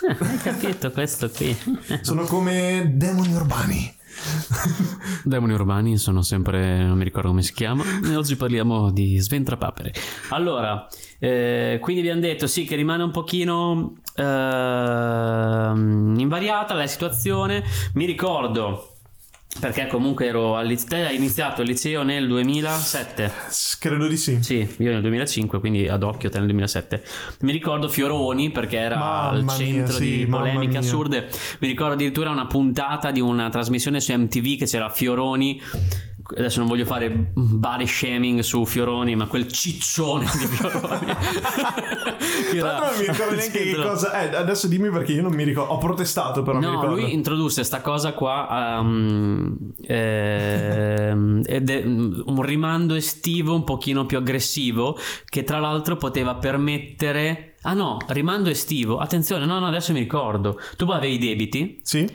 Eh, 0.08 0.16
hai 0.26 0.38
capito 0.38 0.90
questo 0.92 1.30
qui. 1.30 1.56
Sono 2.02 2.24
come 2.24 2.92
demoni 2.96 3.34
urbani. 3.34 3.94
Demoni 5.24 5.54
urbani 5.54 5.98
sono 5.98 6.22
sempre, 6.22 6.84
non 6.84 6.98
mi 6.98 7.04
ricordo 7.04 7.30
come 7.30 7.42
si 7.42 7.54
chiama, 7.54 7.84
e 8.04 8.16
oggi 8.16 8.36
parliamo 8.36 8.92
di 8.92 9.18
sventrapapere. 9.18 9.94
Allora, 10.30 10.88
eh, 11.20 11.80
quindi 11.82 12.02
abbiamo 12.02 12.22
detto 12.22 12.48
sì 12.48 12.66
che 12.66 12.76
rimane 12.76 13.04
un 13.04 13.12
pochino 13.12 13.96
ehm, 14.16 16.16
invariata 16.18 16.74
la 16.74 16.88
situazione. 16.88 17.64
Mi 17.94 18.06
ricordo, 18.06 18.95
perché 19.60 19.88
comunque 19.88 20.26
ero 20.28 20.56
al 20.56 20.68
liceo, 20.68 20.88
te 20.90 21.06
hai 21.06 21.16
iniziato 21.16 21.62
il 21.62 21.68
liceo 21.70 22.04
nel 22.04 22.28
2007. 22.28 23.32
S- 23.50 23.78
Credo 23.80 24.08
di 24.08 24.18
sì. 24.18 24.38
Sì, 24.42 24.58
io 24.80 24.92
nel 24.92 25.02
2005, 25.02 25.60
quindi 25.60 25.88
ad 25.88 26.04
occhio 26.04 26.30
te 26.30 26.38
nel 26.38 26.48
2007. 26.48 27.04
Mi 27.42 27.52
ricordo 27.52 27.88
Fioroni 27.88 28.52
perché 28.52 28.78
era 28.78 28.98
Mamma 28.98 29.30
al 29.30 29.44
mia, 29.44 29.56
centro 29.56 29.96
sì, 29.96 30.18
di 30.18 30.26
polemiche 30.28 30.68
mia. 30.72 30.80
assurde. 30.80 31.28
Mi 31.60 31.68
ricordo 31.68 31.94
addirittura 31.94 32.30
una 32.30 32.46
puntata 32.48 33.12
di 33.12 33.22
una 33.22 33.50
trasmissione 33.50 34.00
su 34.02 34.14
MTV 34.14 34.58
che 34.58 34.66
c'era 34.66 34.90
Fioroni. 34.90 35.62
Adesso 36.28 36.60
non 36.60 36.68
voglio 36.68 36.86
fare 36.86 37.32
body 37.36 37.86
shaming 37.86 38.40
su 38.40 38.66
Fioroni, 38.66 39.16
ma 39.16 39.28
quel 39.28 39.48
ciccione 39.52 40.26
di 40.26 40.46
Fioroni. 40.48 41.06
Tra 42.58 42.72
l'altro 42.72 42.90
non 42.90 42.98
mi 43.00 43.06
ricordo 43.08 43.36
neanche 43.36 43.64
che 43.64 43.76
cosa. 43.76 44.22
Eh, 44.22 44.36
adesso 44.36 44.68
dimmi 44.68 44.90
perché 44.90 45.12
io 45.12 45.22
non 45.22 45.34
mi 45.34 45.44
ricordo. 45.44 45.74
Ho 45.74 45.78
protestato, 45.78 46.42
però 46.42 46.60
No, 46.60 46.86
lui 46.88 47.14
introdusse 47.14 47.64
sta 47.64 47.82
cosa 47.82 48.14
qua 48.14 48.80
um, 48.82 49.56
ehm, 49.82 51.44
ed 51.46 51.70
è 51.70 51.84
un 51.84 52.42
rimando 52.42 52.96
estivo 52.96 53.54
un 53.54 53.64
pochino 53.64 54.06
più 54.06 54.18
aggressivo 54.18 54.98
che 55.26 55.44
tra 55.44 55.60
l'altro 55.60 55.96
poteva 55.98 56.36
permettere 56.36 57.56
Ah 57.68 57.74
no, 57.74 57.98
rimando 58.10 58.50
estivo. 58.50 58.98
Attenzione, 59.00 59.46
no, 59.46 59.58
no, 59.60 59.66
adesso 59.68 59.92
mi 59.92 60.00
ricordo. 60.00 60.60
Tu 60.78 60.86
avevi 60.92 61.16
i 61.16 61.18
debiti 61.18 61.80
Sì? 61.82 62.08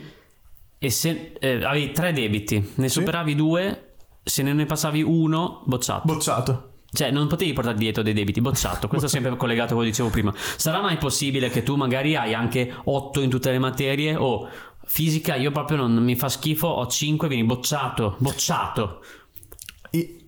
e 0.83 0.89
se 0.89 1.33
eh, 1.39 1.63
avevi 1.63 1.91
tre 1.91 2.13
debiti, 2.13 2.71
ne 2.75 2.87
Sì. 2.87 2.99
superavi 2.99 3.35
due, 3.35 3.90
se 4.23 4.43
ne 4.43 4.53
ne 4.53 4.65
passavi 4.65 5.01
uno, 5.01 5.61
bocciato. 5.65 6.01
Bocciato. 6.05 6.65
Cioè, 6.93 7.09
non 7.09 7.27
potevi 7.27 7.53
portare 7.53 7.77
dietro 7.77 8.03
dei 8.03 8.11
debiti, 8.13 8.41
bocciato. 8.41 8.87
Questo 8.87 9.05
è 9.07 9.09
sempre 9.11 9.35
collegato 9.37 9.71
a 9.71 9.75
quello 9.75 9.83
che 9.83 9.91
dicevo 9.91 10.09
prima. 10.09 10.33
Sarà 10.35 10.81
mai 10.81 10.97
possibile 10.97 11.49
che 11.49 11.63
tu 11.63 11.75
magari 11.75 12.15
hai 12.15 12.33
anche 12.33 12.73
8 12.83 13.21
in 13.21 13.29
tutte 13.29 13.49
le 13.51 13.59
materie 13.59 14.15
o 14.15 14.47
fisica 14.83 15.35
io 15.35 15.51
proprio 15.51 15.77
non 15.77 15.93
mi 16.03 16.15
fa 16.17 16.27
schifo, 16.27 16.67
ho 16.67 16.85
5, 16.87 17.27
vieni 17.29 17.45
bocciato, 17.45 18.15
bocciato. 18.19 18.99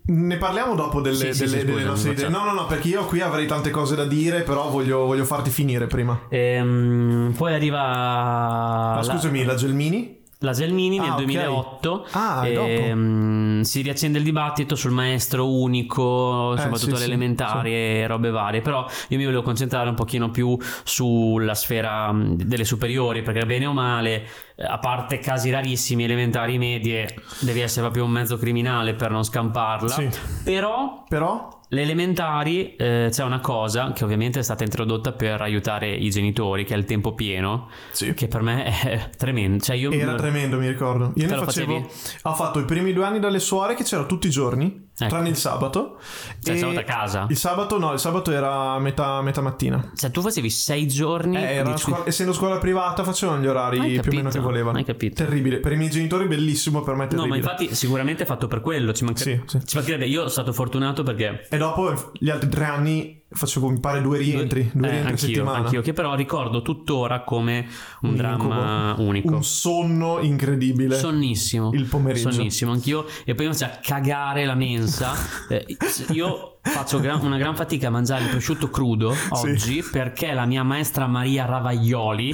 Ne 0.05 0.35
parliamo 0.37 0.75
dopo 0.75 0.99
delle, 0.99 1.15
Sì, 1.15 1.33
sì, 1.33 1.39
delle- 1.45 1.59
sì, 1.59 1.65
delle 1.65 1.71
scusami, 1.71 1.83
nostre 1.89 2.11
idee. 2.11 2.27
No, 2.29 2.43
no, 2.43 2.51
no, 2.51 2.65
perché 2.65 2.89
io 2.89 3.05
qui 3.05 3.21
avrei 3.21 3.47
tante 3.47 3.69
cose 3.69 3.95
da 3.95 4.03
dire, 4.05 4.41
però 4.41 4.69
voglio, 4.69 5.05
voglio 5.05 5.23
farti 5.23 5.49
finire 5.49 5.87
prima. 5.87 6.23
Ehm, 6.29 7.33
poi 7.37 7.53
arriva 7.53 7.81
Ah, 7.81 8.95
la, 8.95 9.03
scusami, 9.03 9.45
la 9.45 9.55
Gelmini? 9.55 10.22
La 10.43 10.51
Gelmini 10.51 10.97
nel 10.99 11.09
Ah, 11.09 11.13
ok. 11.13 11.17
2008. 11.23 12.07
Ah, 12.11 12.43
è 12.45 12.55
ehm, 12.55 13.61
si 13.61 13.81
riaccende 13.81 14.17
il 14.17 14.23
dibattito 14.23 14.75
sul 14.75 14.91
maestro 14.91 15.49
unico, 15.49 16.53
Eh, 16.53 16.57
soprattutto 16.57 16.85
sì, 16.85 16.89
alle 16.91 16.97
sì, 16.99 17.05
elementari 17.05 17.73
e 17.73 18.07
robe 18.07 18.29
varie. 18.29 18.61
Però 18.61 18.85
io 19.07 19.17
mi 19.17 19.23
volevo 19.25 19.41
concentrare 19.41 19.89
un 19.89 19.95
pochino 19.95 20.29
più 20.29 20.57
sulla 20.83 21.55
sfera 21.55 22.11
mh, 22.11 22.35
delle 22.43 22.65
superiori, 22.65 23.21
perché 23.21 23.45
bene 23.45 23.65
o 23.65 23.73
male, 23.73 24.25
eh, 24.55 24.63
a 24.65 24.77
parte 24.79 25.19
casi 25.19 25.49
rarissimi, 25.49 26.03
elementari 26.03 26.57
medie, 26.57 27.15
devi 27.39 27.61
essere 27.61 27.81
proprio 27.81 28.03
un 28.03 28.11
mezzo 28.11 28.37
criminale 28.37 28.93
per 28.93 29.11
non 29.11 29.23
scamparla. 29.23 29.87
Sì. 29.89 30.09
Però 30.43 31.03
Però? 31.07 31.61
Le 31.73 31.81
elementari 31.81 32.75
eh, 32.75 33.07
c'è 33.11 33.23
una 33.23 33.39
cosa 33.39 33.91
che 33.93 34.03
ovviamente 34.03 34.39
è 34.39 34.43
stata 34.43 34.63
introdotta 34.63 35.11
per 35.11 35.41
aiutare 35.41 35.89
i 35.93 36.09
genitori, 36.09 36.63
che 36.65 36.73
è 36.75 36.77
il 36.77 36.85
tempo 36.85 37.13
pieno, 37.15 37.69
Sì. 37.91 38.13
che 38.13 38.27
per 38.27 38.41
me 38.41 38.63
è 38.65 39.09
tremendo. 39.17 39.63
Cioè 39.63 39.75
io 39.75 39.91
Era 39.91 40.15
tremendo, 40.15 40.57
mi 40.57 40.67
ricordo. 40.67 41.11
Io 41.15 41.27
ne 41.27 41.35
facevo. 41.37 41.79
facevi? 41.81 42.19
Ho 42.23 42.33
fatto 42.33 42.59
i 42.59 42.65
primi 42.65 42.93
due 42.93 43.05
anni 43.05 43.19
dalle 43.19 43.39
suore 43.39 43.73
che 43.73 43.83
c'ero 43.83 44.05
tutti 44.05 44.27
i 44.27 44.29
giorni, 44.29 44.82
Ecco. 45.05 45.13
tranne 45.13 45.29
il 45.29 45.35
sabato. 45.37 45.97
Cioè, 46.41 46.53
il 46.53 46.59
sabato 46.59 46.79
a 46.79 46.83
casa? 46.83 47.25
Il 47.29 47.37
sabato 47.37 47.77
no, 47.79 47.93
il 47.93 47.99
sabato 47.99 48.31
era 48.31 48.77
metà, 48.79 49.21
metà 49.21 49.41
mattina. 49.41 49.91
Cioè, 49.95 50.11
tu 50.11 50.21
facevi 50.21 50.49
sei 50.49 50.87
giorni. 50.87 51.37
Eh, 51.37 51.63
di- 51.63 51.77
scuola- 51.77 52.03
essendo 52.05 52.33
scuola 52.33 52.57
privata 52.57 53.03
facevano 53.03 53.41
gli 53.41 53.47
orari 53.47 53.79
Hai 53.79 53.99
più 53.99 54.11
o 54.11 54.15
meno 54.15 54.29
che 54.29 54.39
volevano. 54.39 54.77
hai 54.77 54.83
capito. 54.83 55.23
Terribile. 55.23 55.59
Per 55.59 55.71
i 55.71 55.75
miei 55.77 55.89
genitori 55.89 56.27
bellissimo, 56.27 56.81
per 56.81 56.95
me 56.95 57.03
No, 57.03 57.09
terribile. 57.09 57.29
ma 57.29 57.35
infatti, 57.37 57.73
sicuramente 57.75 58.23
è 58.23 58.25
fatto 58.25 58.47
per 58.47 58.61
quello. 58.61 58.93
Ci, 58.93 59.03
manca... 59.03 59.21
Sì, 59.23 59.41
sì. 59.45 59.59
ci 59.65 59.75
mancherebbe. 59.77 60.05
Io 60.05 60.17
sono 60.19 60.29
stato 60.29 60.53
fortunato 60.53 61.03
perché. 61.03 61.47
E 61.49 61.57
dopo 61.57 62.11
gli 62.19 62.29
altri 62.29 62.49
tre 62.49 62.65
anni 62.65 63.22
facevo, 63.33 63.69
mi 63.69 63.79
pare, 63.79 64.01
due 64.01 64.17
rientri. 64.17 64.69
Due 64.73 64.87
Eh, 64.87 64.89
rientri 64.91 65.07
a 65.07 65.11
anch'io, 65.11 65.27
settimana. 65.27 65.57
anch'io, 65.57 65.81
che 65.81 65.93
però 65.93 66.15
ricordo 66.15 66.61
tuttora 66.61 67.23
come 67.23 67.65
un, 68.01 68.09
Un 68.11 68.15
dramma 68.15 68.89
incubo. 68.91 69.07
unico. 69.09 69.35
Un 69.35 69.43
sonno 69.43 70.19
incredibile. 70.21 70.97
Sonnissimo. 70.97 71.71
Il 71.73 71.85
pomeriggio. 71.85 72.31
Sonnissimo, 72.31 72.71
anch'io. 72.71 73.05
E 73.25 73.35
poi 73.35 73.47
mi 73.47 73.51
faceva 73.53 73.79
cagare 73.81 74.45
la 74.45 74.55
mensa. 74.55 75.11
Eh, 75.49 75.65
io 76.11 76.57
faccio 76.61 76.99
gran- 76.99 77.23
una 77.23 77.37
gran 77.37 77.55
fatica 77.55 77.87
a 77.87 77.91
mangiare 77.91 78.23
il 78.23 78.29
prosciutto 78.29 78.69
crudo 78.69 79.13
oggi 79.31 79.83
perché 79.83 80.31
la 80.33 80.45
mia 80.45 80.63
maestra 80.63 81.05
Maria 81.07 81.45
Ravaglioli. 81.45 82.33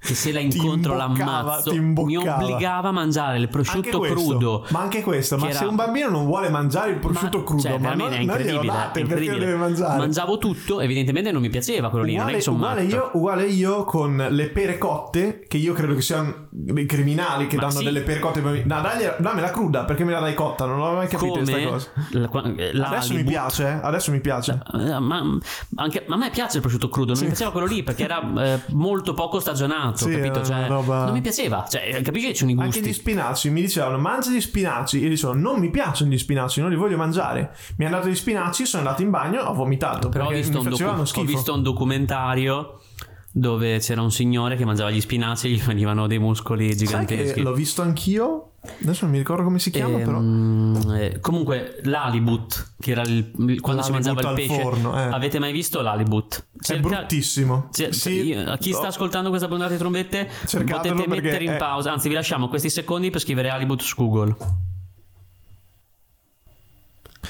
Che 0.00 0.14
se 0.14 0.30
la 0.32 0.38
incontro 0.38 0.94
l'ammazzo 0.94 1.74
mi 1.74 2.16
obbligava 2.16 2.88
a 2.88 2.92
mangiare 2.92 3.38
il 3.38 3.48
prosciutto 3.48 3.98
questo, 3.98 4.14
crudo 4.16 4.64
Ma 4.68 4.80
anche 4.80 5.02
questo, 5.02 5.36
ma 5.36 5.46
che 5.48 5.52
se 5.52 5.58
era- 5.58 5.68
un 5.68 5.74
bambino 5.74 6.08
non 6.08 6.24
vuole 6.24 6.48
mangiare 6.50 6.92
il 6.92 6.98
prosciutto 6.98 7.38
Ma- 7.38 7.44
crudo, 7.44 7.62
cioè, 7.62 7.78
ma 7.78 7.94
non, 7.94 8.12
è 8.12 8.12
non 8.12 8.20
incredibile, 8.22 8.72
date 8.72 9.00
è 9.00 9.02
incredibile. 9.02 9.38
deve 9.40 9.56
mangiare. 9.56 9.98
Mangiavo 9.98 10.38
tutto, 10.38 10.80
evidentemente 10.80 11.32
non 11.32 11.42
mi 11.42 11.48
piaceva 11.50 11.90
quello 11.90 12.04
lì, 12.04 12.12
non 12.14 12.22
Uguale, 12.26 12.40
sono 12.40 12.56
uguale 12.56 12.82
io, 12.84 13.10
uguale 13.14 13.44
io 13.46 13.84
con 13.84 14.26
le 14.30 14.48
pere 14.50 14.78
cotte, 14.78 15.44
che 15.48 15.56
io 15.56 15.72
credo 15.72 15.94
che 15.94 16.00
siano 16.00 16.46
dei 16.50 16.86
criminali 16.86 17.48
che 17.48 17.56
Ma 17.56 17.62
danno 17.62 17.78
sì. 17.78 17.84
delle 17.84 18.00
pere 18.02 18.20
cotte. 18.20 18.40
No, 18.40 18.80
dagli, 18.80 19.04
dammela 19.18 19.50
cruda 19.50 19.84
perché 19.84 20.04
me 20.04 20.12
la 20.12 20.20
dai 20.20 20.34
cotta, 20.34 20.64
non 20.64 20.78
l'ho 20.78 20.92
mai 20.92 21.08
capito 21.08 21.32
questa 21.32 21.60
cosa. 21.68 21.90
la- 22.12 22.28
qua- 22.28 22.44
la 22.72 22.86
Adesso 22.88 23.14
mi 23.14 23.24
piace, 23.24 23.66
eh, 23.66 23.78
adesso 23.82 24.10
mi 24.12 24.20
piace. 24.20 24.60
Eh, 24.74 24.98
Ma, 25.00 25.22
anche, 25.74 26.04
ma 26.06 26.14
a 26.14 26.18
me 26.18 26.30
piace 26.30 26.56
il 26.56 26.60
prosciutto 26.62 26.88
crudo, 26.88 27.12
non 27.14 27.20
mi 27.22 27.26
piaceva 27.28 27.50
quello 27.50 27.66
lì 27.66 27.82
perché 27.82 28.04
era 28.04 28.22
eh, 28.44 28.60
molto 28.68 29.12
poco 29.12 29.40
stagionato. 29.40 29.86
Tanto, 29.90 30.04
Sì, 30.06 30.10
capito? 30.16 30.40
è 30.40 30.44
Cioè, 30.44 30.66
roba- 30.68 31.04
Non 31.04 31.12
mi 31.12 31.20
piaceva, 31.20 31.66
cioè, 31.68 32.00
capisci 32.02 32.28
che 32.28 32.34
sono 32.34 32.50
i 32.50 32.54
gusti. 32.54 32.78
Anche 32.78 32.90
gli 32.90 32.92
spinaci 32.92 33.50
mi 33.50 33.60
dicevano 33.60 33.98
mangia 33.98 34.30
gli 34.30 34.40
spinaci. 34.40 34.98
Io 34.98 35.08
dicevo 35.08 35.34
non 35.34 35.58
mi 35.60 35.70
piacciono 35.70 36.10
gli 36.10 36.18
spinaci, 36.18 36.60
non 36.60 36.70
li 36.70 36.76
voglio 36.76 36.96
mangiare. 36.96 37.54
Mi 37.76 37.84
hanno 37.86 37.96
dato 37.96 38.08
gli 38.08 38.14
spinaci, 38.14 38.66
sono 38.66 38.82
andato 38.84 39.02
in 39.02 39.10
bagno, 39.10 39.42
ho 39.42 39.54
vomitato. 39.54 40.08
Però 40.08 40.26
ho 40.26 40.30
visto, 40.30 40.58
un 40.60 40.68
docu- 40.68 41.16
ho 41.16 41.22
visto 41.22 41.54
un 41.54 41.62
documentario 41.62 42.80
dove 43.38 43.78
c'era 43.78 44.02
un 44.02 44.10
signore 44.10 44.56
che 44.56 44.64
mangiava 44.64 44.90
gli 44.90 45.00
spinaci 45.00 45.46
e 45.46 45.50
gli 45.50 45.60
venivano 45.62 46.06
dei 46.06 46.18
muscoli 46.18 46.68
Sai 46.68 46.76
giganteschi. 46.86 47.34
che 47.34 47.40
l'ho 47.42 47.52
visto 47.54 47.82
anch'io? 47.82 48.44
Adesso 48.82 49.04
non 49.04 49.12
mi 49.12 49.18
ricordo 49.18 49.44
come 49.44 49.58
si 49.60 49.70
chiama, 49.70 49.98
però. 49.98 50.18
Ehm, 50.18 50.94
eh, 50.98 51.20
comunque 51.20 51.78
l'alibut, 51.84 52.72
che 52.80 52.90
era 52.90 53.02
il, 53.02 53.30
quando 53.60 53.82
si 53.82 53.90
L'halibut 53.92 54.14
mangiava 54.14 54.28
il 54.30 54.34
pesce. 54.48 54.60
forno, 54.60 54.98
eh. 54.98 55.02
Avete 55.04 55.38
mai 55.38 55.52
visto 55.52 55.80
l'alibut? 55.80 56.44
È 56.58 56.64
Cerca- 56.64 56.88
bruttissimo. 56.88 57.68
Cioè, 57.72 57.92
Sì, 57.92 58.26
io- 58.26 58.50
a 58.50 58.58
chi 58.58 58.72
sta 58.72 58.88
ascoltando 58.88 59.28
questa 59.28 59.46
puntata 59.48 59.70
di 59.70 59.78
trombette 59.78 60.28
potete 60.50 61.06
mettere 61.06 61.44
in 61.44 61.50
è- 61.52 61.56
pausa 61.56 61.92
anzi 61.92 62.08
vi 62.08 62.14
lasciamo 62.14 62.48
questi 62.48 62.68
secondi 62.68 63.10
per 63.10 63.20
scrivere 63.20 63.48
Halibut 63.50 63.80
su 63.80 63.94
Google 63.96 64.36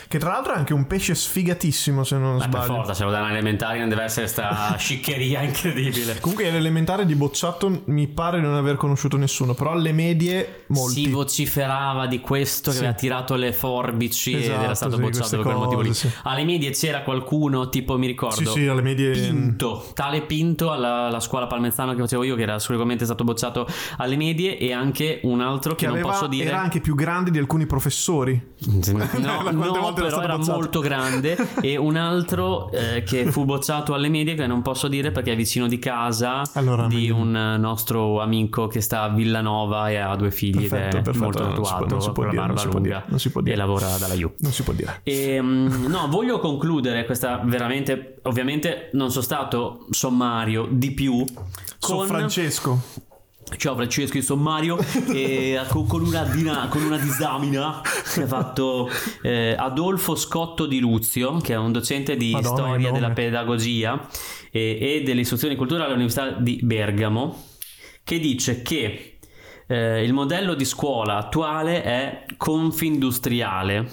Che 0.09 0.19
tra 0.19 0.31
l'altro 0.33 0.55
è 0.55 0.57
anche 0.57 0.73
un 0.73 0.87
pesce 0.87 1.15
sfigatissimo, 1.15 2.03
se 2.03 2.17
non 2.17 2.37
ma 2.37 2.49
per 2.49 2.49
sbaglio. 2.63 2.75
forza 2.75 2.95
se 2.95 3.05
lo 3.05 3.11
danno 3.11 3.27
alle 3.27 3.35
elementari 3.39 3.79
non 3.79 3.89
deve 3.91 4.05
essere 4.05 4.27
sta 4.27 4.75
sciccheria 4.79 5.43
incredibile 5.43 6.19
Comunque 6.21 6.49
all'elementare 6.49 7.05
di 7.05 7.15
bocciato 7.15 7.83
mi 7.87 8.07
pare 8.09 8.41
non 8.41 8.55
aver 8.55 8.77
conosciuto 8.77 9.17
nessuno, 9.19 9.53
però 9.55 9.73
alle 9.73 9.93
medie 9.93 10.65
molti. 10.69 11.05
si 11.05 11.11
vociferava 11.11 12.07
di 12.07 12.21
questo 12.21 12.71
che 12.71 12.77
Sì. 12.77 12.83
aveva 12.85 12.97
tirato 12.99 13.35
le 13.35 13.53
forbici 13.53 14.33
ed 14.33 14.43
Esatto, 14.45 14.63
era 14.65 14.75
stato 14.75 14.95
sì, 14.97 15.01
bocciato 15.03 15.29
per 15.37 15.41
quel 15.45 15.57
motivo 15.57 15.81
lì 15.83 15.89
cose, 15.89 16.09
sì. 16.09 16.15
alle 16.23 16.45
medie 16.45 16.71
c'era 16.71 17.03
qualcuno 17.03 17.69
tipo 17.69 17.99
mi 17.99 18.07
ricordo 18.07 18.35
Sì, 18.37 18.47
sì, 18.47 18.67
alle 18.67 18.83
medie 18.83 19.11
Pinto, 19.11 19.91
tale 19.95 20.23
Pinto 20.23 20.73
alla, 20.73 21.07
alla 21.07 21.21
scuola 21.21 21.47
Palmezzano 21.47 21.93
che 21.95 22.01
facevo 22.01 22.23
io, 22.25 22.35
che 22.35 22.43
era 22.43 22.59
sicuramente 22.59 23.05
stato 23.05 23.25
bocciato 23.25 23.67
alle 23.99 24.17
medie, 24.17 24.57
e 24.59 24.73
anche 24.73 25.21
un 25.25 25.41
altro 25.43 25.73
che, 25.75 25.81
che 25.81 25.87
non 25.87 25.97
aveva, 25.97 26.11
posso 26.13 26.27
dire. 26.27 26.49
era 26.49 26.61
anche 26.61 26.81
più 26.81 26.95
grande 26.95 27.31
di 27.31 27.39
alcuni 27.39 27.67
professori. 27.67 28.57
No, 29.19 29.43
Quante 29.43 29.61
no, 29.61 29.89
era 29.89 29.98
però 30.03 30.23
era 30.23 30.37
bocciato? 30.37 30.57
molto 30.57 30.81
grande. 30.81 31.37
e 31.61 31.77
un 31.77 31.97
altro 31.97 32.71
eh, 32.71 33.03
che 33.03 33.31
fu 33.31 33.45
bocciato 33.45 33.95
alle 33.95 34.09
medie, 34.09 34.35
che 34.35 34.47
non 34.47 34.63
posso 34.63 34.89
dire 34.89 35.11
perché 35.11 35.33
è 35.33 35.37
vicino 35.37 35.67
di 35.67 35.79
casa 35.79 36.43
Allora, 36.55 36.87
di 36.87 36.97
meglio. 36.97 37.17
un 37.17 37.57
nostro 37.59 38.21
amico 38.21 38.67
che 38.67 38.81
sta 38.81 39.03
a 39.03 39.09
Villanova 39.09 39.91
e 39.91 39.97
ha 39.97 40.15
due 40.17 40.31
figli 40.31 40.69
Perfetto, 40.69 40.97
ed 40.97 41.03
è 41.03 41.03
perfetto, 41.03 41.25
molto 41.25 41.43
non 41.43 41.65
si 41.65 41.75
può- 41.77 41.87
non 41.87 42.01
si 42.01 42.11
può 42.13 42.29
dire, 42.29 42.47
non 42.47 42.59
si 42.59 42.69
può 42.69 42.81
dire, 42.81 43.03
non 43.07 43.19
si 43.19 43.31
può 43.31 43.41
dire. 43.41 43.55
e 43.55 43.59
lavora 43.59 43.97
dalla 43.99 44.15
You. 44.15 44.33
Non 44.39 44.53
si 44.53 44.63
può 44.63 44.73
dire. 44.73 45.01
E, 45.03 45.41
mm, 45.41 45.87
no, 45.87 46.07
voglio 46.09 46.39
concludere 46.39 47.05
questa 47.05 47.41
veramente. 47.45 48.21
Ovviamente 48.23 48.91
non 48.93 49.11
sono 49.11 49.23
stato 49.23 49.87
sommario 49.91 50.67
di 50.71 50.93
più. 50.93 51.25
Con, 51.81 52.07
Francesco. 52.07 52.81
Ciao 53.57 53.75
Francesco, 53.75 54.17
io 54.17 54.23
sono 54.23 54.43
Mario 54.43 54.79
e 55.13 55.61
con, 55.69 55.87
con 55.87 56.05
una, 56.05 56.23
dina- 56.25 56.69
con 56.69 56.83
una 56.83 56.99
disamina 56.99 57.81
che 58.13 58.23
ha 58.23 58.27
fatto 58.27 58.89
eh, 59.23 59.55
Adolfo 59.59 60.15
Scotto 60.15 60.67
di 60.67 60.79
Luzio, 60.79 61.39
che 61.39 61.55
è 61.55 61.57
un 61.57 61.73
docente 61.73 62.17
di 62.17 62.33
Madonna, 62.33 62.57
storia 62.57 62.91
della 62.93 63.11
pedagogia 63.11 64.07
e, 64.51 64.79
e 64.81 65.03
delle 65.05 65.23
istruzioni 65.23 65.57
culturali 65.57 65.89
all'Università 65.89 66.33
di 66.33 66.61
Bergamo, 66.63 67.45
che 68.05 68.19
dice 68.21 68.63
che 68.63 69.19
eh, 69.67 70.05
il 70.05 70.13
modello 70.13 70.55
di 70.55 70.65
scuola 70.65 71.17
attuale 71.17 71.83
è 71.83 72.25
confindustriale, 72.37 73.91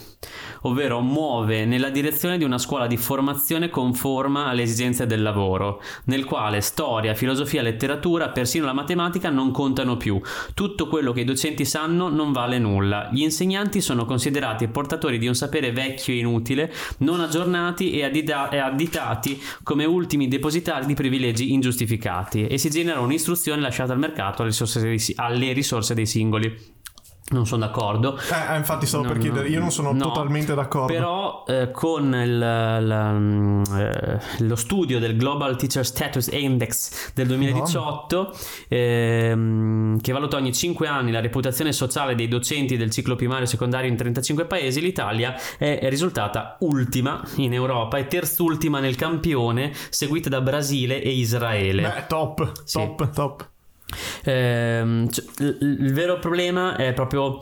ovvero 0.65 1.01
muove 1.01 1.65
nella 1.65 1.89
direzione 1.89 2.37
di 2.37 2.43
una 2.43 2.57
scuola 2.57 2.87
di 2.87 2.97
formazione 2.97 3.69
conforma 3.69 4.45
alle 4.45 4.63
esigenze 4.63 5.05
del 5.05 5.21
lavoro, 5.21 5.81
nel 6.05 6.25
quale 6.25 6.61
storia, 6.61 7.13
filosofia, 7.15 7.61
letteratura, 7.61 8.29
persino 8.29 8.65
la 8.65 8.73
matematica 8.73 9.29
non 9.29 9.51
contano 9.51 9.97
più. 9.97 10.19
Tutto 10.53 10.87
quello 10.87 11.11
che 11.11 11.21
i 11.21 11.25
docenti 11.25 11.65
sanno 11.65 12.09
non 12.09 12.31
vale 12.31 12.59
nulla. 12.59 13.09
Gli 13.11 13.21
insegnanti 13.21 13.81
sono 13.81 14.05
considerati 14.05 14.67
portatori 14.67 15.17
di 15.17 15.27
un 15.27 15.35
sapere 15.35 15.71
vecchio 15.71 16.13
e 16.13 16.17
inutile, 16.17 16.73
non 16.99 17.19
aggiornati 17.19 17.91
e, 17.91 18.03
addita- 18.03 18.49
e 18.49 18.57
additati 18.57 19.41
come 19.63 19.85
ultimi 19.85 20.27
depositari 20.27 20.85
di 20.85 20.93
privilegi 20.93 21.53
ingiustificati 21.53 22.47
e 22.47 22.57
si 22.57 22.69
genera 22.69 22.99
un'istruzione 22.99 23.61
lasciata 23.61 23.93
al 23.93 23.99
mercato 23.99 24.41
alle 24.41 24.51
risorse 24.51 24.79
dei, 24.81 24.99
alle 25.15 25.53
risorse 25.53 25.93
dei 25.93 26.05
singoli. 26.05 26.73
Non 27.27 27.47
sono 27.47 27.65
d'accordo. 27.65 28.17
Eh, 28.19 28.53
eh, 28.53 28.57
infatti 28.57 28.85
stavo 28.85 29.01
No, 29.01 29.09
per 29.09 29.17
no, 29.17 29.23
chiedere, 29.23 29.47
io 29.49 29.59
non 29.59 29.71
sono 29.71 29.91
no, 29.91 29.97
totalmente 29.97 30.53
d'accordo. 30.53 30.93
Però 30.93 31.43
eh, 31.47 31.71
con 31.71 32.13
il- 32.13 32.37
la- 32.37 33.17
eh, 33.79 34.19
lo 34.43 34.55
studio 34.55 34.99
del 34.99 35.17
Global 35.17 35.55
Teacher 35.57 35.83
Status 35.83 36.27
Index 36.27 37.13
del 37.15 37.25
2018, 37.25 38.31
ehm, 38.67 39.99
che 40.01 40.11
valuta 40.11 40.37
ogni 40.37 40.53
5 40.53 40.87
anni 40.87 41.11
la 41.11 41.19
reputazione 41.19 41.71
sociale 41.73 42.13
dei 42.13 42.27
docenti 42.27 42.77
del 42.77 42.91
ciclo 42.91 43.15
primario 43.15 43.45
e 43.45 43.47
secondario 43.47 43.89
in 43.89 43.97
35 43.97 44.45
paesi, 44.45 44.79
l'Italia 44.79 45.33
è 45.57 45.79
risultata 45.89 46.57
ultima 46.59 47.23
in 47.37 47.53
Europa 47.53 47.97
e 47.97 48.07
terzultima 48.07 48.79
nel 48.79 48.95
campione, 48.95 49.71
seguita 49.89 50.29
da 50.29 50.41
Brasile 50.41 51.01
e 51.01 51.09
Israele. 51.09 51.81
Beh, 51.81 52.05
top, 52.07 52.51
Sì. 52.65 52.77
top, 52.77 53.09
top. 53.09 53.49
Ehm, 54.23 55.09
cioè, 55.09 55.25
il, 55.39 55.93
vero 55.93 56.19
problema 56.19 56.75
è 56.75 56.93
proprio 56.93 57.39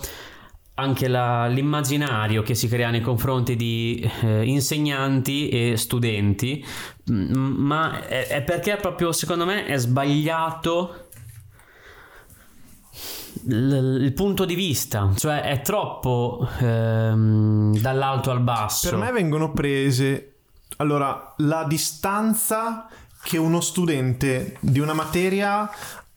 anche 0.76 1.08
la- 1.08 1.48
l'immaginario 1.48 2.42
che 2.42 2.56
si 2.56 2.68
crea 2.68 2.90
nei 2.90 3.02
confronti 3.02 3.56
di 3.56 4.10
eh, 4.22 4.44
insegnanti 4.44 5.50
e 5.50 5.78
studenti, 5.78 6.66
mm, 7.12 7.34
ma 7.34 8.06
è, 8.08 8.28
è 8.28 8.42
perché 8.42 8.76
proprio 8.78 9.12
secondo 9.12 9.46
me 9.46 9.66
è 9.66 9.78
sbagliato 9.78 11.08
il 13.46 14.14
punto 14.16 14.46
di 14.46 14.56
vista, 14.56 15.12
cioè 15.16 15.42
è 15.42 15.62
troppo 15.62 16.48
ehm, 16.60 17.78
dall'alto 17.78 18.32
al 18.32 18.40
basso. 18.40 18.90
Per 18.90 18.98
me 18.98 19.12
vengono 19.12 19.52
prese 19.52 20.34
allora 20.78 21.34
la 21.38 21.66
distanza 21.68 22.88
che 23.24 23.38
uno 23.38 23.62
studente 23.62 24.58
di 24.60 24.80
una 24.80 24.94
materia 24.94 25.70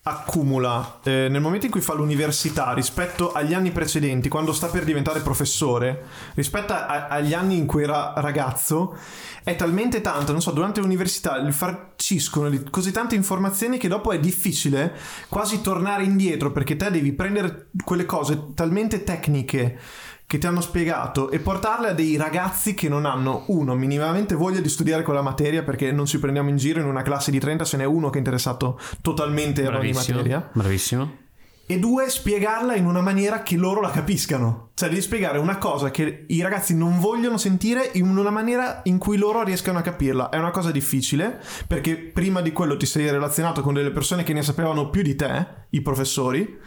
accumula 0.08 1.00
eh, 1.02 1.26
nel 1.28 1.40
momento 1.40 1.66
in 1.66 1.72
cui 1.72 1.80
fa 1.80 1.92
l'università 1.92 2.72
rispetto 2.72 3.32
agli 3.32 3.54
anni 3.54 3.72
precedenti, 3.72 4.28
quando 4.28 4.52
sta 4.52 4.68
per 4.68 4.84
diventare 4.84 5.18
professore, 5.18 6.04
rispetto 6.34 6.72
a- 6.72 7.08
agli 7.08 7.34
anni 7.34 7.58
in 7.58 7.66
cui 7.66 7.82
era 7.82 8.12
ragazzo, 8.16 8.96
è 9.42 9.56
talmente 9.56 10.00
tanto, 10.00 10.30
non 10.30 10.40
so, 10.40 10.52
durante 10.52 10.80
l'università 10.80 11.38
gli 11.38 11.50
farciscono 11.50 12.50
così 12.70 12.92
tante 12.92 13.16
informazioni 13.16 13.78
che 13.78 13.88
dopo 13.88 14.12
è 14.12 14.20
difficile 14.20 14.94
quasi 15.28 15.60
tornare 15.60 16.04
indietro 16.04 16.52
perché 16.52 16.76
te 16.76 16.90
devi 16.90 17.12
prendere 17.12 17.70
quelle 17.84 18.06
cose 18.06 18.52
talmente 18.54 19.02
tecniche 19.02 19.78
che 20.26 20.38
ti 20.38 20.46
hanno 20.46 20.60
spiegato 20.60 21.30
e 21.30 21.38
portarle 21.38 21.90
a 21.90 21.92
dei 21.92 22.16
ragazzi 22.16 22.74
che 22.74 22.88
non 22.88 23.06
hanno 23.06 23.44
uno 23.48 23.76
minimamente 23.76 24.34
voglia 24.34 24.60
di 24.60 24.68
studiare 24.68 25.04
quella 25.04 25.22
materia 25.22 25.62
perché 25.62 25.92
non 25.92 26.04
ci 26.06 26.18
prendiamo 26.18 26.48
in 26.48 26.56
giro 26.56 26.80
in 26.80 26.86
una 26.86 27.02
classe 27.02 27.30
di 27.30 27.38
30 27.38 27.64
se 27.64 27.76
n'è 27.76 27.84
uno 27.84 28.10
che 28.10 28.16
è 28.16 28.18
interessato 28.18 28.78
totalmente 29.02 29.64
ad 29.64 29.74
ogni 29.74 29.92
materia. 29.92 30.48
bravissimo. 30.52 31.24
e 31.68 31.78
due 31.78 32.08
spiegarla 32.08 32.76
in 32.76 32.86
una 32.86 33.00
maniera 33.00 33.42
che 33.42 33.56
loro 33.56 33.80
la 33.80 33.90
capiscano. 33.90 34.70
Cioè 34.74 34.88
devi 34.88 35.00
spiegare 35.00 35.38
una 35.38 35.58
cosa 35.58 35.90
che 35.90 36.24
i 36.28 36.40
ragazzi 36.40 36.76
non 36.76 37.00
vogliono 37.00 37.38
sentire 37.38 37.90
in 37.94 38.06
una 38.06 38.30
maniera 38.30 38.82
in 38.84 38.98
cui 38.98 39.16
loro 39.16 39.42
riescano 39.42 39.78
a 39.78 39.82
capirla. 39.82 40.28
È 40.28 40.38
una 40.38 40.50
cosa 40.50 40.70
difficile 40.70 41.40
perché 41.66 41.96
prima 41.96 42.40
di 42.40 42.52
quello 42.52 42.76
ti 42.76 42.86
sei 42.86 43.10
relazionato 43.10 43.62
con 43.62 43.74
delle 43.74 43.90
persone 43.90 44.22
che 44.22 44.32
ne 44.32 44.42
sapevano 44.42 44.90
più 44.90 45.02
di 45.02 45.16
te 45.16 45.46
i 45.70 45.82
professori 45.82 46.58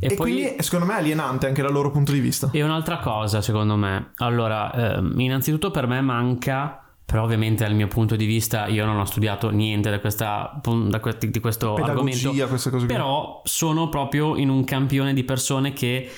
E 0.00 0.06
e, 0.12 0.14
poi- 0.14 0.32
quindi 0.32 0.62
secondo 0.62 0.86
me 0.86 0.94
è 0.94 0.98
alienante 0.98 1.46
anche 1.46 1.62
dal 1.62 1.72
loro 1.72 1.90
punto 1.90 2.12
di 2.12 2.20
vista 2.20 2.48
E 2.52 2.62
un'altra 2.62 2.98
cosa, 2.98 3.40
secondo 3.42 3.76
me, 3.76 4.10
allora, 4.16 4.72
ehm, 4.96 5.18
innanzitutto 5.18 5.70
per 5.70 5.86
me 5.86 6.00
manca, 6.00 6.82
però 7.04 7.24
ovviamente 7.24 7.64
dal 7.64 7.74
mio 7.74 7.88
punto 7.88 8.14
di 8.16 8.26
vista 8.26 8.66
io 8.66 8.84
non 8.84 8.98
ho 8.98 9.04
studiato 9.04 9.50
niente 9.50 9.90
da, 9.90 9.98
questa, 9.98 10.60
da 10.62 11.00
que- 11.00 11.16
di 11.18 11.40
questo 11.40 11.72
Pedagogia, 11.74 11.90
argomento, 12.28 12.46
queste 12.48 12.70
cose 12.70 12.84
qui. 12.86 12.94
però 12.94 13.40
sono 13.44 13.88
proprio 13.88 14.36
in 14.36 14.50
un 14.50 14.62
campione 14.64 15.14
di 15.14 15.24
persone 15.24 15.72
che 15.72 16.10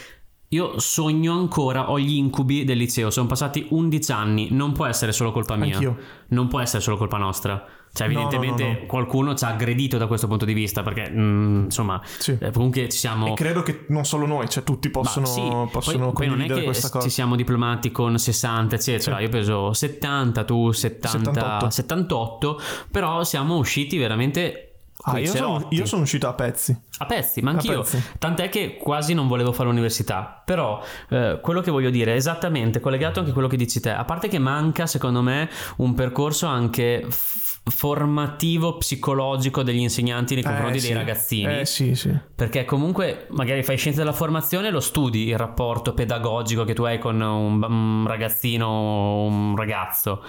io 0.52 0.80
sogno 0.80 1.32
ancora, 1.32 1.90
ho 1.92 1.98
gli 2.00 2.16
incubi 2.16 2.64
del 2.64 2.76
liceo, 2.76 3.10
sono 3.10 3.28
passati 3.28 3.66
11 3.70 4.10
anni, 4.10 4.48
non 4.50 4.72
può 4.72 4.84
essere 4.84 5.12
solo 5.12 5.30
colpa 5.30 5.54
mia, 5.54 5.74
Anch'io. 5.74 5.96
non 6.30 6.48
può 6.48 6.58
essere 6.58 6.82
solo 6.82 6.96
colpa 6.96 7.18
nostra. 7.18 7.64
Cioè, 7.92 8.06
No, 8.08 8.12
no, 8.14 8.20
evidentemente 8.20 8.62
no, 8.64 8.78
no. 8.80 8.86
qualcuno 8.86 9.34
ci 9.34 9.44
ha 9.44 9.48
aggredito 9.48 9.98
da 9.98 10.06
questo 10.06 10.26
punto 10.28 10.44
di 10.44 10.52
vista, 10.52 10.82
perché 10.82 11.10
mm, 11.10 11.64
insomma, 11.64 12.00
Sì. 12.18 12.36
eh, 12.40 12.50
comunque 12.52 12.88
ci 12.88 12.98
siamo. 12.98 13.28
E 13.28 13.34
credo 13.34 13.62
che 13.62 13.84
non 13.88 14.04
solo 14.04 14.26
noi, 14.26 14.48
cioè 14.48 14.62
tutti 14.62 14.88
possono, 14.90 15.26
Ma 15.26 15.32
sì, 15.32 15.70
possono 15.72 16.12
poi, 16.12 16.26
poi 16.28 16.36
non 16.36 16.40
è 16.42 16.46
che 16.46 16.62
questa 16.64 16.88
cosa. 16.88 17.04
ci 17.04 17.10
siamo 17.12 17.34
diplomati 17.36 17.90
con 17.90 18.16
60 18.18 18.76
eccetera 18.76 19.16
Sì. 19.16 19.22
io 19.24 19.28
peso 19.28 19.72
70 19.72 20.44
tu 20.44 20.70
70 20.72 21.18
78. 21.18 21.70
78 21.70 22.60
però 22.90 23.24
siamo 23.24 23.56
usciti 23.56 23.98
veramente 23.98 24.64
Ah, 25.02 25.18
io 25.18 25.32
sono, 25.32 25.66
io 25.70 25.86
sono, 25.86 26.02
uscito 26.02 26.28
a 26.28 26.34
pezzi. 26.34 26.78
A 26.98 27.06
pezzi, 27.06 27.40
ma 27.40 27.52
anch'io. 27.52 27.80
Pezzi. 27.80 28.02
Tant'è 28.18 28.50
che 28.50 28.76
quasi 28.76 29.14
non 29.14 29.28
volevo 29.28 29.50
fare 29.50 29.66
l'università. 29.70 30.42
Però 30.44 30.78
eh, 31.08 31.38
quello 31.40 31.62
che 31.62 31.70
voglio 31.70 31.88
dire 31.88 32.12
è 32.12 32.16
esattamente 32.16 32.80
collegato 32.80 33.18
anche 33.18 33.30
a 33.30 33.32
quello 33.32 33.48
che 33.48 33.56
dici 33.56 33.80
te. 33.80 33.88
A 33.92 34.04
parte 34.04 34.28
che 34.28 34.38
manca, 34.38 34.86
secondo 34.86 35.22
me, 35.22 35.48
un 35.78 35.94
percorso 35.94 36.48
anche 36.48 37.06
f- 37.08 37.49
formativo 37.62 38.76
psicologico 38.78 39.62
degli 39.62 39.78
insegnanti 39.78 40.34
nei 40.34 40.42
confronti 40.42 40.78
eh, 40.78 40.80
dei 40.80 40.90
sì. 40.90 40.92
ragazzini. 40.94 41.60
Eh 41.60 41.66
sì, 41.66 41.94
sì. 41.94 42.16
Perché 42.34 42.64
comunque 42.64 43.26
magari 43.30 43.62
fai 43.62 43.76
scienza 43.76 44.00
della 44.00 44.12
formazione 44.12 44.68
e 44.68 44.70
lo 44.70 44.80
studi 44.80 45.28
il 45.28 45.38
rapporto 45.38 45.94
pedagogico 45.94 46.64
che 46.64 46.74
tu 46.74 46.82
hai 46.82 46.98
con 46.98 47.20
un, 47.20 47.62
un 47.62 48.06
ragazzino 48.06 48.66
o 48.66 49.24
un 49.26 49.56
ragazzo 49.56 50.22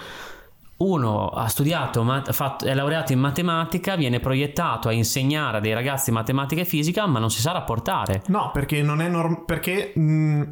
uno 0.82 1.28
ha 1.28 1.46
studiato, 1.46 2.04
fatto, 2.30 2.64
è 2.64 2.74
laureato 2.74 3.12
in 3.12 3.20
matematica, 3.20 3.94
viene 3.94 4.18
proiettato 4.18 4.88
a 4.88 4.92
insegnare 4.92 5.58
a 5.58 5.60
dei 5.60 5.72
ragazzi 5.72 6.10
matematica 6.10 6.62
e 6.62 6.64
fisica, 6.64 7.06
ma 7.06 7.20
non 7.20 7.30
si 7.30 7.40
sa 7.40 7.52
rapportare. 7.52 8.22
No, 8.26 8.50
perché 8.52 8.82
non 8.82 9.00
è 9.00 9.08
normale. 9.08 9.44
Perché. 9.46 9.92
Mh, 9.94 10.42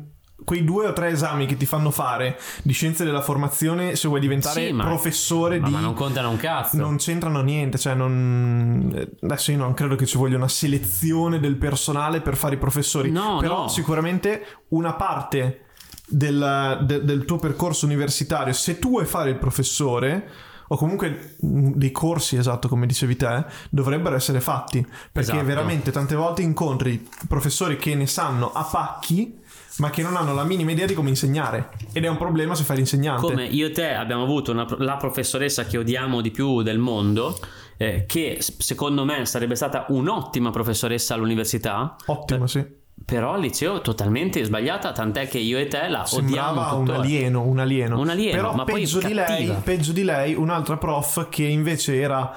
quei 0.45 0.65
due 0.65 0.87
o 0.87 0.93
tre 0.93 1.09
esami 1.09 1.47
che 1.47 1.57
ti 1.57 1.67
fanno 1.67 1.91
fare 1.91 2.39
di 2.63 2.73
scienze 2.73 3.05
della 3.05 3.21
formazione 3.21 3.97
se 3.97 4.09
vuoi 4.09 4.21
diventare 4.21 4.67
sì, 4.67 4.73
ma, 4.73 4.85
professore 4.85 5.59
ma, 5.59 5.67
di 5.67 5.73
ma 5.73 5.81
non 5.81 5.95
contano 5.95 6.31
un 6.31 6.37
cazzo 6.37 6.77
non 6.77 6.97
c'entrano 6.97 7.41
niente 7.43 7.79
cioè 7.79 7.95
non 7.95 9.09
adesso 9.23 9.51
io 9.51 9.59
non 9.59 9.75
credo 9.75 9.97
che 9.97 10.07
ci 10.07 10.17
voglia 10.19 10.37
una 10.37 10.49
selezione 10.49 11.41
del 11.41 11.57
personale 11.57 12.21
per 12.21 12.37
fare 12.37 12.55
i 12.55 12.59
professori 12.59 13.11
no, 13.11 13.39
però 13.41 13.63
no. 13.63 13.69
sicuramente 13.69 14.45
una 14.69 14.95
parte 14.95 15.65
del, 16.11 16.81
de, 16.83 17.05
del 17.05 17.25
tuo 17.25 17.39
percorso 17.39 17.87
universitario, 17.87 18.53
se 18.53 18.79
tu 18.79 18.91
vuoi 18.91 19.07
fare 19.07 19.31
il 19.31 19.37
professore, 19.37 20.29
o 20.69 20.77
comunque 20.77 21.37
mm, 21.45 21.73
dei 21.75 21.93
corsi, 21.93 22.37
esatto, 22.37 22.69
come 22.69 22.87
dicevi 22.87 23.17
te, 23.17 23.45
dovrebbero 23.71 24.17
essere 24.17 24.41
fatti. 24.41 24.85
Perché 25.13 25.31
esatto. 25.33 25.47
veramente 25.47 25.91
tante 25.91 26.15
volte 26.15 26.43
incontri 26.43 27.09
professori 27.29 27.77
che 27.77 27.95
ne 27.95 28.07
sanno 28.07 28.53
a 28.53 28.65
pacchi, 28.65 29.39
ma 29.79 29.91
che 29.91 30.03
non 30.03 30.17
hanno 30.17 30.35
la 30.35 30.45
minima 30.45 30.71
idea 30.73 30.87
di 30.87 30.95
come 30.95 31.09
insegnare. 31.09 31.71
Ed 31.93 32.05
è 32.05 32.09
un 32.09 32.17
problema 32.17 32.55
se 32.55 32.65
fai 32.65 32.77
l'insegnante. 32.77 33.27
Come 33.27 33.45
io 33.45 33.67
e 33.67 33.71
te 33.71 33.95
abbiamo 33.95 34.23
avuto 34.23 34.53
una, 34.53 34.67
la 34.79 34.97
professoressa 34.97 35.65
che 35.65 35.79
odiamo 35.79 36.21
di 36.21 36.31
più 36.31 36.63
del 36.63 36.79
mondo. 36.79 37.39
Eh, 37.77 38.05
che 38.07 38.39
secondo 38.41 39.07
me 39.07 39.25
sarebbe 39.25 39.55
stata 39.55 39.87
un'ottima 39.89 40.51
professoressa 40.51 41.15
all'università. 41.15 41.97
Ottimo, 42.07 42.47
sì 42.47 42.79
però 43.03 43.33
al 43.33 43.41
liceo 43.41 43.81
totalmente 43.81 44.45
sbagliata, 44.45 44.93
tant'è 44.93 45.27
che 45.27 45.39
io 45.39 45.59
e 45.59 45.67
te 45.67 45.89
la 45.89 46.05
Sembrava 46.05 46.75
odiamo 46.75 46.79
un 46.79 46.91
alieno, 46.91 47.43
un 47.43 47.59
alieno. 47.59 47.99
Un 47.99 48.09
alieno, 48.09 48.37
però 48.37 48.55
ma 48.55 48.65
peggio 48.65 49.01
poi 49.01 49.09
di, 49.09 49.15
lei, 49.15 49.55
peggio 49.65 49.93
di 49.93 50.05
lei, 50.05 50.35
un'altra 50.35 50.77
prof 50.77 51.29
che 51.29 51.45
invece 51.45 51.99
era 51.99 52.33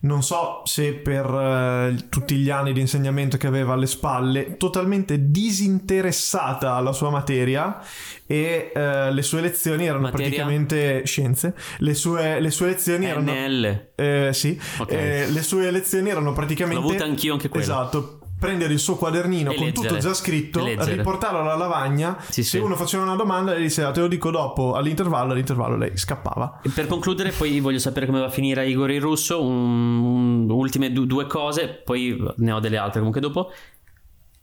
non 0.00 0.22
so 0.22 0.62
se 0.64 0.94
per 0.94 1.28
uh, 1.28 2.08
tutti 2.08 2.36
gli 2.36 2.50
anni 2.50 2.72
di 2.72 2.80
insegnamento 2.80 3.36
che 3.36 3.46
aveva 3.46 3.72
alle 3.72 3.86
spalle, 3.86 4.56
totalmente 4.56 5.30
disinteressata 5.30 6.74
alla 6.74 6.92
sua 6.92 7.10
materia 7.10 7.80
e 8.26 8.72
uh, 8.74 9.12
le 9.12 9.22
sue 9.22 9.40
lezioni 9.40 9.86
erano 9.86 10.02
materia? 10.02 10.26
praticamente 10.28 11.02
scienze. 11.04 11.54
Le 11.78 11.94
sue, 11.94 12.40
le 12.40 12.50
sue 12.50 12.66
lezioni 12.68 13.06
erano... 13.06 13.32
NL. 13.32 13.90
Eh, 13.94 14.30
sì, 14.32 14.60
okay. 14.78 14.96
eh, 14.96 15.30
le 15.30 15.42
sue 15.42 15.70
lezioni 15.70 16.10
erano 16.10 16.32
praticamente... 16.32 16.80
L'ho 16.80 16.88
avuta 16.88 17.04
anch'io 17.04 17.32
anche 17.32 17.48
quella. 17.48 17.64
Esatto 17.64 18.17
prendere 18.38 18.72
il 18.72 18.78
suo 18.78 18.96
quadernino 18.96 19.50
e 19.50 19.56
con 19.56 19.64
leggere, 19.64 19.88
tutto 19.88 20.00
già 20.00 20.14
scritto, 20.14 20.64
riportarlo 20.64 21.40
alla 21.40 21.56
lavagna. 21.56 22.16
Sì, 22.28 22.42
se 22.42 22.58
sì. 22.58 22.58
uno 22.58 22.76
faceva 22.76 23.02
una 23.02 23.16
domanda, 23.16 23.52
lei 23.52 23.62
diceva 23.62 23.90
te 23.90 24.00
lo 24.00 24.08
dico 24.08 24.30
dopo 24.30 24.74
all'intervallo, 24.74 25.32
all'intervallo 25.32 25.76
lei 25.76 25.96
scappava. 25.96 26.60
E 26.62 26.70
per 26.70 26.86
concludere, 26.86 27.30
poi 27.30 27.60
voglio 27.60 27.78
sapere 27.78 28.06
come 28.06 28.20
va 28.20 28.26
a 28.26 28.30
finire 28.30 28.68
Igor 28.68 28.90
il 28.90 29.00
russo. 29.00 29.42
Un, 29.42 29.98
un, 29.98 30.50
ultime 30.50 30.92
du, 30.92 31.04
due 31.04 31.26
cose, 31.26 31.68
poi 31.68 32.22
ne 32.36 32.52
ho 32.52 32.60
delle 32.60 32.76
altre 32.76 32.98
comunque 32.98 33.20
dopo. 33.20 33.50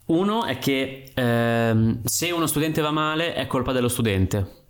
Uno 0.07 0.45
è 0.45 0.59
che 0.59 1.11
ehm, 1.13 2.01
se 2.03 2.31
uno 2.31 2.45
studente 2.45 2.81
va 2.81 2.91
male 2.91 3.33
è 3.33 3.47
colpa 3.47 3.71
dello 3.71 3.87
studente. 3.87 4.63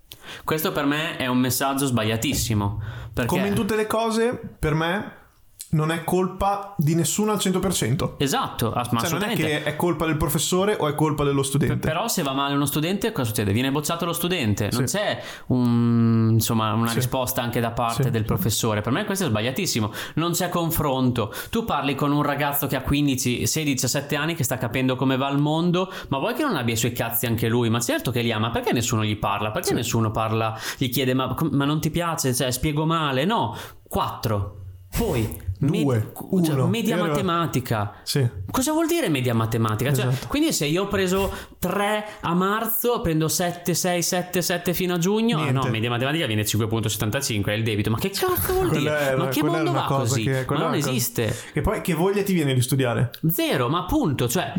Questo 0.44 0.72
per 0.72 0.86
me 0.86 1.16
è 1.16 1.26
un 1.26 1.38
messaggio 1.38 1.86
sbagliatissimo. 1.86 2.82
Perché... 3.12 3.28
Come 3.28 3.48
in 3.48 3.54
tutte 3.54 3.76
le 3.76 3.86
cose, 3.86 4.38
per 4.58 4.74
me 4.74 5.24
non 5.70 5.90
è 5.90 6.04
colpa 6.04 6.74
di 6.76 6.94
nessuno 6.94 7.32
al 7.32 7.38
100%. 7.38 8.14
Esatto, 8.18 8.72
ma 8.74 9.00
cioè, 9.00 9.10
non 9.10 9.22
è 9.22 9.34
che 9.34 9.64
è 9.64 9.74
colpa 9.74 10.06
del 10.06 10.16
professore 10.16 10.76
o 10.78 10.86
è 10.86 10.94
colpa 10.94 11.24
dello 11.24 11.42
studente. 11.42 11.76
P- 11.76 11.80
però 11.80 12.06
se 12.06 12.22
va 12.22 12.32
male 12.32 12.54
uno 12.54 12.66
studente, 12.66 13.10
cosa 13.10 13.28
succede? 13.28 13.52
Viene 13.52 13.72
bocciato 13.72 14.04
lo 14.04 14.12
studente, 14.12 14.68
non 14.72 14.86
sì. 14.86 14.96
c'è 14.96 15.20
un, 15.46 16.30
insomma, 16.32 16.72
una 16.72 16.88
sì. 16.88 16.96
risposta 16.96 17.42
anche 17.42 17.60
da 17.60 17.72
parte 17.72 18.04
sì. 18.04 18.10
del 18.10 18.24
professore. 18.24 18.80
Per 18.80 18.92
me 18.92 19.04
questo 19.04 19.24
è 19.24 19.28
sbagliatissimo. 19.28 19.92
Non 20.14 20.32
c'è 20.32 20.48
confronto. 20.48 21.32
Tu 21.50 21.64
parli 21.64 21.94
con 21.96 22.12
un 22.12 22.22
ragazzo 22.22 22.68
che 22.68 22.76
ha 22.76 22.82
15, 22.82 23.46
16, 23.46 23.72
17 23.72 24.16
anni 24.16 24.34
che 24.34 24.44
sta 24.44 24.58
capendo 24.58 24.94
come 24.94 25.16
va 25.16 25.28
il 25.30 25.38
mondo, 25.38 25.92
ma 26.08 26.18
vuoi 26.18 26.34
che 26.34 26.42
non 26.42 26.56
abbia 26.56 26.74
i 26.74 26.78
suoi 26.78 26.92
cazzi 26.92 27.26
anche 27.26 27.48
lui? 27.48 27.70
Ma 27.70 27.80
certo 27.80 28.12
che 28.12 28.22
li 28.22 28.30
ha, 28.30 28.38
ma 28.38 28.50
perché 28.50 28.72
nessuno 28.72 29.04
gli 29.04 29.16
parla? 29.16 29.50
Perché 29.50 29.74
nessuno 29.74 30.12
parla, 30.12 30.56
gli 30.78 30.88
chiede 30.90 31.12
ma, 31.12 31.34
ma 31.50 31.64
non 31.64 31.80
ti 31.80 31.90
piace? 31.90 32.32
Cioè, 32.32 32.52
spiego 32.52 32.86
male? 32.86 33.24
No, 33.24 33.56
4. 33.88 34.60
Poi 34.96 35.45
Due, 35.58 36.12
Med- 36.30 36.44
cioè, 36.44 36.64
media 36.64 36.96
matematica. 36.96 37.94
Sì. 38.02 38.28
Cosa 38.50 38.72
vuol 38.72 38.86
dire 38.86 39.08
media 39.08 39.34
matematica? 39.34 39.92
Cioè, 39.92 40.06
esatto. 40.06 40.26
quindi 40.28 40.52
se 40.52 40.66
io 40.66 40.82
ho 40.82 40.88
preso 40.88 41.32
3 41.58 42.04
a 42.20 42.34
marzo, 42.34 43.00
prendo 43.00 43.28
7, 43.28 43.72
6, 43.72 44.02
7, 44.02 44.42
7 44.42 44.74
fino 44.74 44.94
a 44.94 44.98
giugno, 44.98 45.38
ah, 45.38 45.50
no, 45.50 45.64
media 45.70 45.88
matematica 45.88 46.26
viene 46.26 46.42
5.75, 46.42 47.44
è 47.46 47.52
il 47.52 47.62
debito. 47.62 47.90
Ma 47.90 47.98
che 47.98 48.10
cazzo 48.10 48.52
vuol 48.52 48.70
dire? 48.70 49.10
È, 49.10 49.14
ma 49.16 49.28
che 49.28 49.42
mondo 49.42 49.72
va 49.72 49.84
così? 49.84 50.24
Che, 50.24 50.44
ma 50.48 50.58
non 50.58 50.74
esiste. 50.74 51.34
Che 51.52 51.60
poi 51.62 51.80
che 51.80 51.94
voglia 51.94 52.22
ti 52.22 52.34
viene 52.34 52.52
di 52.52 52.60
studiare? 52.60 53.10
Zero, 53.28 53.68
ma 53.68 53.80
appunto, 53.80 54.28
cioè, 54.28 54.52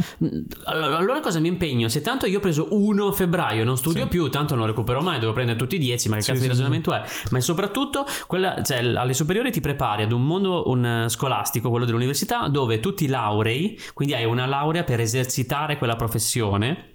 allora 0.65 1.19
cosa 1.19 1.39
mi 1.39 1.47
impegno? 1.47 1.89
Se 1.89 2.01
tanto 2.01 2.25
io 2.25 2.37
ho 2.37 2.41
preso 2.41 2.67
1 2.71 3.11
febbraio, 3.11 3.63
non 3.63 3.77
studio 3.77 4.03
sì. 4.03 4.07
più, 4.07 4.29
tanto 4.29 4.55
non 4.55 4.65
recupero 4.65 5.01
mai, 5.01 5.19
devo 5.19 5.33
prendere 5.33 5.57
tutti 5.57 5.75
i 5.75 5.79
10, 5.79 6.09
ma 6.09 6.15
che 6.15 6.21
Sì, 6.23 6.31
cazzo 6.31 6.41
di 6.41 6.47
ragionamento 6.47 6.93
è? 6.93 7.03
Ma 7.29 7.39
soprattutto, 7.39 8.05
quella, 8.25 8.61
cioè, 8.63 8.79
alle 8.79 9.13
superiori 9.13 9.51
ti 9.51 9.61
prepari 9.61 10.03
ad 10.03 10.11
un 10.11 10.25
mondo 10.25 10.63
un, 10.67 10.85
scolastico, 11.07 11.69
quello 11.69 11.85
dell'università, 11.85 12.47
dove 12.47 12.79
tu 12.79 12.93
ti 12.93 13.07
laurei, 13.07 13.79
quindi 13.93 14.13
hai 14.13 14.25
una 14.25 14.45
laurea 14.45 14.83
per 14.83 14.99
esercitare 14.99 15.77
quella 15.77 15.95
professione 15.95 16.93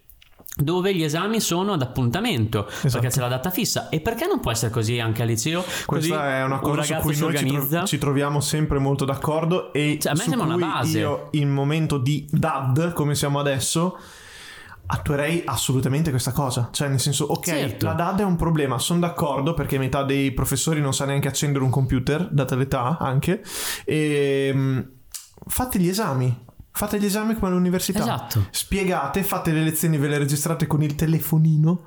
dove 0.55 0.95
gli 0.95 1.03
esami 1.03 1.41
sono 1.41 1.73
ad 1.73 1.81
appuntamento 1.81 2.67
Esatto. 2.69 2.89
perché 2.91 3.09
c'è 3.09 3.21
la 3.21 3.29
data 3.29 3.49
fissa 3.49 3.89
e 3.89 4.01
perché 4.01 4.27
non 4.27 4.41
può 4.41 4.51
essere 4.51 4.71
così 4.71 4.99
anche 5.01 5.23
al 5.23 5.29
liceo 5.29 5.63
così 5.87 6.09
Questa 6.09 6.29
è 6.37 6.45
una 6.45 6.57
un 6.57 6.61
cosa 6.61 6.83
su 6.83 6.89
ragazzo 6.91 7.07
cui 7.07 7.15
si 7.15 7.21
noi 7.23 7.31
ci, 7.39 7.45
tro- 7.47 7.55
organizza 7.55 7.85
ci 7.87 7.97
troviamo 7.99 8.41
sempre 8.41 8.79
molto 8.79 9.07
d'accordo 9.07 9.73
e 9.73 9.97
Cioè, 9.99 10.13
a 10.13 10.15
me 10.15 10.23
su 10.25 10.29
sembra 10.29 10.55
una 10.55 10.57
base. 10.67 10.99
io 10.99 11.29
in 11.33 11.49
momento 11.49 11.97
di 11.97 12.27
DAD, 12.31 12.93
come 12.93 13.15
siamo 13.15 13.39
adesso, 13.39 13.97
attuerei 14.93 15.43
assolutamente 15.47 16.11
questa 16.11 16.33
cosa. 16.33 16.69
Cioè, 16.71 16.89
nel 16.89 17.01
senso, 17.01 17.25
ok, 17.25 17.45
Certo. 17.45 17.87
la 17.87 17.95
DAD 17.95 18.21
è 18.21 18.25
un 18.25 18.37
problema, 18.37 18.79
sono 18.79 19.01
d'accordo 19.01 19.55
perché 19.55 19.79
metà 19.79 20.03
dei 20.03 20.33
professori 20.33 20.81
non 20.81 20.93
sa 20.93 21.07
neanche 21.07 21.29
accendere 21.29 21.65
un 21.65 21.71
computer, 21.71 22.29
data 22.31 22.55
l'età 22.55 22.99
anche, 22.99 23.43
e 23.85 24.51
mm, 24.55 24.81
fate 25.47 25.79
gli 25.79 25.89
esami. 25.89 26.51
Fate 26.75 26.99
gli 26.99 27.05
esami 27.05 27.35
come 27.35 27.49
all'università. 27.49 28.01
Esatto. 28.01 28.47
Spiegate, 28.51 29.23
fate 29.23 29.53
le 29.53 29.63
lezioni, 29.63 29.99
ve 29.99 30.09
le 30.09 30.17
registrate 30.17 30.67
con 30.67 30.83
il 30.83 30.95
telefonino. 30.95 31.85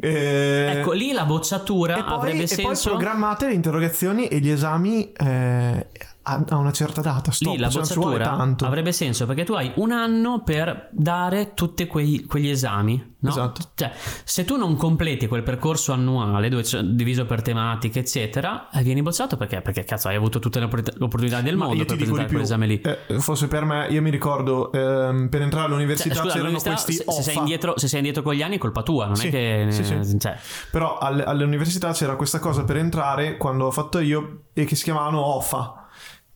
Eh, 0.00 0.78
ecco 0.78 0.92
lì 0.92 1.12
la 1.12 1.26
bocciatura 1.26 1.98
e 1.98 2.02
poi, 2.02 2.12
avrebbe 2.14 2.42
e 2.44 2.46
senso 2.46 2.90
poi 2.90 2.96
programmate 2.98 3.46
le 3.48 3.52
interrogazioni 3.52 4.28
e 4.28 4.38
gli 4.40 4.48
esami 4.48 5.12
eh, 5.12 5.86
a, 6.22 6.44
una 6.56 6.72
certa 6.72 7.00
data. 7.00 7.30
Stop, 7.30 7.52
Lì 7.54 7.58
la 7.58 7.68
cioè, 7.68 7.80
bocciatura 7.82 8.24
tanto. 8.24 8.64
avrebbe 8.66 8.92
senso 8.92 9.26
perché 9.26 9.44
tu 9.44 9.54
hai 9.54 9.72
un 9.76 9.90
anno 9.92 10.42
per 10.42 10.88
dare 10.92 11.52
tutti 11.54 11.86
quei- 11.86 12.24
quegli 12.24 12.48
esami. 12.48 13.10
No? 13.22 13.28
Esatto. 13.30 13.60
Cioè, 13.74 13.92
se 14.24 14.44
tu 14.44 14.56
non 14.56 14.74
completi 14.76 15.28
quel 15.28 15.44
percorso 15.44 15.92
annuale 15.92 16.48
dove 16.48 16.62
c'è 16.62 16.80
diviso 16.82 17.24
per 17.24 17.40
tematiche, 17.42 18.00
eccetera, 18.00 18.68
eh, 18.72 18.82
vieni 18.82 19.00
bocciato 19.00 19.36
perché? 19.36 19.60
Perché 19.60 19.84
cazzo 19.84 20.08
hai 20.08 20.16
avuto 20.16 20.40
tutte 20.40 20.58
le 20.58 20.64
oppor- 20.64 20.92
opportunità 20.98 21.40
del 21.40 21.56
Ma 21.56 21.66
mondo 21.66 21.84
per 21.84 21.96
presentare 21.96 22.28
quell'esame 22.28 22.66
lì. 22.66 22.80
eh, 22.80 23.20
fosse 23.20 23.46
per 23.46 23.64
me, 23.64 23.86
io 23.90 24.02
mi 24.02 24.10
ricordo 24.10 24.72
ehm, 24.72 25.28
per 25.28 25.40
entrare 25.42 25.66
Cioè, 25.66 25.72
all'università 25.72 26.14
scusa, 26.16 26.34
c'erano 26.34 26.58
questi 26.60 26.92
se, 26.94 27.04
se 27.06 27.22
sei 27.22 27.36
indietro, 27.36 27.78
se 27.78 27.86
sei 27.86 27.98
indietro 28.00 28.22
con 28.22 28.34
gli 28.34 28.42
anni 28.42 28.56
è 28.56 28.58
colpa 28.58 28.82
tua, 28.82 29.06
non 29.06 29.14
Sì, 29.16 29.28
è 29.28 29.30
che 29.30 29.66
sì, 29.70 29.84
sì. 29.84 30.18
cioè, 30.18 30.36
Però 30.72 30.98
all'università 30.98 31.92
c'era 31.92 32.16
questa 32.16 32.38
cosa 32.40 32.64
per 32.64 32.76
entrare 32.76 33.36
quando 33.36 33.66
ho 33.66 33.70
fatto 33.70 34.00
io 34.00 34.42
e 34.52 34.64
che 34.64 34.74
si 34.74 34.82
chiamavano 34.84 35.20
OFA. 35.20 35.81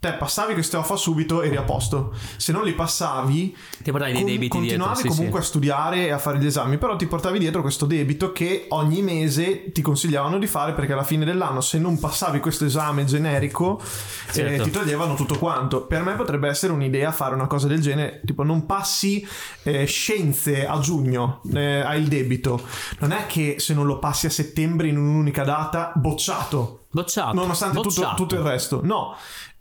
Te 0.07 0.13
passavi 0.13 0.53
queste 0.53 0.77
OFA 0.77 0.95
subito 0.95 1.43
eri 1.43 1.57
a 1.57 1.63
posto. 1.63 2.13
Se 2.37 2.53
non 2.53 2.63
li 2.63 2.75
passavi, 2.75 3.57
ti 3.83 3.91
portavi 3.91 4.13
dei 4.13 4.21
con- 4.23 4.31
debiti 4.31 4.49
continuavi 4.49 4.93
dietro. 4.93 5.11
sì, 5.11 5.17
comunque 5.17 5.41
sì. 5.41 5.47
a 5.47 5.49
studiare 5.49 6.07
e 6.07 6.11
a 6.13 6.19
fare 6.19 6.39
gli 6.39 6.47
esami, 6.47 6.79
però 6.79 6.95
ti 6.95 7.07
portavi 7.07 7.41
dietro 7.41 7.61
questo 7.61 7.87
debito 7.87 8.31
che 8.31 8.67
ogni 8.69 9.03
mese 9.03 9.73
ti 9.73 9.83
consigliavano 9.83 10.39
di 10.39 10.47
fare 10.47 10.75
perché 10.75 10.93
alla 10.93 11.03
fine 11.03 11.25
dell'anno 11.25 11.61
se 11.61 11.79
non 11.79 11.99
passavi 11.99 12.39
questo 12.39 12.65
esame 12.67 13.05
generico 13.05 13.81
eh, 13.81 14.33
Certo. 14.33 14.63
ti 14.63 14.71
toglievano 14.71 15.15
tutto 15.17 15.39
quanto. 15.39 15.83
Per 15.87 16.03
me 16.05 16.15
potrebbe 16.15 16.49
essere 16.49 16.73
un'idea 16.73 17.11
fare 17.11 17.35
una 17.35 17.49
cosa 17.49 17.67
del 17.67 17.81
genere, 17.81 18.21
tipo 18.25 18.45
non 18.45 18.65
passi 18.65 19.27
eh, 19.65 19.87
scienze 19.87 20.67
a 20.69 20.79
giugno, 20.79 21.41
eh, 21.53 21.81
hai 21.81 22.01
il 22.01 22.07
debito. 22.07 22.63
Non 23.01 23.11
è 23.11 23.27
che 23.27 23.57
se 23.59 23.75
non 23.75 23.87
lo 23.87 23.99
passi 23.99 24.27
a 24.27 24.31
settembre 24.31 24.87
in 24.87 24.99
un'unica 24.99 25.43
data, 25.43 25.91
bocciato. 25.97 26.83
Bocciato. 26.91 27.35
Nonostante 27.35 27.77
tutto, 27.77 27.89
bocciato. 27.89 28.15
tutto 28.17 28.35
il 28.37 28.41
resto, 28.41 28.81
no. 28.83 29.15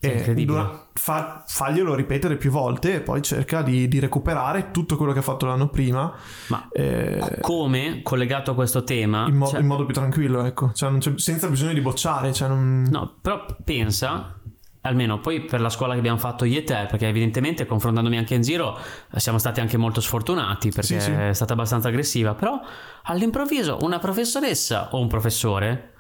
E 0.06 0.46
dura, 0.46 0.88
fa, 0.94 1.44
faglielo 1.46 1.96
ripetere 1.96 2.38
più 2.38 2.52
volte 2.52 2.96
e 2.96 3.02
poi 3.02 3.22
cerca 3.22 3.62
di, 3.62 3.88
di, 3.88 4.00
recuperare 4.00 4.72
tutto 4.72 4.98
quello 4.98 5.12
che 5.12 5.20
ha 5.20 5.24
fatto 5.24 5.46
l'anno 5.46 5.70
prima. 5.70 6.14
Ma 6.48 6.68
eh, 6.72 7.38
come 7.42 8.02
collegato 8.04 8.52
a 8.52 8.54
questo 8.56 8.84
tema? 8.84 9.26
In, 9.28 9.36
mo- 9.36 9.48
cioè, 9.48 9.60
in 9.60 9.68
modo 9.68 9.86
più 9.86 9.94
tranquillo, 9.94 10.44
ecco, 10.44 10.72
cioè 10.74 10.92
senza 11.16 11.48
bisogno 11.48 11.74
di 11.74 11.82
bocciare. 11.82 12.34
Cioè 12.34 12.48
non... 12.48 12.88
No, 12.90 13.16
però 13.22 13.46
pensa 13.64 14.40
almeno 14.86 15.20
poi 15.20 15.42
per 15.42 15.62
la 15.62 15.70
scuola 15.70 15.94
che 15.94 16.00
abbiamo 16.00 16.18
fatto 16.18 16.46
io 16.46 16.60
e 16.60 16.64
te, 16.64 16.86
perché 16.90 17.08
evidentemente 17.08 17.66
confrontandomi 17.66 18.18
anche 18.18 18.36
in 18.36 18.42
giro 18.42 18.78
siamo 19.16 19.38
stati 19.38 19.60
anche 19.60 19.78
molto 19.78 20.00
sfortunati 20.00 20.70
perché 20.70 21.00
sì, 21.00 21.06
sì. 21.06 21.12
è 21.12 21.34
stata 21.34 21.54
abbastanza 21.54 21.90
aggressiva, 21.90 22.34
però 22.36 22.60
all'improvviso 23.04 23.80
una 23.82 24.00
professoressa 24.00 24.90
o 24.92 25.00
un 25.00 25.08
professore 25.08 25.95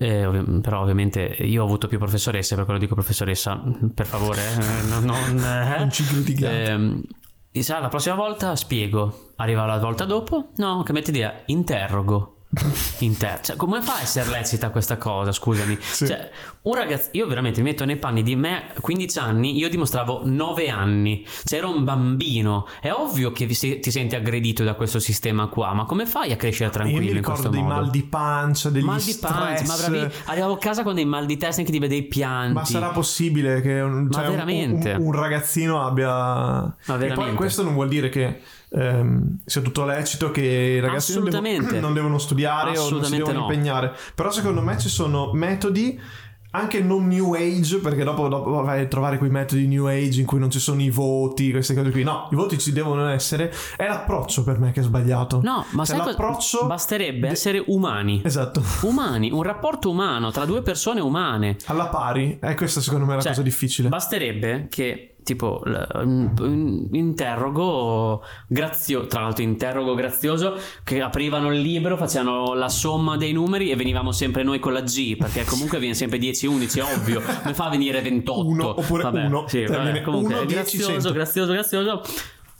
eh, 0.00 0.24
ov- 0.24 0.60
però 0.62 0.80
ovviamente 0.80 1.20
io 1.20 1.62
ho 1.62 1.66
avuto 1.66 1.86
più 1.86 1.98
professoresse, 1.98 2.54
per 2.54 2.64
quello 2.64 2.80
dico 2.80 2.94
professoressa, 2.94 3.62
per 3.94 4.06
favore, 4.06 4.40
eh, 4.40 4.88
no, 4.88 5.00
non, 5.00 5.38
eh, 5.44 5.78
non 5.78 5.90
ci 5.90 6.04
criticate. 6.04 6.72
Eh, 7.52 7.80
la 7.80 7.88
prossima 7.88 8.14
volta 8.14 8.56
spiego, 8.56 9.32
arriva 9.36 9.66
la 9.66 9.78
volta 9.78 10.06
dopo, 10.06 10.52
no, 10.56 10.82
che 10.84 10.92
metti 10.92 11.10
idea, 11.10 11.42
interrogo. 11.46 12.39
Inter- 12.98 13.40
cioè, 13.42 13.54
come 13.54 13.80
fa 13.80 13.98
a 13.98 14.00
essere 14.00 14.28
lecita 14.28 14.70
questa 14.70 14.96
cosa? 14.96 15.30
Scusami. 15.30 15.78
Sì. 15.80 16.08
Cioè, 16.08 16.30
un 16.62 16.74
ragazzo, 16.74 17.10
io 17.12 17.28
veramente 17.28 17.62
mi 17.62 17.68
metto 17.68 17.84
nei 17.84 17.96
panni 17.96 18.24
di 18.24 18.34
me 18.34 18.72
15 18.80 19.18
anni, 19.20 19.56
io 19.56 19.68
dimostravo 19.68 20.22
9 20.24 20.68
anni, 20.68 21.24
cioè 21.44 21.60
ero 21.60 21.72
un 21.72 21.84
bambino. 21.84 22.66
È 22.80 22.90
ovvio 22.90 23.30
che 23.30 23.46
ti 23.46 23.54
senti 23.54 24.16
aggredito 24.16 24.64
da 24.64 24.74
questo 24.74 24.98
sistema 24.98 25.46
qua, 25.46 25.72
ma 25.74 25.84
come 25.84 26.06
fai 26.06 26.32
a 26.32 26.36
crescere 26.36 26.70
tranquillo 26.70 27.02
io 27.02 27.10
mi 27.10 27.16
ricordo 27.16 27.48
dei 27.48 27.62
modo? 27.62 27.74
mal 27.74 27.90
di 27.90 28.02
pancia, 28.02 28.68
degli 28.68 28.82
mal 28.82 29.00
di 29.00 29.16
pancia, 29.20 29.64
ma 29.66 29.76
bravi, 29.76 30.14
arrivavo 30.24 30.54
a 30.54 30.58
casa 30.58 30.82
con 30.82 30.96
dei 30.96 31.04
mal 31.04 31.26
di 31.26 31.36
testa 31.36 31.62
che 31.62 31.70
ti 31.70 31.78
vedevi 31.78 32.02
pianti. 32.02 32.54
Ma 32.54 32.64
sarà 32.64 32.88
possibile 32.88 33.60
che 33.60 33.78
un, 33.78 34.10
cioè, 34.10 34.26
un, 34.26 34.40
un, 34.40 34.96
un 35.06 35.12
ragazzino 35.12 35.86
abbia 35.86 36.08
Ma 36.08 36.74
veramente. 36.86 37.12
E 37.12 37.14
poi 37.14 37.34
questo 37.34 37.62
non 37.62 37.74
vuol 37.74 37.86
dire 37.86 38.08
che 38.08 38.40
ehm, 38.70 39.38
sia 39.44 39.60
tutto 39.60 39.84
lecito, 39.84 40.30
che 40.30 40.42
i 40.42 40.80
ragazzi 40.80 41.14
non, 41.14 41.30
devo, 41.30 41.40
non 41.80 41.92
devono 41.92 42.18
studiare 42.18 42.78
o 42.78 42.88
non 42.90 43.04
si 43.04 43.16
devono 43.16 43.40
no. 43.40 43.50
impegnare. 43.50 43.94
Però 44.14 44.30
secondo 44.30 44.62
me 44.62 44.78
ci 44.78 44.88
sono 44.88 45.32
metodi 45.32 46.00
anche 46.52 46.80
non 46.80 47.06
new 47.06 47.34
age, 47.34 47.78
perché 47.78 48.02
dopo, 48.02 48.28
dopo 48.28 48.50
vai 48.62 48.82
a 48.82 48.86
trovare 48.86 49.18
quei 49.18 49.30
metodi 49.30 49.66
new 49.66 49.86
age 49.86 50.20
in 50.20 50.26
cui 50.26 50.38
non 50.40 50.50
ci 50.50 50.58
sono 50.58 50.82
i 50.82 50.90
voti, 50.90 51.50
queste 51.52 51.74
cose 51.74 51.90
qui. 51.90 52.02
No, 52.02 52.28
i 52.32 52.34
voti 52.34 52.58
ci 52.58 52.72
devono 52.72 53.08
essere. 53.08 53.52
È 53.76 53.86
l'approccio 53.86 54.42
per 54.42 54.58
me 54.58 54.72
che 54.72 54.80
è 54.80 54.82
sbagliato. 54.82 55.40
No, 55.42 55.64
ma 55.70 55.84
cioè, 55.84 55.98
l'approccio 55.98 56.66
basterebbe 56.66 57.28
de... 57.28 57.32
essere 57.32 57.62
umani. 57.66 58.22
Esatto. 58.24 58.62
Umani, 58.82 59.30
un 59.30 59.42
rapporto 59.42 59.90
umano 59.90 60.30
tra 60.30 60.44
due 60.44 60.62
persone 60.62 61.00
umane. 61.00 61.56
Alla 61.66 61.86
pari. 61.86 62.38
E 62.40 62.50
eh, 62.50 62.54
questa 62.54 62.80
secondo 62.80 63.04
me 63.04 63.12
è 63.12 63.16
la 63.16 63.22
cioè, 63.22 63.30
cosa 63.30 63.42
difficile. 63.42 63.88
Basterebbe 63.88 64.66
che 64.68 65.09
tipo 65.22 65.62
interrogo 66.92 68.22
grazioso 68.46 69.06
tra 69.06 69.22
l'altro 69.22 69.42
interrogo 69.42 69.94
grazioso 69.94 70.56
che 70.84 71.00
aprivano 71.00 71.52
il 71.52 71.60
libro 71.60 71.96
facevano 71.96 72.54
la 72.54 72.68
somma 72.68 73.16
dei 73.16 73.32
numeri 73.32 73.70
e 73.70 73.76
venivamo 73.76 74.12
sempre 74.12 74.42
noi 74.42 74.58
con 74.58 74.72
la 74.72 74.82
G 74.82 75.16
perché 75.16 75.44
comunque 75.44 75.78
viene 75.78 75.94
sempre 75.94 76.18
10 76.18 76.46
11 76.46 76.78
è 76.78 76.82
ovvio 76.82 77.22
mi 77.44 77.54
fa 77.54 77.68
venire 77.68 78.00
28 78.00 78.46
uno 78.46 78.78
oppure 78.78 79.02
vabbè, 79.02 79.24
uno. 79.26 79.44
sì, 79.46 79.64
vabbè, 79.64 80.02
comunque 80.02 80.34
uno, 80.34 80.44
grazioso 80.44 81.12
grazioso 81.12 81.52
grazioso. 81.52 82.02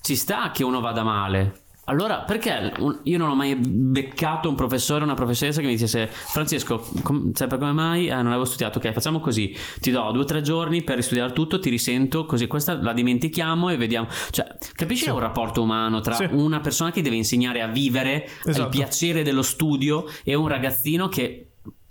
Ci 0.02 0.16
sta 0.16 0.50
che 0.50 0.64
uno 0.64 0.80
vada 0.80 1.02
male 1.02 1.59
allora, 1.90 2.18
perché 2.18 2.72
io 3.02 3.18
non 3.18 3.30
ho 3.30 3.34
mai 3.34 3.56
beccato 3.56 4.48
un 4.48 4.54
professore 4.54 5.00
o 5.00 5.04
una 5.04 5.14
professoressa 5.14 5.60
che 5.60 5.66
mi 5.66 5.72
dicesse 5.72 6.06
Francesco, 6.06 6.86
com- 7.02 7.32
sai 7.32 7.48
per 7.48 7.58
come 7.58 7.72
mai? 7.72 8.06
Eh, 8.06 8.14
non 8.14 8.28
avevo 8.28 8.44
studiato, 8.44 8.78
ok, 8.78 8.92
facciamo 8.92 9.18
così, 9.18 9.52
ti 9.80 9.90
do 9.90 10.08
due 10.12 10.22
o 10.22 10.24
tre 10.24 10.40
giorni 10.40 10.84
per 10.84 10.94
ristudiare 10.94 11.32
tutto, 11.32 11.58
ti 11.58 11.68
risento, 11.68 12.26
così 12.26 12.46
questa 12.46 12.80
la 12.80 12.92
dimentichiamo 12.92 13.70
e 13.70 13.76
vediamo. 13.76 14.06
Cioè, 14.30 14.56
capisci 14.74 15.04
sì. 15.04 15.10
un 15.10 15.18
rapporto 15.18 15.62
umano 15.62 16.00
tra 16.00 16.14
sì. 16.14 16.28
una 16.30 16.60
persona 16.60 16.92
che 16.92 17.02
deve 17.02 17.16
insegnare 17.16 17.60
a 17.60 17.66
vivere 17.66 18.24
esatto. 18.44 18.62
il 18.62 18.68
piacere 18.68 19.24
dello 19.24 19.42
studio 19.42 20.04
e 20.22 20.34
un 20.34 20.46
ragazzino 20.46 21.08
che 21.08 21.46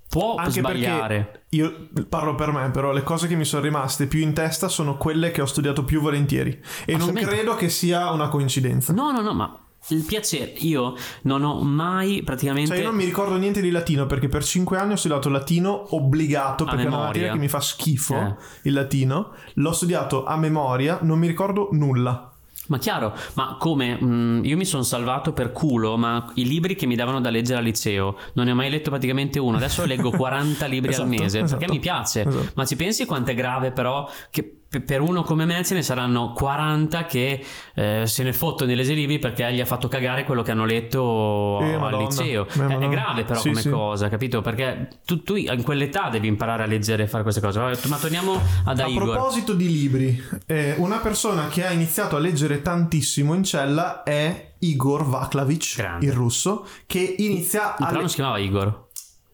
può 0.08 0.36
Anche 0.36 0.52
sbagliare. 0.52 1.44
Io 1.50 1.90
parlo 2.08 2.36
per 2.36 2.54
me, 2.54 2.72
però 2.72 2.94
le 2.94 3.04
cose 3.04 3.28
che 3.28 3.36
mi 3.36 3.44
sono 3.44 3.64
rimaste 3.64 4.08
più 4.08 4.22
in 4.22 4.34
testa 4.34 4.70
sono 4.70 4.96
quelle 4.96 5.32
che 5.32 5.42
ho 5.42 5.46
studiato 5.46 5.84
più 5.84 6.00
volentieri. 6.00 6.58
E 6.86 6.96
non 6.96 7.14
credo 7.14 7.56
che 7.56 7.68
sia 7.68 8.12
una 8.12 8.30
coincidenza. 8.30 8.94
No, 8.94 9.12
no, 9.12 9.20
no, 9.20 9.34
ma 9.34 9.64
il 9.90 10.04
piacere, 10.04 10.54
io 10.58 10.96
non 11.24 11.44
ho 11.44 11.62
mai 11.62 12.24
praticamente. 12.24 12.72
Cioè, 12.72 12.80
io 12.80 12.88
non 12.88 12.96
mi 12.96 13.06
ricordo 13.06 13.36
niente 13.38 13.62
di 13.62 13.72
latino 13.72 14.06
perché 14.06 14.28
per 14.28 14.44
5 14.44 14.78
anni 14.78 14.94
ho 14.94 14.96
studiato 14.96 15.30
latino 15.30 15.96
obbligato 15.96 16.64
perché 16.66 16.84
memoria. 16.84 16.96
è 16.96 16.98
una 16.98 17.08
materia 17.08 17.32
che 17.34 17.38
mi 17.40 17.48
fa 17.48 17.60
schifo 17.60 18.16
eh. 18.16 18.36
il 18.64 18.74
latino. 18.74 19.34
L'ho 19.56 19.72
studiato 19.72 20.26
a 20.26 20.38
memoria, 20.38 21.00
non 21.02 21.20
mi 21.20 21.28
ricordo 21.28 21.70
nulla. 21.72 22.34
Ma 22.70 22.78
chiaro, 22.78 23.16
ma 23.34 23.56
come 23.58 23.98
mh, 24.00 24.06
mm, 24.06 24.44
io 24.46 24.56
mi 24.56 24.66
sono 24.66 24.84
salvato 24.84 25.34
per 25.34 25.52
culo, 25.52 25.98
ma 25.98 26.32
i 26.36 26.48
libri 26.48 26.76
che 26.76 26.86
mi 26.86 26.96
davano 26.96 27.20
da 27.20 27.32
leggere 27.32 27.58
al 27.58 27.64
liceo 27.64 28.16
non 28.34 28.46
ne 28.46 28.52
ho 28.52 28.56
mai 28.56 28.70
letto 28.70 28.92
praticamente 28.92 29.40
uno. 29.40 29.58
Adesso 29.58 29.86
leggo 29.86 30.12
40 30.12 30.66
libri 30.68 30.92
esatto, 30.92 31.04
al 31.04 31.10
mese 31.10 31.40
esatto, 31.40 31.58
perché 31.58 31.74
mi 31.74 31.80
piace. 31.80 32.22
Esatto. 32.22 32.52
Ma 32.54 32.66
ci 32.66 32.76
pensi 32.76 33.06
quanto 33.06 33.32
è 33.32 33.34
grave 33.34 33.72
però 33.72 34.08
che 34.30 34.59
per 34.86 35.02
uno 35.02 35.24
come 35.24 35.46
me 35.46 35.64
ce 35.64 35.74
ne 35.74 35.82
saranno 35.82 36.32
40 36.34 37.06
che 37.06 37.44
eh, 37.74 38.04
se 38.06 38.24
ne 38.24 38.34
fottono 38.34 38.70
nelle 38.70 38.84
libri 38.84 39.18
perché 39.18 39.52
gli 39.52 39.60
ha 39.60 39.66
fatto 39.66 39.88
cagare 39.88 40.24
quello 40.26 40.44
che 40.44 40.52
hanno 40.52 40.66
letto 40.66 41.60
eh, 41.62 41.74
al 41.74 41.98
liceo. 41.98 42.46
Eh, 42.48 42.68
è, 42.68 42.78
è 42.78 42.88
grave 42.88 43.24
però 43.24 43.40
sì, 43.40 43.50
come 43.50 43.62
sì. 43.62 43.70
cosa, 43.70 44.10
capito? 44.10 44.42
Perché 44.42 45.00
tu, 45.06 45.24
tu, 45.24 45.36
in 45.36 45.64
quell'età 45.64 46.10
devi 46.10 46.28
imparare 46.28 46.64
a 46.64 46.66
leggere 46.68 47.04
e 47.04 47.08
fare 47.08 47.24
queste 47.24 47.42
cose. 47.42 47.60
Ma 47.60 47.98
torniamo 47.98 48.40
ad 48.66 48.80
A 48.80 48.88
Igor. 48.88 49.10
proposito 49.10 49.54
di 49.54 49.72
libri, 49.72 50.24
eh, 50.46 50.76
una 50.78 50.98
persona 50.98 51.48
che 51.48 51.66
ha 51.66 51.72
iniziato 51.72 52.16
a 52.16 52.20
leggere 52.20 52.62
tantissimo 52.62 53.34
in 53.34 53.44
cella 53.44 54.04
è 54.04 54.54
Igor 54.60 55.06
Vaklavic, 55.06 55.76
Grande. 55.78 56.06
il 56.06 56.12
russo, 56.12 56.68
che 56.86 57.16
inizia 57.18 57.76
a... 57.76 57.88
Però 57.88 58.00
non 58.00 58.10
si 58.10 58.16
chiamava 58.16 58.38
Igor. 58.38 58.88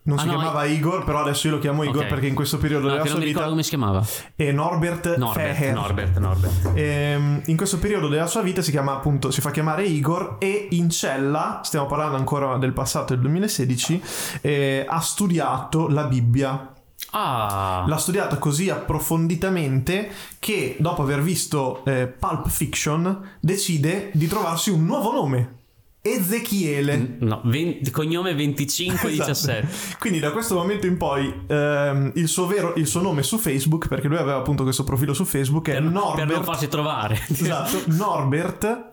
Non 0.06 0.20
ah, 0.20 0.22
si 0.22 0.28
no, 0.28 0.34
chiamava 0.34 0.66
Igor, 0.66 1.04
però 1.04 1.22
adesso 1.22 1.48
io 1.48 1.56
lo 1.56 1.60
chiamo 1.60 1.82
Igor 1.84 1.98
okay. 1.98 2.10
perché 2.10 2.28
in 2.28 2.36
questo 2.36 2.60
periodo 2.60 2.88
no, 2.88 2.94
della 2.94 3.06
sua 3.08 3.20
vita. 3.20 3.46
come 3.46 3.64
si 3.64 3.70
chiamava. 3.70 4.06
È 4.36 4.52
Norbert, 4.52 5.16
Norbert 5.16 5.56
Feher. 5.56 5.74
Norbert, 5.74 6.18
Norbert. 6.20 6.72
E, 6.76 6.84
ehm, 6.84 7.42
in 7.46 7.58
questo 7.58 7.80
periodo 7.80 8.08
della 8.08 8.28
sua 8.28 8.42
vita 8.42 8.62
si 8.62 8.70
chiama 8.70 8.94
appunto, 8.94 9.32
si 9.32 9.42
fa 9.42 9.50
chiamare 9.50 9.84
Igor 9.86 10.36
e 10.38 10.68
in 10.72 10.92
cella, 10.92 11.62
stiamo 11.64 11.88
parlando 11.88 12.18
ancora 12.18 12.58
del 12.58 12.72
passato 12.72 13.14
del 13.14 13.22
2016, 13.22 14.02
eh, 14.42 14.86
ha 14.88 15.00
studiato 15.00 15.88
la 15.88 16.04
Bibbia. 16.04 16.72
Ah. 17.12 17.84
L'ha 17.88 17.98
studiata 17.98 18.38
così 18.38 18.70
approfonditamente 18.70 20.12
che 20.38 20.76
dopo 20.80 21.02
aver 21.02 21.24
visto 21.24 21.84
eh, 21.84 22.06
Pulp 22.08 22.48
Fiction 22.48 23.38
decide 23.40 24.12
di 24.14 24.28
trovarsi 24.28 24.70
un 24.70 24.86
nuovo 24.86 25.12
nome. 25.12 25.64
Ezechiele. 26.08 27.18
No, 27.22 27.42
20, 27.46 27.90
cognome 27.90 28.36
2517. 28.36 29.58
Esatto. 29.58 29.98
Quindi 29.98 30.20
da 30.20 30.32
questo 30.32 30.54
momento 30.54 30.86
in 30.86 30.98
poi 30.98 31.34
ehm, 31.48 32.12
il, 32.14 32.28
suo 32.28 32.46
vero, 32.46 32.76
il 32.76 32.86
suo 32.86 33.02
nome 33.02 33.24
su 33.24 33.40
Facebook, 33.40 33.88
perché 33.88 34.08
lui 34.08 34.18
aveva 34.18 34.38
appunto 34.38 34.62
questo 34.62 34.84
profilo 34.84 35.16
su 35.16 35.26
Facebook, 35.26 35.70
è 35.70 35.74
per, 35.74 35.82
Norbert. 35.82 36.28
Per 36.28 36.36
non 36.36 36.46
farsi 36.46 36.68
trovare. 36.68 37.20
Esatto, 37.28 37.82
Norbert 37.90 38.92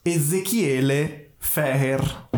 Ezechiele 0.00 1.32
Feher. 1.38 2.28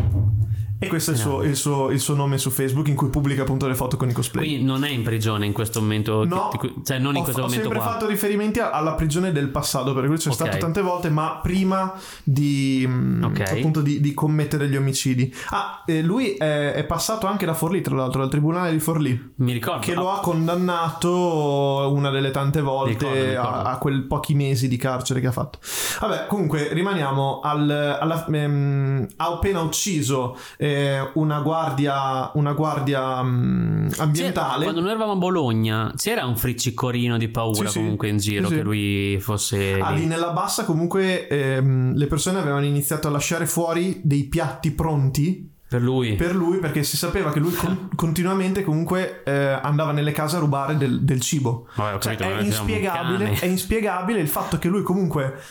E 0.79 0.87
questo 0.87 1.09
è 1.09 1.13
il 1.15 1.19
suo, 1.19 1.41
il, 1.41 1.55
suo, 1.55 1.89
il 1.89 1.99
suo, 1.99 2.13
nome 2.13 2.37
su 2.37 2.51
Facebook 2.51 2.87
in 2.87 2.95
cui 2.95 3.09
pubblica 3.09 3.41
appunto 3.41 3.67
le 3.67 3.73
foto 3.73 3.97
con 3.97 4.09
i 4.09 4.13
cosplay. 4.13 4.45
Quindi 4.45 4.63
non 4.63 4.83
è 4.83 4.89
in 4.89 5.01
prigione 5.01 5.47
in 5.47 5.51
questo 5.51 5.81
momento? 5.81 6.23
No, 6.23 6.49
ti, 6.49 6.71
cioè 6.83 6.99
non 6.99 7.15
in 7.15 7.21
ho, 7.21 7.23
questo 7.23 7.41
ho 7.41 7.45
momento 7.45 7.63
sempre 7.63 7.83
qua. 7.83 7.93
fatto 7.93 8.05
riferimenti 8.05 8.59
alla 8.59 8.93
prigione 8.93 9.31
del 9.31 9.49
passato, 9.49 9.93
perché 9.93 10.07
lui 10.07 10.17
c'è 10.17 10.29
okay. 10.29 10.45
stato 10.47 10.57
tante 10.57 10.81
volte, 10.81 11.09
ma 11.09 11.39
prima 11.41 11.93
di, 12.23 12.85
mm, 12.87 13.23
okay. 13.23 13.57
appunto 13.57 13.81
di, 13.81 13.99
di, 13.99 14.13
commettere 14.13 14.69
gli 14.69 14.75
omicidi. 14.75 15.33
Ah, 15.49 15.83
eh, 15.87 16.03
lui 16.03 16.33
è, 16.33 16.73
è, 16.73 16.83
passato 16.83 17.25
anche 17.25 17.47
da 17.47 17.55
Forlì, 17.55 17.81
tra 17.81 17.95
l'altro, 17.95 18.21
dal 18.21 18.29
tribunale 18.29 18.71
di 18.71 18.79
Forlì. 18.79 19.33
Mi 19.37 19.53
ricordo. 19.53 19.79
Che 19.79 19.95
lo 19.95 20.11
ha 20.11 20.19
condannato 20.19 21.91
una 21.91 22.11
delle 22.11 22.29
tante 22.29 22.61
volte 22.61 22.91
ricordo, 22.91 23.15
ricordo. 23.15 23.49
A, 23.49 23.61
a, 23.63 23.77
quel 23.79 24.03
pochi 24.03 24.35
mesi 24.35 24.67
di 24.67 24.77
carcere 24.77 25.21
che 25.21 25.27
ha 25.27 25.31
fatto. 25.31 25.57
Vabbè, 26.01 26.27
comunque 26.27 26.71
rimaniamo 26.71 27.39
al... 27.39 27.95
Alla, 27.99 28.27
ehm, 28.27 29.07
ha 29.15 29.27
appena 29.27 29.61
ucciso 29.61 30.37
eh, 30.57 30.66
una 31.13 31.39
guardia, 31.41 32.31
una 32.33 32.53
guardia 32.53 33.19
um, 33.19 33.89
ambientale. 33.97 34.51
C'era, 34.51 34.63
quando 34.63 34.81
noi 34.81 34.89
eravamo 34.89 35.11
a 35.13 35.15
Bologna 35.15 35.93
c'era 35.95 36.25
un 36.25 36.37
friccicorino 36.37 37.17
di 37.17 37.29
paura 37.29 37.69
sì, 37.69 37.79
comunque 37.79 38.09
in 38.09 38.17
giro 38.17 38.47
sì, 38.47 38.55
che 38.55 38.61
lui 38.61 39.19
fosse... 39.19 39.79
Ah, 39.79 39.91
lì 39.91 40.05
nella 40.05 40.31
bassa 40.31 40.65
comunque 40.65 41.27
ehm, 41.27 41.95
le 41.95 42.07
persone 42.07 42.39
avevano 42.39 42.65
iniziato 42.65 43.07
a 43.07 43.11
lasciare 43.11 43.45
fuori 43.45 44.01
dei 44.03 44.25
piatti 44.25 44.71
pronti 44.71 45.55
per 45.67 45.81
lui. 45.81 46.15
Per 46.15 46.33
lui, 46.33 46.59
perché 46.59 46.81
si 46.83 46.95
sapeva 46.95 47.31
che 47.31 47.39
lui 47.39 47.51
con- 47.51 47.89
continuamente 47.95 48.63
comunque 48.63 49.23
eh, 49.23 49.59
andava 49.61 49.91
nelle 49.91 50.13
case 50.13 50.37
a 50.37 50.39
rubare 50.39 50.77
del, 50.77 51.01
del 51.01 51.19
cibo. 51.19 51.67
Vabbè, 51.75 51.99
cioè, 51.99 52.15
capito, 52.15 52.39
è, 52.39 52.43
inspiegabile, 52.43 53.31
è 53.31 53.45
inspiegabile 53.45 54.19
il 54.21 54.29
fatto 54.29 54.57
che 54.59 54.69
lui 54.69 54.81
comunque 54.81 55.41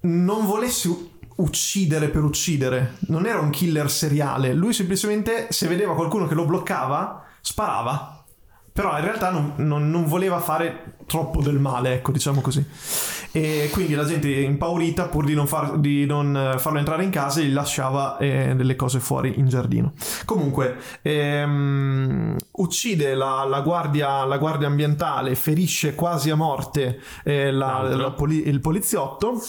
non 0.00 0.44
volesse 0.44 0.88
uccidere 1.36 2.08
per 2.08 2.22
uccidere. 2.22 2.96
Non 3.08 3.26
era 3.26 3.40
un 3.40 3.50
killer 3.50 3.90
seriale. 3.90 4.52
Lui 4.52 4.72
semplicemente, 4.72 5.46
se 5.50 5.66
vedeva 5.68 5.94
qualcuno 5.94 6.26
che 6.26 6.34
lo 6.34 6.44
bloccava, 6.44 7.24
sparava. 7.40 8.24
Però 8.72 8.96
in 8.96 9.04
realtà 9.04 9.30
non, 9.30 9.52
non, 9.56 9.90
non 9.90 10.06
voleva 10.06 10.40
fare 10.40 10.94
troppo 11.06 11.42
del 11.42 11.58
male, 11.58 11.94
ecco, 11.94 12.10
diciamo 12.10 12.40
così. 12.40 12.64
E 13.30 13.68
quindi 13.70 13.94
la 13.94 14.04
gente 14.04 14.28
impaurita, 14.28 15.08
pur 15.08 15.26
di 15.26 15.34
non, 15.34 15.46
far, 15.46 15.78
di 15.78 16.06
non 16.06 16.54
farlo 16.56 16.78
entrare 16.78 17.04
in 17.04 17.10
casa, 17.10 17.40
gli 17.40 17.52
lasciava 17.52 18.16
eh, 18.16 18.54
delle 18.54 18.74
cose 18.74 18.98
fuori 18.98 19.38
in 19.38 19.46
giardino. 19.46 19.92
Comunque, 20.24 20.76
ehm, 21.02 22.34
uccide 22.52 23.14
la, 23.14 23.44
la, 23.44 23.60
guardia, 23.60 24.24
la, 24.24 24.38
guardia, 24.38 24.68
ambientale, 24.68 25.34
ferisce 25.34 25.94
quasi 25.94 26.30
a 26.30 26.34
morte 26.34 26.98
eh, 27.24 27.50
la, 27.50 27.82
la, 27.82 28.10
poli- 28.12 28.48
il 28.48 28.60
poliziotto. 28.60 29.42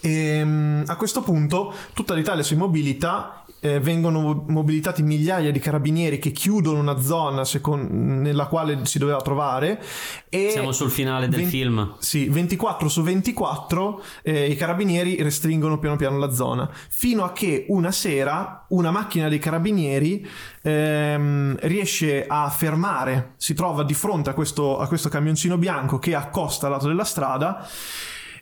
E 0.00 0.10
ehm, 0.10 0.84
a 0.86 0.96
questo 0.96 1.22
punto 1.22 1.74
tutta 1.92 2.14
l'Italia 2.14 2.42
si 2.42 2.56
mobilita 2.56 3.40
eh, 3.60 3.78
vengono 3.78 4.44
mobilitati 4.48 5.02
migliaia 5.02 5.50
di 5.50 5.58
carabinieri 5.58 6.18
che 6.18 6.30
chiudono 6.30 6.78
una 6.78 6.98
zona 7.00 7.44
secondo, 7.44 7.92
nella 7.92 8.46
quale 8.46 8.84
si 8.86 8.98
doveva 8.98 9.20
trovare. 9.20 9.82
Siamo 10.30 10.72
sul 10.72 10.90
finale 10.90 11.28
del 11.28 11.40
20, 11.40 11.50
film. 11.50 11.94
Sì, 11.98 12.28
24 12.28 12.88
su 12.88 13.02
24 13.02 14.02
eh, 14.22 14.46
i 14.46 14.56
carabinieri 14.56 15.22
restringono 15.22 15.78
piano 15.78 15.96
piano 15.96 16.18
la 16.18 16.32
zona, 16.32 16.70
fino 16.88 17.24
a 17.24 17.32
che 17.32 17.66
una 17.68 17.92
sera 17.92 18.64
una 18.70 18.90
macchina 18.90 19.28
dei 19.28 19.38
carabinieri 19.38 20.26
ehm, 20.62 21.56
riesce 21.60 22.24
a 22.26 22.48
fermare, 22.48 23.34
si 23.36 23.52
trova 23.52 23.82
di 23.82 23.94
fronte 23.94 24.30
a 24.30 24.34
questo, 24.34 24.78
a 24.78 24.86
questo 24.86 25.08
camioncino 25.08 25.58
bianco 25.58 25.98
che 25.98 26.14
accosta 26.14 26.66
al 26.66 26.72
lato 26.72 26.86
della 26.86 27.04
strada. 27.04 27.68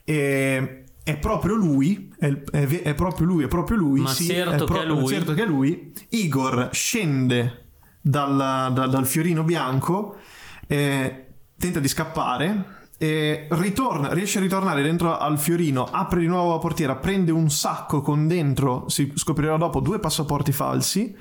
E 0.05 0.85
è 1.09 1.17
proprio 1.17 1.55
lui, 1.55 2.13
è, 2.19 2.27
è, 2.51 2.83
è, 2.83 2.95
proprio 2.95 3.27
lui, 3.27 3.45
è 3.45 3.49
proprio 3.49 3.79
lui. 3.79 4.01
Ma 4.01 4.11
sì, 4.11 4.27
certo, 4.27 4.67
pro- 4.67 4.75
che 4.75 4.83
è 4.83 4.87
lui. 4.87 5.09
certo 5.09 5.33
che 5.33 5.43
è 5.43 5.47
lui. 5.47 5.91
Igor 6.11 6.69
scende 6.71 7.69
dal, 8.03 8.37
dal, 8.75 8.91
dal 8.91 9.07
fiorino 9.07 9.43
bianco, 9.43 10.19
eh, 10.67 11.27
tenta 11.59 11.81
di 11.81 11.89
scappare. 11.89 12.77
E 12.99 13.47
ritorna, 13.53 14.13
riesce 14.13 14.37
a 14.37 14.43
ritornare 14.43 14.83
dentro 14.83 15.17
al 15.17 15.39
fiorino, 15.39 15.85
apre 15.85 16.21
di 16.21 16.27
nuovo 16.27 16.53
la 16.53 16.59
portiera, 16.59 16.97
prende 16.97 17.33
un 17.33 17.49
sacco 17.49 18.03
con 18.03 18.27
dentro, 18.27 18.87
si 18.89 19.11
scoprirà 19.15 19.57
dopo, 19.57 19.81
due 19.81 20.01
passaporti 20.01 20.53
falsi 20.53 21.17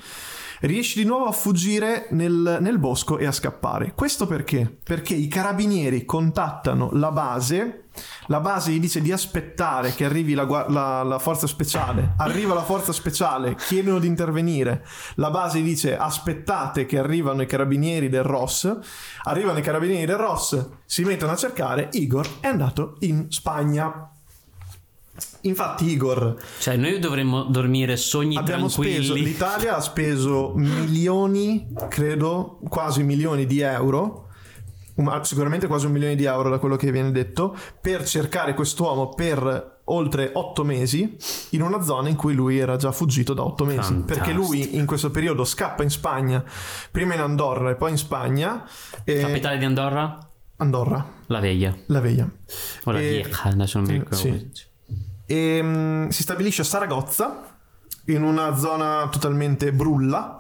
riesce 0.61 1.01
di 1.01 1.05
nuovo 1.05 1.25
a 1.25 1.31
fuggire 1.31 2.07
nel, 2.11 2.57
nel, 2.61 2.79
bosco 2.79 3.17
e 3.17 3.25
a 3.25 3.31
scappare. 3.31 3.93
Questo 3.93 4.27
perché? 4.27 4.77
Perché 4.83 5.13
i 5.13 5.27
carabinieri 5.27 6.05
contattano 6.05 6.89
la 6.93 7.11
base 7.11 7.87
la 8.27 8.39
base 8.39 8.71
gli 8.71 8.79
dice 8.79 9.01
di 9.01 9.11
aspettare 9.11 9.93
che 9.93 10.05
arrivi 10.05 10.33
la, 10.33 10.43
la, 10.69 11.03
la, 11.03 11.19
forza 11.19 11.47
speciale. 11.47 12.13
Arriva 12.17 12.53
la 12.53 12.63
forza 12.63 12.91
speciale, 12.91 13.55
chiedono 13.55 13.99
di 13.99 14.07
intervenire. 14.07 14.85
La 15.15 15.31
base 15.31 15.59
gli 15.59 15.63
dice 15.63 15.97
aspettate 15.97 16.85
che 16.85 16.99
arrivano 16.99 17.41
i 17.41 17.47
carabinieri 17.47 18.09
del 18.09 18.23
ROS. 18.23 18.77
Arrivano 19.23 19.59
i 19.59 19.63
carabinieri 19.63 20.05
del 20.05 20.17
ROS, 20.17 20.69
si 20.85 21.03
mettono 21.03 21.31
a 21.31 21.35
cercare. 21.35 21.89
Igor 21.93 22.27
è 22.39 22.47
andato 22.47 22.97
in 22.99 23.27
Spagna. 23.29 24.11
Infatti, 25.41 25.89
Igor. 25.89 26.35
Cioè, 26.59 26.75
noi 26.75 26.99
dovremmo 26.99 27.43
dormire 27.43 27.95
sogni 27.97 28.35
abbiamo 28.37 28.67
tranquilli. 28.67 29.03
Speso, 29.03 29.13
L'Italia 29.13 29.75
ha 29.75 29.81
speso 29.81 30.53
milioni, 30.55 31.67
credo, 31.89 32.59
quasi 32.67 33.03
milioni 33.03 33.45
di 33.45 33.61
euro 33.61 34.25
sicuramente 35.21 35.67
quasi 35.67 35.85
un 35.85 35.91
milione 35.91 36.15
di 36.15 36.25
euro 36.25 36.49
da 36.49 36.57
quello 36.57 36.75
che 36.75 36.91
viene 36.91 37.11
detto, 37.11 37.55
per 37.79 38.03
cercare 38.03 38.53
quest'uomo 38.53 39.09
per 39.09 39.75
oltre 39.89 40.31
otto 40.33 40.63
mesi 40.63 41.15
in 41.51 41.61
una 41.61 41.81
zona 41.81 42.09
in 42.09 42.15
cui 42.15 42.33
lui 42.33 42.57
era 42.57 42.75
già 42.77 42.91
fuggito 42.91 43.33
da 43.33 43.43
otto 43.43 43.63
mesi. 43.63 43.77
Fantastico. 43.77 44.05
Perché 44.05 44.31
lui 44.33 44.75
in 44.75 44.85
questo 44.85 45.11
periodo 45.11 45.43
scappa 45.43 45.83
in 45.83 45.89
Spagna, 45.89 46.43
prima 46.91 47.13
in 47.13 47.21
Andorra 47.21 47.69
e 47.69 47.75
poi 47.75 47.91
in 47.91 47.97
Spagna. 47.97 48.67
E... 49.03 49.19
Capitale 49.19 49.57
di 49.57 49.65
Andorra? 49.65 50.17
Andorra. 50.57 51.13
La 51.27 51.39
Veglia. 51.39 51.75
La 51.87 51.99
Veglia. 51.99 52.29
O 52.85 52.91
la 52.91 52.99
E- 52.99 53.21
Vieja, 53.21 53.43
adesso 53.43 53.77
non 53.79 53.87
mi 53.87 53.93
ricordo. 53.93 54.15
sì. 54.15 54.49
E 55.27 55.61
mm, 55.61 56.07
si 56.07 56.23
stabilisce 56.23 56.61
a 56.61 56.65
Saragozza 56.65 57.43
in 58.05 58.23
una 58.23 58.55
zona 58.55 59.07
totalmente 59.11 59.71
brulla 59.73 60.37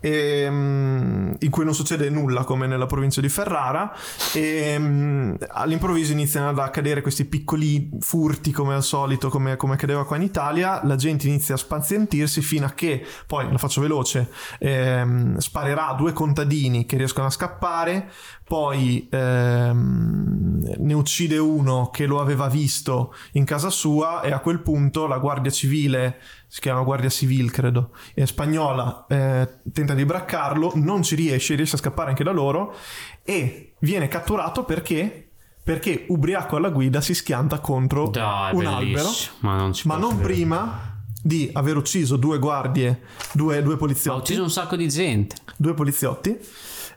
e, 0.00 0.46
mm, 0.48 1.32
in 1.40 1.50
cui 1.50 1.64
non 1.64 1.74
succede 1.74 2.10
nulla 2.10 2.44
come 2.44 2.66
nella 2.66 2.86
provincia 2.86 3.20
di 3.20 3.28
Ferrara. 3.28 3.92
E 4.34 4.76
mm, 4.78 5.34
all'improvviso 5.48 6.12
iniziano 6.12 6.48
ad 6.48 6.58
accadere 6.58 7.02
questi 7.02 7.24
piccoli 7.24 7.90
furti 8.00 8.50
come 8.50 8.74
al 8.74 8.82
solito 8.82 9.28
come, 9.28 9.56
come 9.56 9.74
accadeva 9.74 10.04
qua 10.04 10.16
in 10.16 10.22
Italia. 10.22 10.80
La 10.84 10.96
gente 10.96 11.26
inizia 11.26 11.54
a 11.54 11.58
spazientirsi 11.58 12.40
fino 12.40 12.66
a 12.66 12.70
che 12.70 13.04
poi 13.26 13.50
la 13.50 13.58
faccio 13.58 13.80
veloce 13.80 14.30
ehm, 14.58 15.36
sparerà 15.38 15.88
a 15.88 15.94
due 15.94 16.12
contadini 16.12 16.86
che 16.86 16.96
riescono 16.96 17.26
a 17.26 17.30
scappare. 17.30 18.10
Poi 18.44 19.08
ehm, 19.10 20.76
ne 20.78 20.94
uccide 20.94 21.36
uno 21.36 21.90
che 21.92 22.06
lo 22.06 22.20
aveva 22.20 22.48
visto 22.48 23.14
in 23.32 23.44
casa 23.44 23.68
sua 23.68 24.22
e 24.22 24.32
a 24.32 24.38
quel 24.38 24.60
punto 24.60 25.06
la 25.06 25.18
guardia 25.18 25.50
civile 25.50 26.18
si 26.50 26.60
chiama 26.60 26.82
Guardia 26.82 27.10
Civil 27.10 27.50
credo 27.50 27.90
è 28.14 28.24
spagnola 28.24 29.04
eh, 29.06 29.60
tenta 29.70 29.87
di 29.94 30.04
braccarlo 30.04 30.72
non 30.74 31.02
ci 31.02 31.14
riesce 31.14 31.54
riesce 31.54 31.76
a 31.76 31.78
scappare 31.78 32.10
anche 32.10 32.24
da 32.24 32.30
loro 32.30 32.74
e 33.22 33.74
viene 33.80 34.08
catturato 34.08 34.64
perché 34.64 35.30
perché 35.62 36.06
ubriaco 36.08 36.56
alla 36.56 36.70
guida 36.70 37.00
si 37.00 37.14
schianta 37.14 37.58
contro 37.58 38.08
Dai, 38.08 38.54
un 38.54 38.64
albero 38.64 39.08
Ma 39.40 39.56
non 39.56 39.72
ma 39.84 39.96
non 39.96 40.18
prima 40.18 41.02
di 41.22 41.50
aver 41.52 41.76
ucciso 41.76 42.16
due 42.16 42.38
guardie 42.38 43.02
due, 43.32 43.60
due 43.62 43.72
Ma 43.72 43.72
ha 43.72 43.76
poliziotti 43.76 44.32
ucciso 44.32 44.42
un 44.42 44.50
sacco 44.50 44.76
di 44.76 44.88
gente. 44.88 45.36
due 45.56 45.74
poliziotti 45.74 46.38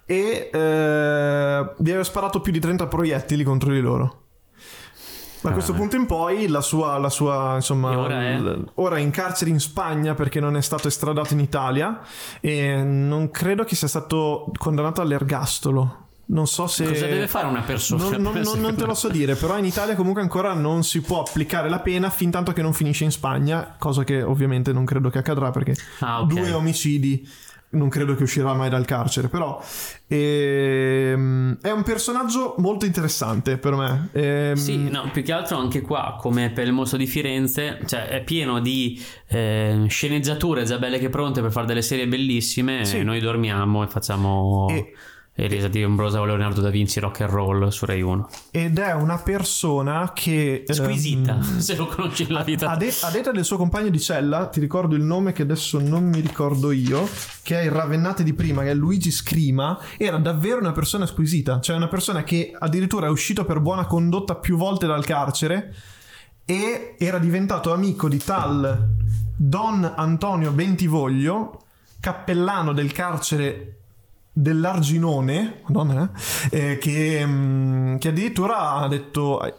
e 0.06 0.50
eh, 0.52 1.72
di 1.78 1.92
aver 1.92 2.06
sparato 2.06 2.42
più 2.42 2.52
di 2.52 2.60
30 2.60 2.88
proiettili 2.88 3.44
contro 3.44 3.72
di 3.72 3.80
loro. 3.80 4.24
Da 5.42 5.50
Ah, 5.50 5.54
questo 5.54 5.74
punto 5.74 5.96
in 5.96 6.06
poi 6.06 6.48
la 6.48 6.62
sua, 6.62 6.98
la 7.00 7.10
sua 7.10 7.56
insomma, 7.56 7.98
ora 7.98 8.22
è? 8.22 8.40
ora 8.76 8.98
è 8.98 9.00
in 9.00 9.10
carcere 9.10 9.50
in 9.50 9.60
Spagna 9.60 10.14
perché 10.14 10.40
non 10.40 10.56
è 10.56 10.62
stato 10.62 10.88
estradato 10.88 11.34
in 11.34 11.40
Italia 11.40 12.00
e 12.40 12.76
non 12.84 13.32
credo 13.32 13.64
che 13.64 13.76
sia 13.76 13.88
stato 13.88 14.52
condannato 14.58 15.02
all'ergastolo. 15.02 15.98
Non 16.28 16.48
so 16.48 16.66
se... 16.68 16.86
Cosa 16.86 17.08
deve 17.08 17.28
fare 17.28 17.48
una 17.48 17.62
persona? 17.62 18.04
Non, 18.04 18.22
non- 18.22 18.40
non- 18.40 18.60
non 18.62 18.76
te 18.76 18.86
lo 18.86 18.94
so 18.94 19.10
dire, 19.10 19.36
però 19.36 19.58
in 19.58 19.66
Italia 19.66 19.96
comunque 19.96 20.22
ancora 20.22 20.54
non 20.54 20.84
si 20.84 21.02
può 21.02 21.20
applicare 21.22 21.68
la 21.70 21.80
pena 21.80 22.10
fin 22.10 22.32
tanto 22.32 22.54
che 22.54 22.62
non 22.62 22.72
finisce 22.74 23.04
in 23.04 23.12
Spagna, 23.12 23.76
cosa 23.78 24.04
che 24.06 24.22
ovviamente 24.22 24.72
non 24.72 24.86
credo 24.86 25.10
che 25.10 25.18
accadrà 25.18 25.50
perché 25.52 25.76
Ah, 26.00 26.22
ok. 26.22 26.28
due 26.28 26.52
omicidi 26.54 27.28
non 27.72 27.90
credo 27.90 28.16
che 28.16 28.24
uscirà 28.24 28.54
mai 28.54 28.70
dal 28.70 28.86
carcere, 28.86 29.28
però 29.28 29.62
ehm, 30.08 31.58
è 31.62 31.72
un 31.72 31.84
personaggio 31.84 32.56
molto 32.58 32.86
interessante 32.86 33.58
per 33.58 33.76
me. 33.76 34.10
Ehm, 34.14 34.56
Sì, 34.56 34.90
no, 34.90 35.10
più 35.12 35.24
che 35.24 35.32
altro 35.32 35.58
anche 35.58 35.82
qua, 35.82 36.18
come 36.20 36.52
per 36.52 36.68
il 36.68 36.74
mostro 36.74 36.98
di 36.98 37.08
Firenze, 37.08 37.80
cioè 37.86 38.08
è 38.08 38.24
pieno 38.24 38.60
di 38.60 39.02
eh, 39.28 39.86
sceneggiature 39.88 40.64
già 40.64 40.78
belle 40.78 41.00
che 41.00 41.10
pronte 41.10 41.42
per 41.42 41.52
fare 41.52 41.66
delle 41.66 41.82
serie 41.82 42.08
bellissime. 42.08 42.86
Sì. 42.86 42.98
E 42.98 43.04
noi 43.04 43.20
dormiamo 43.20 43.84
e 43.84 43.88
facciamo 43.88 44.68
E- 44.70 44.94
Elisa 45.34 45.70
di 45.70 45.82
Ambrosa 45.82 46.20
o 46.20 46.26
Leonardo 46.26 46.60
da 46.60 46.70
Vinci 46.70 47.00
rock 47.00 47.22
and 47.22 47.30
roll 47.30 47.68
su 47.70 47.86
Rai 47.86 48.02
1. 48.02 48.30
Ed 48.52 48.78
è 48.78 48.94
una 48.94 49.18
persona 49.18 50.12
che... 50.14 50.66
ehm, 50.68 50.76
Squisita, 50.76 51.42
se 51.58 51.76
lo 51.76 51.88
conosci 51.88 52.26
nella 52.26 52.44
vita. 52.44 52.70
A, 52.70 52.76
de- 52.76 52.94
a 53.02 53.10
detta 53.10 53.32
del 53.32 53.46
suo 53.46 53.56
compagno 53.58 53.90
di 53.90 54.00
cella, 54.00 54.48
ti 54.48 54.60
ricordo 54.60 54.96
il 54.96 55.04
nome 55.04 55.32
che 55.32 55.44
adesso 55.44 55.80
non 55.80 56.04
mi 56.04 56.20
ricordo 56.20 56.72
io, 56.72 57.08
che 57.44 57.60
è 57.60 57.64
il 57.64 57.72
Ravennate 57.72 58.24
di 58.24 58.34
prima, 58.34 58.62
che 58.62 58.72
è 58.72 58.74
Luigi 58.74 59.10
Scrima, 59.10 59.80
era 59.98 60.18
davvero 60.18 60.60
una 60.60 60.74
persona 60.74 61.06
squisita, 61.06 61.62
cioè 61.62 61.78
una 61.78 61.88
persona 61.88 62.24
che 62.24 62.54
addirittura 62.58 63.08
è 63.08 63.10
uscito 63.10 63.46
per 63.46 63.62
buona 63.62 63.86
condotta 63.86 64.36
più 64.36 64.58
volte 64.58 64.86
dal 64.86 65.06
carcere 65.06 65.74
e 66.44 66.96
era 67.00 67.20
diventato 67.20 67.72
amico 67.72 68.10
di 68.10 68.18
tal 68.18 68.90
Don 69.38 69.94
Antonio 69.96 70.52
Bentivoglio, 70.52 71.64
cappellano 72.00 72.74
del 72.74 72.92
carcere 72.92 73.81
dell'Arginone, 74.34 75.62
Madonna, 75.68 76.12
eh, 76.50 76.72
eh, 76.72 76.78
che, 76.78 77.26
mm, 77.26 77.98
che 77.98 78.08
addirittura 78.10 78.72
ha 78.74 78.88
detto 78.88 79.44
eh, 79.44 79.54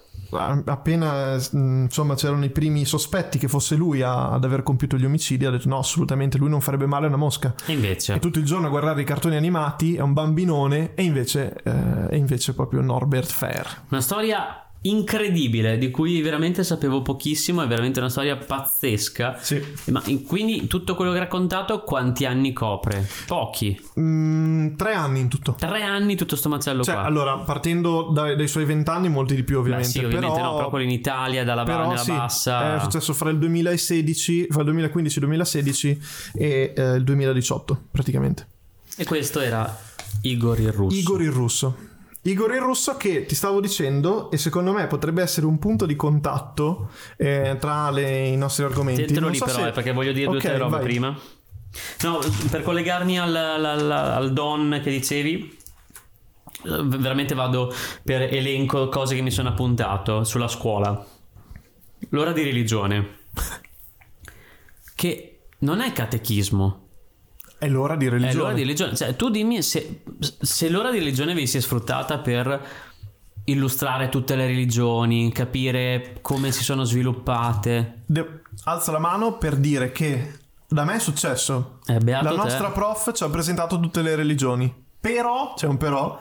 appena 0.65 1.37
mm, 1.55 1.83
insomma 1.85 2.15
c'erano 2.15 2.45
i 2.45 2.51
primi 2.51 2.85
sospetti 2.87 3.37
che 3.39 3.49
fosse 3.49 3.75
lui 3.75 4.01
a- 4.01 4.31
ad 4.31 4.45
aver 4.45 4.63
compiuto 4.63 4.97
gli 4.97 5.05
omicidi 5.05 5.45
ha 5.45 5.51
detto 5.51 5.69
no 5.69 5.79
assolutamente 5.79 6.39
lui 6.39 6.49
non 6.49 6.63
farebbe 6.63 6.87
male 6.87 7.05
a 7.05 7.09
una 7.09 7.19
mosca. 7.19 7.55
E 7.67 7.73
invece, 7.73 8.15
e 8.15 8.19
tutto 8.19 8.39
il 8.39 8.45
giorno 8.47 8.67
a 8.67 8.71
guardare 8.71 9.03
i 9.03 9.05
cartoni 9.05 9.37
animati 9.37 9.97
è 9.97 10.01
un 10.01 10.15
bambinone 10.15 10.95
e 10.95 11.03
invece 11.03 11.55
eh, 11.63 12.09
è 12.09 12.15
invece 12.15 12.55
proprio 12.55 12.81
Norbert 12.81 13.31
Fair. 13.31 13.83
Una 13.91 14.01
storia 14.01 14.67
incredibile 14.83 15.79
di 15.79 15.91
cui 15.91 16.21
veramente 16.23 16.65
sapevo 16.65 17.03
pochissimo, 17.03 17.63
è 17.63 17.67
veramente 17.67 18.01
una 18.01 18.09
storia 18.09 18.37
pazzesca. 18.37 19.37
sì 19.41 19.63
Ma 19.87 20.03
in- 20.07 20.25
quindi 20.25 20.67
tutto 20.67 20.95
quello 20.95 21.13
che 21.13 21.19
hai 21.19 21.25
raccontato 21.25 21.83
quanti 21.83 22.25
anni 22.27 22.53
copre? 22.53 23.09
Pochi. 23.27 23.81
Mm, 24.01 24.75
tre 24.77 24.95
anni 24.95 25.21
in 25.21 25.29
tutto 25.29 25.55
Tre 25.59 25.83
anni 25.83 26.17
tutto 26.17 26.35
sto 26.37 26.49
macello 26.49 26.83
cioè, 26.83 26.95
qua. 26.95 27.05
allora, 27.05 27.37
partendo 27.39 28.11
dai, 28.13 28.37
dai 28.37 28.49
suoi 28.49 28.65
vent'anni, 28.65 29.09
molti 29.09 29.35
di 29.35 29.45
più, 29.45 29.57
Beh, 29.57 29.61
ovviamente. 29.61 29.89
sì, 29.91 29.99
ovviamente 30.05 30.37
però, 30.37 30.51
no, 30.51 30.57
però 30.57 30.69
quello 30.69 30.85
in 30.85 30.91
Italia, 30.91 31.45
dalla 31.45 31.63
però 31.65 31.89
nella 31.89 32.01
sì, 32.01 32.11
bassa. 32.11 32.77
È 32.77 32.81
successo 32.81 33.13
fra 33.13 33.31
il 33.31 33.39
2016, 33.39 34.47
fra 34.51 34.63
il 34.63 34.69
2015-2016 34.75 35.99
e 36.35 36.73
eh, 36.77 36.83
il 36.97 37.05
2018, 37.05 37.83
praticamente. 37.91 38.47
E 38.97 39.05
questo 39.05 39.41
era 39.41 39.79
Igor 40.23 40.59
il 40.61 40.73
russo. 40.73 40.97
Igor 40.97 41.23
il 41.23 41.31
russo. 41.31 41.77
Igor 42.25 42.53
il 42.55 42.61
Russo 42.61 42.97
che 42.97 43.27
ti 43.27 43.35
stavo 43.35 43.61
dicendo 43.61 44.31
e 44.31 44.37
secondo 44.37 44.73
me 44.73 44.87
potrebbe 44.87 45.23
essere 45.23 45.47
un 45.47 45.59
punto 45.59 45.87
di 45.87 45.97
contatto 45.97 46.91
eh, 47.17 47.57
tra 47.59 47.91
le, 47.91 48.29
i 48.29 48.37
nostri 48.37 48.65
argomenti. 48.65 49.03
Tientelo 49.03 49.29
lì 49.29 49.37
so 49.37 49.45
però, 49.45 49.59
se... 49.59 49.69
eh, 49.69 49.71
perché 49.73 49.93
voglio 49.93 50.13
dire 50.13 50.27
okay, 50.29 50.41
due 50.41 50.49
o 50.49 50.53
tre 50.53 50.59
robe 50.59 50.77
vai. 50.77 50.85
prima. 50.85 51.19
No, 52.03 52.21
per 52.51 52.63
collegarmi 52.63 53.19
al, 53.19 53.35
al, 53.35 53.65
al, 53.65 53.91
al 53.91 54.33
Don 54.33 54.81
che 54.83 54.91
dicevi, 54.91 55.59
eh, 56.65 56.83
veramente 56.85 57.35
vado 57.35 57.75
per 58.05 58.23
elenco 58.23 58.89
cose 58.89 59.17
che 59.17 59.23
mi 59.23 59.31
sono 59.31 59.49
appuntato 59.49 60.23
sulla 60.23 60.49
scuola. 60.49 61.05
L'ora 62.11 62.33
di 62.33 62.43
religione. 62.43 63.21
Che 64.95 65.41
non 65.59 65.81
è 65.81 65.93
catechismo. 65.93 66.82
È 67.63 67.69
l'ora 67.69 67.95
di 67.95 68.09
religione. 68.09 68.33
È 68.33 68.37
l'ora 68.37 68.55
di 68.55 68.63
religione. 68.63 68.97
Cioè, 68.97 69.15
tu 69.15 69.31
dimmi 69.31 69.63
se, 69.63 70.03
se 70.19 70.69
l'ora 70.69 70.91
di 70.91 70.99
religione 70.99 71.33
vi 71.33 71.47
si 71.47 71.59
è 71.59 71.61
sfruttata 71.61 72.19
per 72.19 72.61
illustrare 73.45 74.09
tutte 74.09 74.35
le 74.35 74.49
religioni, 74.49 75.31
capire 75.31 76.19
come 76.23 76.51
si 76.51 76.65
sono 76.65 76.83
sviluppate. 76.83 78.03
De- 78.05 78.43
alza 78.65 78.91
la 78.91 78.99
mano 78.99 79.39
per 79.39 79.55
dire 79.55 79.93
che 79.93 80.39
da 80.67 80.83
me 80.83 80.97
è 80.97 80.99
successo. 80.99 81.79
Eh, 81.87 82.05
la 82.05 82.33
nostra 82.33 82.67
te. 82.67 82.73
prof 82.73 83.13
ci 83.13 83.23
ha 83.23 83.29
presentato 83.29 83.79
tutte 83.79 84.03
le 84.03 84.17
religioni. 84.17 84.75
Però, 84.99 85.55
c'è 85.55 85.69
un 85.69 85.77
però, 85.77 86.19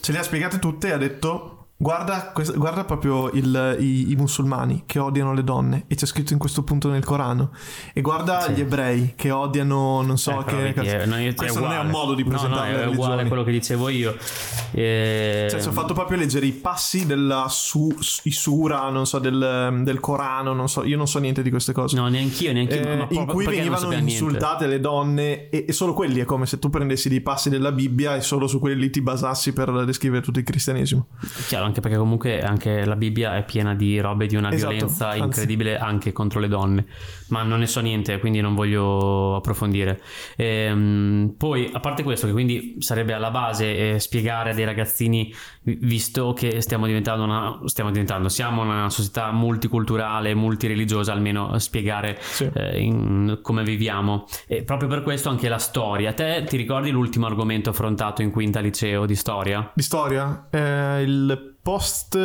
ce 0.00 0.10
le 0.10 0.18
ha 0.18 0.24
spiegate 0.24 0.58
tutte 0.58 0.88
e 0.88 0.90
ha 0.90 0.98
detto 0.98 1.55
Guarda, 1.78 2.32
guarda 2.54 2.84
proprio 2.84 3.30
il, 3.32 3.76
i, 3.78 4.10
i, 4.10 4.16
musulmani 4.16 4.84
che 4.86 4.98
odiano 4.98 5.34
le 5.34 5.44
donne 5.44 5.84
e 5.88 5.94
c'è 5.94 6.06
scritto 6.06 6.32
in 6.32 6.38
questo 6.38 6.62
punto 6.62 6.88
nel 6.88 7.04
Corano. 7.04 7.50
E 7.92 8.00
guarda 8.00 8.40
sì. 8.40 8.52
gli 8.52 8.60
ebrei 8.60 9.12
che 9.14 9.30
odiano 9.30 10.00
non 10.00 10.16
so 10.16 10.40
eh, 10.40 10.72
che 10.72 10.72
è, 10.72 11.04
non, 11.04 11.34
questo 11.34 11.60
non 11.60 11.72
è 11.72 11.78
un 11.78 11.90
modo 11.90 12.14
di 12.14 12.24
presentare 12.24 12.72
no, 12.72 12.78
no, 12.78 12.82
è 12.82 12.86
uguale 12.86 13.22
a 13.22 13.26
quello 13.26 13.44
che 13.44 13.50
dicevo 13.50 13.90
io. 13.90 14.16
E... 14.70 15.48
cioè 15.50 15.60
ci 15.60 15.68
ho 15.68 15.72
fatto 15.72 15.92
proprio 15.92 16.16
leggere 16.16 16.46
i 16.46 16.52
passi 16.52 17.04
della 17.04 17.44
su, 17.50 17.94
i 18.22 18.32
sura 18.32 18.88
non 18.88 19.04
so 19.06 19.18
del, 19.18 19.80
del, 19.82 20.00
Corano 20.00 20.54
non 20.54 20.70
so 20.70 20.82
io 20.82 20.96
non 20.96 21.06
so 21.06 21.18
niente 21.18 21.42
di 21.42 21.50
queste 21.50 21.74
cose. 21.74 21.94
No 21.94 22.08
neanch'io 22.08 22.54
neanch'io 22.54 23.06
eh, 23.06 23.06
in 23.10 23.26
cui 23.26 23.44
venivano 23.44 23.92
insultate 23.92 24.64
niente. 24.64 24.66
le 24.66 24.80
donne 24.80 25.50
e, 25.50 25.66
e, 25.68 25.72
solo 25.72 25.92
quelli 25.92 26.20
è 26.20 26.24
come 26.24 26.46
se 26.46 26.58
tu 26.58 26.70
prendessi 26.70 27.10
dei 27.10 27.20
passi 27.20 27.50
della 27.50 27.70
Bibbia 27.70 28.16
e 28.16 28.22
solo 28.22 28.46
su 28.46 28.60
quelli 28.60 28.88
ti 28.88 29.02
basassi 29.02 29.52
per 29.52 29.84
descrivere 29.84 30.22
tutto 30.22 30.38
il 30.38 30.44
cristianesimo. 30.46 31.08
Chiaro 31.48 31.65
anche 31.66 31.80
perché 31.80 31.96
comunque 31.96 32.40
anche 32.40 32.84
la 32.84 32.96
Bibbia 32.96 33.36
è 33.36 33.44
piena 33.44 33.74
di 33.74 34.00
robe 34.00 34.26
di 34.26 34.36
una 34.36 34.52
esatto, 34.52 34.72
violenza 34.72 35.08
anzi. 35.08 35.18
incredibile 35.18 35.78
anche 35.78 36.12
contro 36.12 36.40
le 36.40 36.48
donne, 36.48 36.86
ma 37.28 37.42
non 37.42 37.58
ne 37.58 37.66
so 37.66 37.80
niente, 37.80 38.18
quindi 38.18 38.40
non 38.40 38.54
voglio 38.54 39.36
approfondire. 39.36 40.00
Ehm, 40.36 41.34
poi, 41.36 41.70
a 41.72 41.80
parte 41.80 42.02
questo, 42.02 42.26
che 42.26 42.32
quindi 42.32 42.76
sarebbe 42.78 43.12
alla 43.12 43.30
base 43.30 43.94
eh, 43.94 43.98
spiegare 43.98 44.50
a 44.50 44.54
dei 44.54 44.64
ragazzini, 44.64 45.32
visto 45.62 46.32
che 46.32 46.60
stiamo 46.60 46.86
diventando 46.86 47.24
una, 47.24 47.60
stiamo 47.64 47.90
diventando, 47.90 48.28
siamo 48.28 48.62
una 48.62 48.88
società 48.88 49.32
multiculturale, 49.32 50.34
multireligiosa, 50.34 51.12
almeno 51.12 51.58
spiegare 51.58 52.16
sì. 52.20 52.48
eh, 52.52 52.80
in, 52.80 53.38
come 53.42 53.64
viviamo. 53.64 54.26
E 54.46 54.62
proprio 54.62 54.88
per 54.88 55.02
questo 55.02 55.28
anche 55.28 55.48
la 55.48 55.58
storia. 55.58 56.12
Te 56.12 56.44
ti 56.46 56.56
ricordi 56.56 56.90
l'ultimo 56.90 57.26
argomento 57.26 57.70
affrontato 57.70 58.22
in 58.22 58.30
quinta 58.30 58.60
liceo 58.60 59.06
di 59.06 59.14
storia? 59.14 59.70
Di 59.74 59.82
storia? 59.82 60.46
Eh, 60.50 61.02
il 61.02 61.55
post 61.66 62.16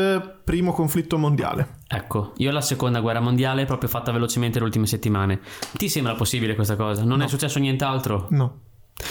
primo 0.44 0.72
conflitto 0.72 1.18
mondiale. 1.18 1.80
Ecco, 1.88 2.34
io 2.38 2.52
la 2.52 2.62
seconda 2.62 3.00
guerra 3.00 3.22
mondiale 3.22 3.66
proprio 3.66 3.90
fatta 3.90 4.12
velocemente 4.12 4.60
le 4.60 4.66
ultime 4.66 4.86
settimane. 4.86 5.40
Ti 5.74 5.90
sembra 5.90 6.14
possibile 6.14 6.54
questa 6.54 6.76
cosa? 6.76 7.04
Non 7.04 7.18
no. 7.18 7.24
è 7.24 7.28
successo 7.28 7.58
nient'altro? 7.58 8.28
No. 8.30 8.60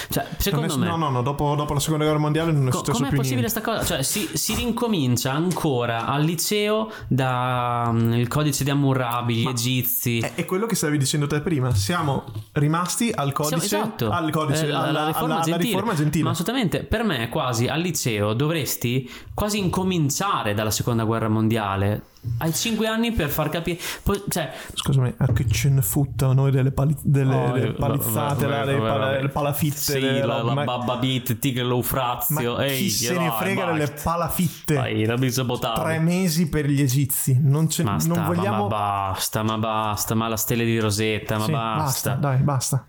Cioè, 0.09 0.27
secondo 0.37 0.75
è, 0.75 0.77
me. 0.77 0.87
No, 0.87 0.97
no, 0.97 1.11
no, 1.11 1.23
dopo, 1.23 1.55
dopo, 1.55 1.73
la 1.73 1.81
seconda 1.81 2.05
guerra 2.05 2.19
mondiale 2.19 2.53
non 2.53 2.69
è 2.69 2.71
Co- 2.71 2.79
successo 2.79 2.99
com'è 2.99 3.09
più 3.09 3.19
possibile 3.19 3.41
questa 3.43 3.61
cosa? 3.61 3.85
Cioè, 3.85 4.03
si, 4.03 4.29
si, 4.35 4.55
rincomincia 4.55 5.33
ancora 5.33 6.07
al 6.07 6.23
liceo 6.23 6.91
dal 7.09 7.95
um, 7.95 8.27
codice 8.27 8.65
di 8.65 8.71
Hammurabi, 8.71 9.35
gli 9.37 9.45
Ma 9.45 9.51
egizi. 9.51 10.19
È, 10.19 10.35
è, 10.35 10.45
quello 10.45 10.67
che 10.67 10.75
stavi 10.75 10.99
dicendo 10.99 11.27
te 11.27 11.41
prima. 11.41 11.75
Siamo 11.75 12.25
rimasti 12.53 13.13
al 13.15 13.33
codice. 13.33 13.61
Siamo, 13.61 13.85
esatto. 13.85 14.11
Al 14.11 14.31
codice, 14.31 14.67
eh, 14.67 14.71
alla, 14.71 14.89
alla, 14.89 15.07
riforma 15.07 15.35
alla, 15.35 15.45
alla, 15.45 15.57
riforma 15.57 15.95
gentile. 15.95 16.25
Ma 16.25 16.31
assolutamente, 16.31 16.83
per 16.85 17.05
me, 17.05 17.29
quasi 17.29 17.67
al 17.67 17.81
liceo 17.81 18.33
dovresti 18.33 19.11
quasi 19.35 19.59
incominciare 19.59 20.55
dalla 20.55 20.71
seconda 20.71 21.05
guerra 21.05 21.29
mondiale 21.29 22.03
hai 22.39 22.53
5 22.53 22.87
anni 22.87 23.13
per 23.13 23.29
far 23.29 23.49
capire. 23.49 23.79
Poi, 24.03 24.23
cioè... 24.29 24.53
Scusami, 24.75 25.15
a 25.17 25.33
che 25.33 25.47
ce 25.49 25.71
ne 25.71 25.81
futta 25.81 26.33
noi 26.33 26.51
delle, 26.51 26.71
pali... 26.71 26.95
delle, 27.03 27.35
oh, 27.35 27.53
delle 27.53 27.73
palizzate, 27.73 28.47
vabbè, 28.47 28.77
vabbè, 28.77 28.79
vabbè, 28.79 29.17
delle 29.17 29.29
palafitte? 29.29 29.77
Sì, 29.77 30.01
delle 30.01 30.25
la, 30.25 30.43
la 30.43 30.55
ma... 30.55 30.65
babba 30.65 30.97
beat, 30.97 31.39
tigre 31.39 31.65
l'eufrazio. 31.65 32.57
Ma 32.57 32.65
Ehi, 32.65 32.83
chi 32.83 32.91
se 32.91 33.17
ne 33.17 33.31
frega 33.31 33.73
delle 33.73 33.89
palafitte? 33.89 34.75
Vai, 34.75 35.05
la 35.05 35.17
Tre 35.17 35.99
mesi 35.99 36.49
per 36.49 36.67
gli 36.67 36.81
egizi. 36.81 37.39
Non, 37.41 37.69
ce... 37.71 37.85
ma 37.85 37.97
non 38.05 38.25
vogliamo. 38.25 38.63
Ma 38.63 38.69
basta, 38.69 39.43
ma 39.43 39.57
basta, 39.57 40.15
ma 40.15 40.29
la 40.29 40.37
stella 40.37 40.63
di 40.63 40.79
Rosetta, 40.79 41.39
ma 41.39 41.45
sì, 41.45 41.53
basta. 41.53 41.83
basta. 41.83 42.15
Dai, 42.15 42.39
basta. 42.39 42.87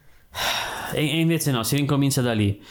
E, 0.93 1.09
e 1.09 1.19
invece 1.19 1.51
no, 1.51 1.63
si 1.63 1.77
ricomincia 1.77 2.21
da 2.21 2.33
lì. 2.33 2.61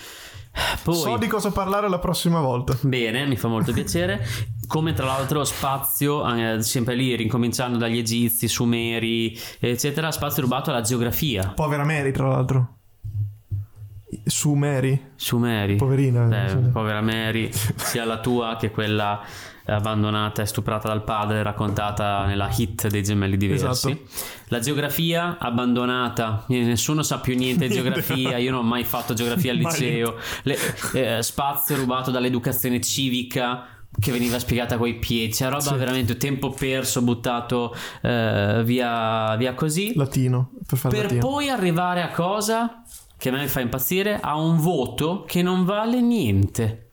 Poi, 0.83 0.95
so 0.95 1.17
di 1.17 1.27
cosa 1.27 1.51
parlare 1.51 1.89
la 1.89 1.99
prossima 1.99 2.41
volta. 2.41 2.77
Bene, 2.83 3.27
mi 3.27 3.37
fa 3.37 3.49
molto 3.49 3.73
piacere. 3.73 4.25
Come 4.67 4.93
tra 4.93 5.07
l'altro 5.07 5.45
spazio, 5.45 6.27
eh, 6.35 6.63
sempre 6.63 6.95
lì, 6.95 7.15
ricominciando 7.17 7.79
dagli 7.79 7.99
egizi, 7.99 8.49
sumeri, 8.49 9.37
eccetera, 9.59 10.11
spazio 10.11 10.43
rubato 10.43 10.71
alla 10.71 10.81
geografia. 10.81 11.53
Povera 11.55 11.85
Mary, 11.85 12.13
tra 12.13 12.29
l'altro. 12.29 12.77
Sumeri. 14.25 15.13
Sumeri. 15.15 15.77
Poverina. 15.77 16.25
Beh, 16.25 16.55
povera 16.73 17.01
Mary, 17.01 17.51
sia 17.53 18.05
la 18.05 18.19
tua 18.19 18.57
che 18.59 18.71
quella 18.71 19.23
abbandonata 19.67 20.43
e 20.43 20.47
stuprata 20.47 20.89
dal 20.89 21.05
padre, 21.05 21.43
raccontata 21.43 22.25
nella 22.27 22.51
hit 22.55 22.89
dei 22.89 23.03
gemelli 23.03 23.37
diversi. 23.37 23.91
Esatto. 23.91 23.99
La 24.49 24.59
geografia 24.59 25.39
abbandonata, 25.39 26.45
nessuno 26.49 27.03
sa 27.03 27.19
più 27.21 27.37
niente 27.37 27.69
di 27.69 27.75
geografia, 27.81 28.39
io 28.39 28.51
non 28.51 28.61
ho 28.61 28.69
mai 28.69 28.85
fatto 28.85 29.15
geografia 29.15 29.53
al 29.53 29.59
liceo. 29.59 30.17
Le, 30.43 30.57
eh, 30.95 31.23
spazio 31.23 31.77
rubato 31.77 32.11
dall'educazione 32.11 32.81
civica 32.81 33.67
che 33.99 34.13
veniva 34.13 34.39
spiegata 34.39 34.77
coi 34.77 34.95
piedi, 34.95 35.33
cioè 35.33 35.49
roba 35.49 35.61
sì. 35.63 35.75
veramente 35.75 36.17
tempo 36.17 36.51
perso, 36.51 37.03
buttato 37.03 37.75
eh, 38.03 38.63
via, 38.65 39.35
via, 39.37 39.55
così. 39.55 39.95
Latino, 39.97 40.53
per, 40.67 40.79
per 40.89 41.03
latino. 41.03 41.21
poi 41.21 41.49
arrivare 41.49 42.03
a 42.03 42.11
cosa 42.11 42.83
che 43.17 43.29
a 43.29 43.33
me 43.33 43.49
fa 43.49 43.61
impazzire, 43.61 44.19
a 44.21 44.37
un 44.37 44.59
voto 44.59 45.25
che 45.27 45.43
non 45.43 45.65
vale 45.65 46.01
niente. 46.01 46.90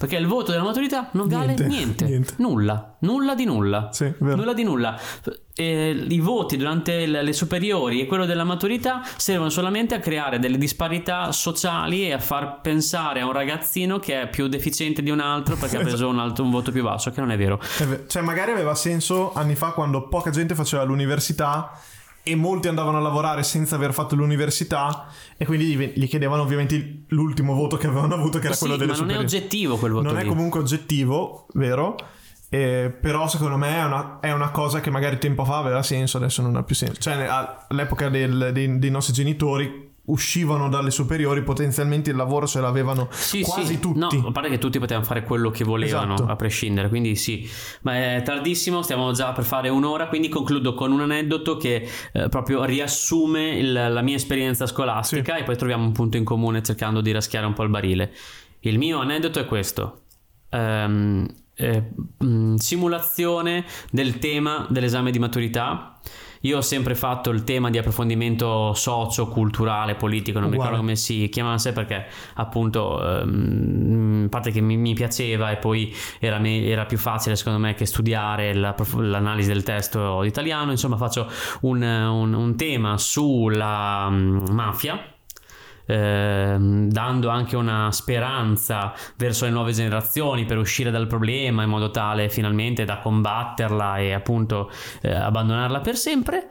Perché 0.00 0.16
il 0.16 0.26
voto 0.26 0.50
della 0.50 0.62
maturità 0.62 1.10
non 1.12 1.28
vale 1.28 1.48
niente, 1.48 1.66
niente. 1.66 2.04
niente. 2.06 2.34
nulla, 2.38 2.96
nulla 3.00 3.34
di 3.34 3.44
nulla, 3.44 3.90
sì, 3.92 4.10
nulla 4.20 4.54
di 4.54 4.64
nulla. 4.64 4.98
E 5.54 5.90
I 5.90 6.20
voti 6.20 6.56
durante 6.56 7.04
le 7.04 7.32
superiori 7.34 8.00
e 8.00 8.06
quello 8.06 8.24
della 8.24 8.44
maturità 8.44 9.02
servono 9.18 9.50
solamente 9.50 9.94
a 9.94 9.98
creare 9.98 10.38
delle 10.38 10.56
disparità 10.56 11.32
sociali 11.32 12.06
e 12.06 12.14
a 12.14 12.18
far 12.18 12.62
pensare 12.62 13.20
a 13.20 13.26
un 13.26 13.32
ragazzino 13.32 13.98
che 13.98 14.22
è 14.22 14.30
più 14.30 14.48
deficiente 14.48 15.02
di 15.02 15.10
un 15.10 15.20
altro 15.20 15.56
perché 15.56 15.76
ha 15.76 15.80
preso 15.80 16.08
un, 16.08 16.18
altro, 16.18 16.44
un 16.44 16.50
voto 16.50 16.72
più 16.72 16.82
basso, 16.82 17.10
che 17.10 17.20
non 17.20 17.30
è 17.30 17.36
vero. 17.36 17.60
Cioè, 18.06 18.22
magari 18.22 18.52
aveva 18.52 18.74
senso 18.74 19.34
anni 19.34 19.54
fa 19.54 19.72
quando 19.72 20.08
poca 20.08 20.30
gente 20.30 20.54
faceva 20.54 20.82
l'università 20.82 21.78
e 22.22 22.34
molti 22.34 22.68
andavano 22.68 22.98
a 22.98 23.00
lavorare 23.00 23.42
senza 23.42 23.76
aver 23.76 23.92
fatto 23.92 24.14
l'università 24.14 25.06
e 25.36 25.46
quindi 25.46 25.92
gli 25.94 26.08
chiedevano 26.08 26.42
ovviamente 26.42 27.04
l'ultimo 27.08 27.54
voto 27.54 27.76
che 27.76 27.86
avevano 27.86 28.14
avuto 28.14 28.38
che 28.38 28.46
era 28.46 28.54
sì, 28.54 28.60
quello 28.60 28.76
delle 28.76 28.92
ma 28.92 28.98
non 28.98 29.06
superiori. 29.08 29.24
è 29.24 29.36
oggettivo 29.36 29.76
quel 29.76 29.92
voto 29.92 30.06
non 30.06 30.16
lì. 30.16 30.24
è 30.24 30.26
comunque 30.26 30.60
oggettivo 30.60 31.46
vero 31.54 31.96
eh, 32.50 32.94
però 33.00 33.28
secondo 33.28 33.56
me 33.56 33.76
è 33.76 33.84
una, 33.84 34.18
è 34.20 34.32
una, 34.32 34.50
cosa 34.50 34.80
che 34.80 34.90
magari 34.90 35.18
tempo 35.18 35.44
fa 35.44 35.58
aveva 35.58 35.82
senso 35.82 36.16
adesso 36.18 36.42
non 36.42 36.56
ha 36.56 36.62
più 36.62 36.74
senso 36.74 37.00
cioè 37.00 37.26
all'epoca 37.68 38.08
del, 38.08 38.50
dei, 38.52 38.78
dei 38.78 38.90
nostri 38.90 39.14
genitori 39.14 39.89
uscivano 40.06 40.68
dalle 40.68 40.90
superiori 40.90 41.42
potenzialmente 41.42 42.10
il 42.10 42.16
lavoro 42.16 42.46
se 42.46 42.60
l'avevano 42.60 43.08
sì, 43.10 43.42
quasi 43.42 43.74
sì. 43.74 43.80
tutti. 43.80 43.98
No, 44.18 44.28
a 44.28 44.32
parte 44.32 44.48
che 44.48 44.58
tutti 44.58 44.78
potevano 44.78 45.04
fare 45.04 45.22
quello 45.22 45.50
che 45.50 45.64
volevano 45.64 46.14
esatto. 46.14 46.30
a 46.30 46.36
prescindere, 46.36 46.88
quindi 46.88 47.14
sì. 47.16 47.48
Ma 47.82 48.16
è 48.16 48.22
tardissimo, 48.24 48.82
stiamo 48.82 49.12
già 49.12 49.32
per 49.32 49.44
fare 49.44 49.68
un'ora, 49.68 50.08
quindi 50.08 50.28
concludo 50.28 50.74
con 50.74 50.92
un 50.92 51.00
aneddoto 51.00 51.56
che 51.56 51.88
eh, 52.12 52.28
proprio 52.28 52.64
riassume 52.64 53.50
il, 53.56 53.72
la 53.72 54.02
mia 54.02 54.16
esperienza 54.16 54.66
scolastica 54.66 55.34
sì. 55.34 55.40
e 55.40 55.44
poi 55.44 55.56
troviamo 55.56 55.84
un 55.84 55.92
punto 55.92 56.16
in 56.16 56.24
comune 56.24 56.62
cercando 56.62 57.00
di 57.00 57.12
raschiare 57.12 57.46
un 57.46 57.52
po' 57.52 57.62
il 57.62 57.70
barile. 57.70 58.12
Il 58.60 58.78
mio 58.78 58.98
aneddoto 58.98 59.38
è 59.38 59.44
questo. 59.44 60.02
Um, 60.50 61.26
eh, 61.54 61.90
simulazione 62.56 63.64
del 63.90 64.18
tema 64.18 64.66
dell'esame 64.70 65.10
di 65.10 65.18
maturità 65.18 66.00
io 66.40 66.58
ho 66.58 66.60
sempre 66.62 66.94
fatto 66.94 67.30
il 67.30 67.44
tema 67.44 67.70
di 67.70 67.78
approfondimento 67.78 68.72
socio-culturale, 68.72 69.94
politico, 69.94 70.38
non 70.38 70.48
Uguale. 70.48 70.56
mi 70.56 70.62
ricordo 70.62 70.76
come 70.78 70.96
si 70.96 71.28
chiamasse 71.30 71.72
perché 71.72 72.06
appunto 72.34 73.20
ehm, 73.20 74.24
a 74.26 74.28
parte 74.28 74.50
che 74.50 74.60
mi, 74.60 74.76
mi, 74.76 74.94
piaceva 74.94 75.50
e 75.50 75.56
poi 75.56 75.94
era, 76.18 76.38
me, 76.38 76.64
era, 76.64 76.86
più 76.86 76.98
facile 76.98 77.36
secondo 77.36 77.58
me 77.58 77.74
che 77.74 77.84
studiare 77.84 78.54
la, 78.54 78.74
l'analisi 78.96 79.48
del 79.48 79.62
testo 79.62 80.22
italiano, 80.24 80.70
insomma 80.70 80.96
faccio 80.96 81.30
un, 81.62 81.82
un, 81.82 82.32
un 82.32 82.56
tema 82.56 82.96
sulla 82.96 84.06
um, 84.08 84.44
mafia 84.50 85.18
eh, 85.90 86.56
dando 86.58 87.28
anche 87.28 87.56
una 87.56 87.90
speranza 87.90 88.92
verso 89.16 89.44
le 89.44 89.50
nuove 89.50 89.72
generazioni 89.72 90.44
per 90.44 90.58
uscire 90.58 90.90
dal 90.90 91.08
problema 91.08 91.64
in 91.64 91.68
modo 91.68 91.90
tale 91.90 92.28
finalmente 92.28 92.84
da 92.84 92.98
combatterla 92.98 93.98
e 93.98 94.12
appunto 94.12 94.70
eh, 95.02 95.12
abbandonarla 95.12 95.80
per 95.80 95.96
sempre. 95.96 96.48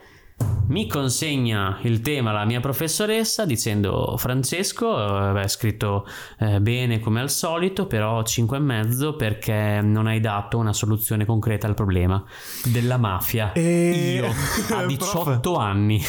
Mi 0.67 0.87
consegna 0.87 1.79
il 1.81 2.01
tema 2.01 2.31
la 2.31 2.45
mia 2.45 2.59
professoressa 2.59 3.45
dicendo 3.45 4.15
Francesco 4.17 5.37
eh, 5.37 5.47
scritto 5.47 6.07
eh, 6.39 6.61
bene 6.61 6.99
come 6.99 7.19
al 7.19 7.29
solito 7.29 7.87
però 7.87 8.23
5 8.23 8.55
e 8.55 8.59
mezzo 8.59 9.15
perché 9.15 9.81
non 9.81 10.07
hai 10.07 10.19
dato 10.19 10.57
una 10.57 10.71
soluzione 10.71 11.25
concreta 11.25 11.67
al 11.67 11.73
problema 11.73 12.23
della 12.65 12.97
mafia. 12.97 13.51
E... 13.53 14.13
io 14.13 14.31
a 14.75 14.85
18 14.85 15.55
anni 15.55 16.01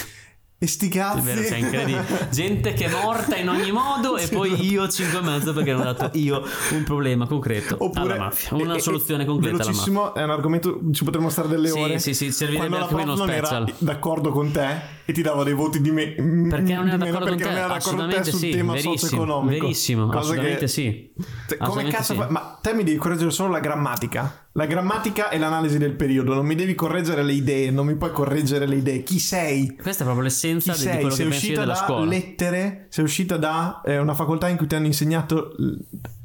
e 0.63 0.67
sti 0.67 0.89
cazzi. 0.89 1.21
È 1.21 1.23
vero, 1.23 1.43
cioè, 1.43 1.57
incredibile. 1.57 2.05
Gente 2.31 2.75
che 2.75 2.85
è 2.85 2.91
morta 2.91 3.35
in 3.35 3.49
ogni 3.49 3.73
modo 3.73 4.19
e 4.19 4.27
sì, 4.27 4.35
poi 4.35 4.71
io 4.71 4.87
5 4.87 5.19
e 5.19 5.23
mezzo 5.23 5.55
perché 5.55 5.73
non 5.73 5.81
ho 5.81 5.93
dato 5.95 6.11
io 6.19 6.43
un 6.73 6.83
problema 6.85 7.27
concreto 7.27 7.77
Oppure, 7.79 8.13
alla 8.13 8.25
mafia. 8.25 8.55
Una 8.59 8.75
e, 8.75 8.81
soluzione 8.81 9.25
concreta 9.25 9.63
alla 9.63 9.73
mafia. 9.73 10.13
è 10.21 10.23
un 10.23 10.31
argomento, 10.31 10.81
ci 10.93 11.03
potremmo 11.03 11.31
stare 11.31 11.49
delle 11.49 11.71
ore. 11.71 11.99
Sì, 11.99 12.13
sì, 12.13 12.27
sì, 12.27 12.33
servirebbe 12.33 12.77
anche 12.77 12.95
meno 12.95 13.17
special. 13.17 13.63
Era 13.63 13.73
d'accordo 13.79 14.29
con 14.33 14.51
te 14.51 14.99
e 15.07 15.13
ti 15.15 15.23
davo 15.23 15.45
dei 15.45 15.55
voti 15.55 15.81
di 15.81 15.93
me. 15.93 16.09
Perché 16.13 16.75
non 16.75 16.89
era 16.89 16.97
d'accordo 16.99 17.29
con 17.29 17.37
te? 17.39 17.49
Assolutamente 17.49 18.31
sì, 18.31 18.51
tema 18.51 18.75
verissimo, 18.75 19.43
verissimo, 19.43 20.11
assolutamente 20.11 20.59
che, 20.59 20.69
sì. 20.69 21.11
Cioè, 21.49 21.57
come 21.57 21.89
cazzo 21.89 22.13
sì. 22.13 22.19
fa? 22.19 22.29
Ma 22.29 22.59
te 22.61 22.75
mi 22.75 22.85
devi 22.85 22.99
correggere 22.99 23.31
solo 23.31 23.51
la 23.51 23.61
grammatica. 23.61 24.49
La 24.53 24.67
grammatica 24.67 25.31
e 25.31 25.39
l'analisi 25.39 25.79
del 25.79 25.93
periodo, 25.93 26.35
non 26.35 26.45
mi 26.45 26.57
devi 26.57 26.75
correggere 26.75 27.23
le 27.23 27.33
idee, 27.33 27.71
non 27.71 27.87
mi 27.87 27.95
puoi 27.95 28.11
correggere 28.11 28.67
le 28.67 28.77
idee. 28.77 29.05
Chi 29.05 29.21
sei? 29.21 29.77
Questa 29.81 30.03
è 30.03 30.05
proprio 30.05 30.25
l'essenza 30.25 30.73
di 30.73 30.85
quello 30.85 31.11
sei 31.11 31.25
che 31.25 31.31
pensi 31.31 31.53
della 31.53 31.75
scuola. 31.77 32.05
lettere, 32.05 32.87
sei 32.89 33.05
uscita 33.05 33.37
da 33.37 33.81
eh, 33.85 33.99
una 33.99 34.15
facoltà 34.15 34.49
in 34.49 34.57
cui 34.57 34.67
ti 34.67 34.75
hanno 34.75 34.87
insegnato 34.87 35.55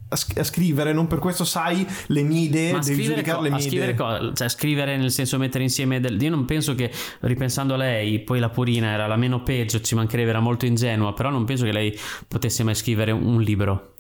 a, 0.10 0.44
scrivere, 0.44 0.92
non 0.92 1.06
per 1.06 1.20
questo 1.20 1.44
sai 1.44 1.86
le 2.08 2.22
mie 2.24 2.42
idee, 2.42 2.72
Ma 2.74 2.80
devi 2.80 3.04
giudicare 3.04 3.38
co- 3.38 3.44
le 3.44 3.50
mie 3.52 3.62
scrivere 3.62 3.92
idee. 3.92 4.20
Co- 4.20 4.34
cioè 4.34 4.50
scrivere 4.50 4.98
nel 4.98 5.12
senso 5.12 5.38
mettere 5.38 5.64
insieme 5.64 6.00
del... 6.00 6.20
io 6.20 6.30
non 6.32 6.46
penso 6.46 6.74
che 6.74 6.92
ripensando 7.22 7.76
a 7.76 7.78
lei, 7.78 8.22
poi 8.22 8.40
la 8.40 8.50
Purina 8.50 8.88
era 8.88 9.06
la 9.06 9.18
meno 9.18 9.44
peggio, 9.44 9.82
ci 9.82 9.94
mancherebbe, 9.94 10.30
era 10.30 10.40
molto 10.40 10.66
ingenua, 10.66 11.14
però 11.14 11.30
non 11.30 11.46
penso 11.46 11.64
che 11.64 11.72
lei 11.72 11.96
potesse 12.28 12.64
mai 12.64 12.74
scrivere 12.74 13.12
un 13.12 13.40
libro. 13.42 13.94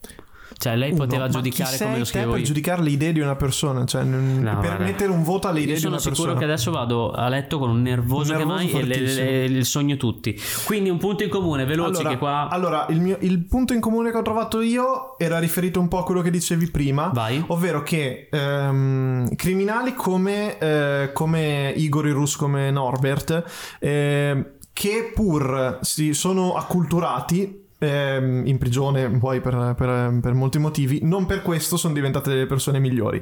Cioè, 0.57 0.75
lei 0.75 0.93
poteva 0.93 1.23
Uno, 1.23 1.33
giudicare 1.33 1.77
come 1.77 1.97
lo 1.99 2.05
scrivo 2.05 2.31
per 2.31 2.39
io. 2.39 2.45
giudicare 2.45 2.81
le 2.81 2.89
idee 2.89 3.11
di 3.11 3.19
una 3.19 3.35
persona, 3.35 3.85
cioè 3.85 4.03
no, 4.03 4.59
per 4.59 4.79
mettere 4.79 5.11
un 5.11 5.23
voto 5.23 5.47
alle 5.47 5.59
idee 5.59 5.77
di 5.77 5.85
una 5.85 5.95
persona. 5.95 6.15
Sono 6.15 6.27
sicuro 6.27 6.39
che 6.39 6.43
adesso 6.45 6.71
vado 6.71 7.11
a 7.11 7.27
letto 7.27 7.59
con 7.59 7.69
un 7.69 7.81
nervoso, 7.81 8.31
un 8.31 8.37
nervoso 8.37 8.67
che 8.67 8.71
mai 8.71 8.81
e 8.81 8.85
le, 8.85 8.99
le, 8.99 9.47
le, 9.47 9.63
sogno 9.63 9.97
tutti. 9.97 10.39
Quindi 10.63 10.89
un 10.89 10.97
punto 10.97 11.23
in 11.23 11.29
comune, 11.29 11.65
veloci 11.65 11.99
allora, 11.99 12.09
che 12.09 12.17
qua 12.17 12.47
Allora, 12.49 12.85
il, 12.89 13.01
mio, 13.01 13.17
il, 13.19 13.45
punto 13.45 13.73
in 13.73 13.81
comune 13.81 14.11
che 14.11 14.17
ho 14.17 14.21
trovato 14.21 14.61
io 14.61 15.17
era 15.17 15.39
riferito 15.39 15.79
un 15.79 15.87
po' 15.87 15.99
a 15.99 16.03
quello 16.03 16.21
che 16.21 16.31
dicevi 16.31 16.71
prima, 16.71 17.11
Vai. 17.13 17.43
ovvero 17.47 17.83
che 17.83 18.29
ehm, 18.31 19.35
criminali 19.35 19.93
come, 19.93 20.57
eh, 20.57 21.09
come 21.13 21.73
Igor 21.75 22.05
Rus, 22.07 22.37
come 22.37 22.71
Norbert, 22.71 23.77
eh, 23.79 24.53
che 24.71 25.11
pur 25.13 25.79
si 25.81 26.13
sono 26.13 26.55
acculturati 26.55 27.63
ehm, 27.79 28.45
in 28.45 28.57
prigione 28.57 29.09
poi 29.09 29.41
per, 29.41 29.75
per, 29.77 30.19
per, 30.21 30.33
molti 30.33 30.57
motivi, 30.57 30.99
non 31.03 31.25
per 31.25 31.41
questo 31.41 31.77
sono 31.77 31.93
diventate 31.93 32.29
delle 32.29 32.45
persone 32.45 32.79
migliori. 32.79 33.21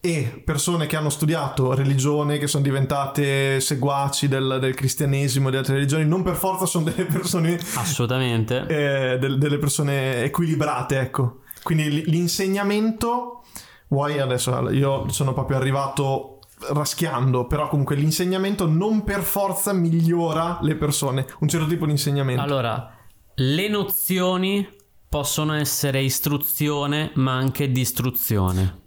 E 0.00 0.42
persone 0.44 0.86
che 0.86 0.96
hanno 0.96 1.10
studiato 1.10 1.74
religione, 1.74 2.38
che 2.38 2.46
sono 2.46 2.62
diventate 2.62 3.60
seguaci 3.60 4.28
del, 4.28 4.58
del 4.60 4.74
cristianesimo 4.74 5.46
e 5.46 5.50
delle 5.50 5.60
altre 5.60 5.74
religioni, 5.74 6.04
non 6.04 6.22
per 6.22 6.34
forza 6.34 6.66
sono 6.66 6.84
delle 6.84 7.04
persone... 7.04 7.58
Assolutamente. 7.74 8.66
Eh, 8.66 9.18
del, 9.18 9.38
delle 9.38 9.58
persone 9.58 10.22
equilibrate, 10.22 11.00
ecco. 11.00 11.40
Quindi 11.62 12.04
l'insegnamento, 12.08 13.42
vuoi 13.88 14.18
adesso, 14.20 14.70
io 14.70 15.08
sono 15.08 15.32
proprio 15.32 15.56
arrivato 15.56 16.38
raschiando, 16.70 17.46
però 17.46 17.68
comunque 17.68 17.94
l'insegnamento 17.94 18.66
non 18.66 19.04
per 19.04 19.20
forza 19.20 19.72
migliora 19.72 20.58
le 20.62 20.74
persone, 20.76 21.26
un 21.40 21.48
certo 21.48 21.66
tipo 21.66 21.84
di 21.84 21.92
insegnamento. 21.92 22.42
Allora, 22.42 22.97
le 23.40 23.68
nozioni 23.68 24.68
possono 25.08 25.54
essere 25.54 26.02
istruzione 26.02 27.12
ma 27.14 27.36
anche 27.36 27.70
distruzione. 27.70 28.86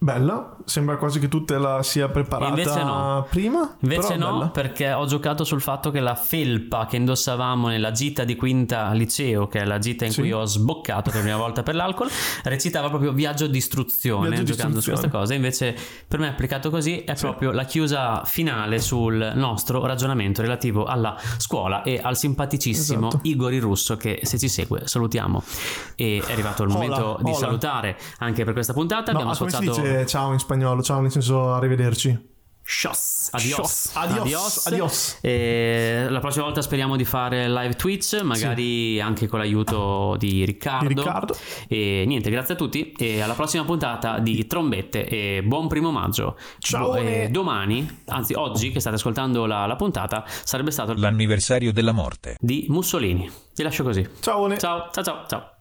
Bella, 0.00 0.56
sembra 0.64 0.96
quasi 0.96 1.18
che 1.18 1.26
tu 1.26 1.42
te 1.42 1.58
la 1.58 1.82
sia 1.82 2.08
preparata 2.08 2.50
invece 2.50 2.84
no. 2.84 3.26
prima. 3.28 3.76
Invece 3.80 4.14
no, 4.14 4.32
bella. 4.34 4.48
perché 4.50 4.92
ho 4.92 5.04
giocato 5.06 5.42
sul 5.42 5.60
fatto 5.60 5.90
che 5.90 5.98
la 5.98 6.14
felpa 6.14 6.86
che 6.86 6.94
indossavamo 6.98 7.66
nella 7.66 7.90
gita 7.90 8.22
di 8.22 8.36
quinta 8.36 8.92
liceo, 8.92 9.48
che 9.48 9.58
è 9.58 9.64
la 9.64 9.78
gita 9.78 10.04
in 10.04 10.12
sì. 10.12 10.20
cui 10.20 10.30
ho 10.30 10.44
sboccato 10.44 11.10
per 11.10 11.16
la 11.16 11.22
prima 11.22 11.36
volta 11.36 11.64
per 11.64 11.74
l'alcol, 11.74 12.08
recitava 12.44 12.90
proprio 12.90 13.12
viaggio 13.12 13.48
di 13.48 13.56
istruzione, 13.56 14.28
viaggio 14.28 14.44
giocando 14.44 14.80
su 14.80 14.90
questa 14.90 15.08
cosa. 15.08 15.34
Invece 15.34 15.74
per 16.06 16.20
me 16.20 16.28
applicato 16.28 16.70
così 16.70 17.00
è 17.00 17.16
sì. 17.16 17.24
proprio 17.24 17.50
la 17.50 17.64
chiusa 17.64 18.22
finale 18.24 18.78
sul 18.78 19.32
nostro 19.34 19.84
ragionamento 19.84 20.42
relativo 20.42 20.84
alla 20.84 21.18
scuola 21.38 21.82
e 21.82 21.98
al 22.00 22.16
simpaticissimo 22.16 23.08
esatto. 23.08 23.26
Igor 23.26 23.52
Russo 23.54 23.96
che 23.96 24.20
se 24.22 24.38
ci 24.38 24.48
segue 24.48 24.86
salutiamo. 24.86 25.42
E 25.96 26.22
è 26.24 26.30
arrivato 26.30 26.62
il 26.62 26.68
momento 26.68 27.14
hola, 27.14 27.16
di 27.16 27.30
hola. 27.30 27.36
salutare 27.36 27.98
anche 28.18 28.44
per 28.44 28.52
questa 28.52 28.72
puntata. 28.72 29.10
No, 29.10 29.18
Abbiamo 29.18 29.32
associato 29.32 29.87
ciao 30.06 30.32
in 30.32 30.38
spagnolo, 30.38 30.82
ciao 30.82 31.00
nel 31.00 31.10
senso 31.10 31.52
arrivederci. 31.52 32.36
Adios. 33.30 33.30
Adios. 33.32 33.90
Adios. 33.94 34.66
Adios. 34.66 35.18
E 35.22 36.06
la 36.10 36.20
prossima 36.20 36.44
volta 36.44 36.60
speriamo 36.60 36.96
di 36.96 37.04
fare 37.06 37.48
live 37.48 37.74
Twitch, 37.76 38.20
magari 38.20 38.96
sì. 38.96 39.00
anche 39.00 39.26
con 39.26 39.38
l'aiuto 39.38 40.16
di 40.18 40.44
Riccardo. 40.44 40.86
di 40.86 40.94
Riccardo. 40.94 41.36
E 41.66 42.04
niente, 42.06 42.28
grazie 42.28 42.54
a 42.54 42.56
tutti 42.58 42.92
e 42.92 43.22
alla 43.22 43.32
prossima 43.32 43.64
puntata 43.64 44.18
di 44.18 44.46
Trombette 44.46 45.06
e 45.06 45.42
buon 45.42 45.66
primo 45.66 45.90
maggio. 45.90 46.36
Ciao. 46.58 46.94
E 46.94 47.28
domani, 47.30 48.02
anzi 48.08 48.34
oggi 48.34 48.70
che 48.70 48.80
state 48.80 48.96
ascoltando 48.96 49.46
la, 49.46 49.64
la, 49.64 49.76
puntata, 49.76 50.24
sarebbe 50.26 50.70
stato 50.70 50.92
l'anniversario 50.92 51.72
della 51.72 51.92
morte 51.92 52.36
di 52.38 52.66
Mussolini. 52.68 53.30
Ti 53.54 53.62
lascio 53.62 53.82
così. 53.82 54.06
Ciao. 54.20 54.54
Ciao, 54.58 54.90
ciao, 54.92 55.02
ciao, 55.02 55.24
ciao. 55.26 55.57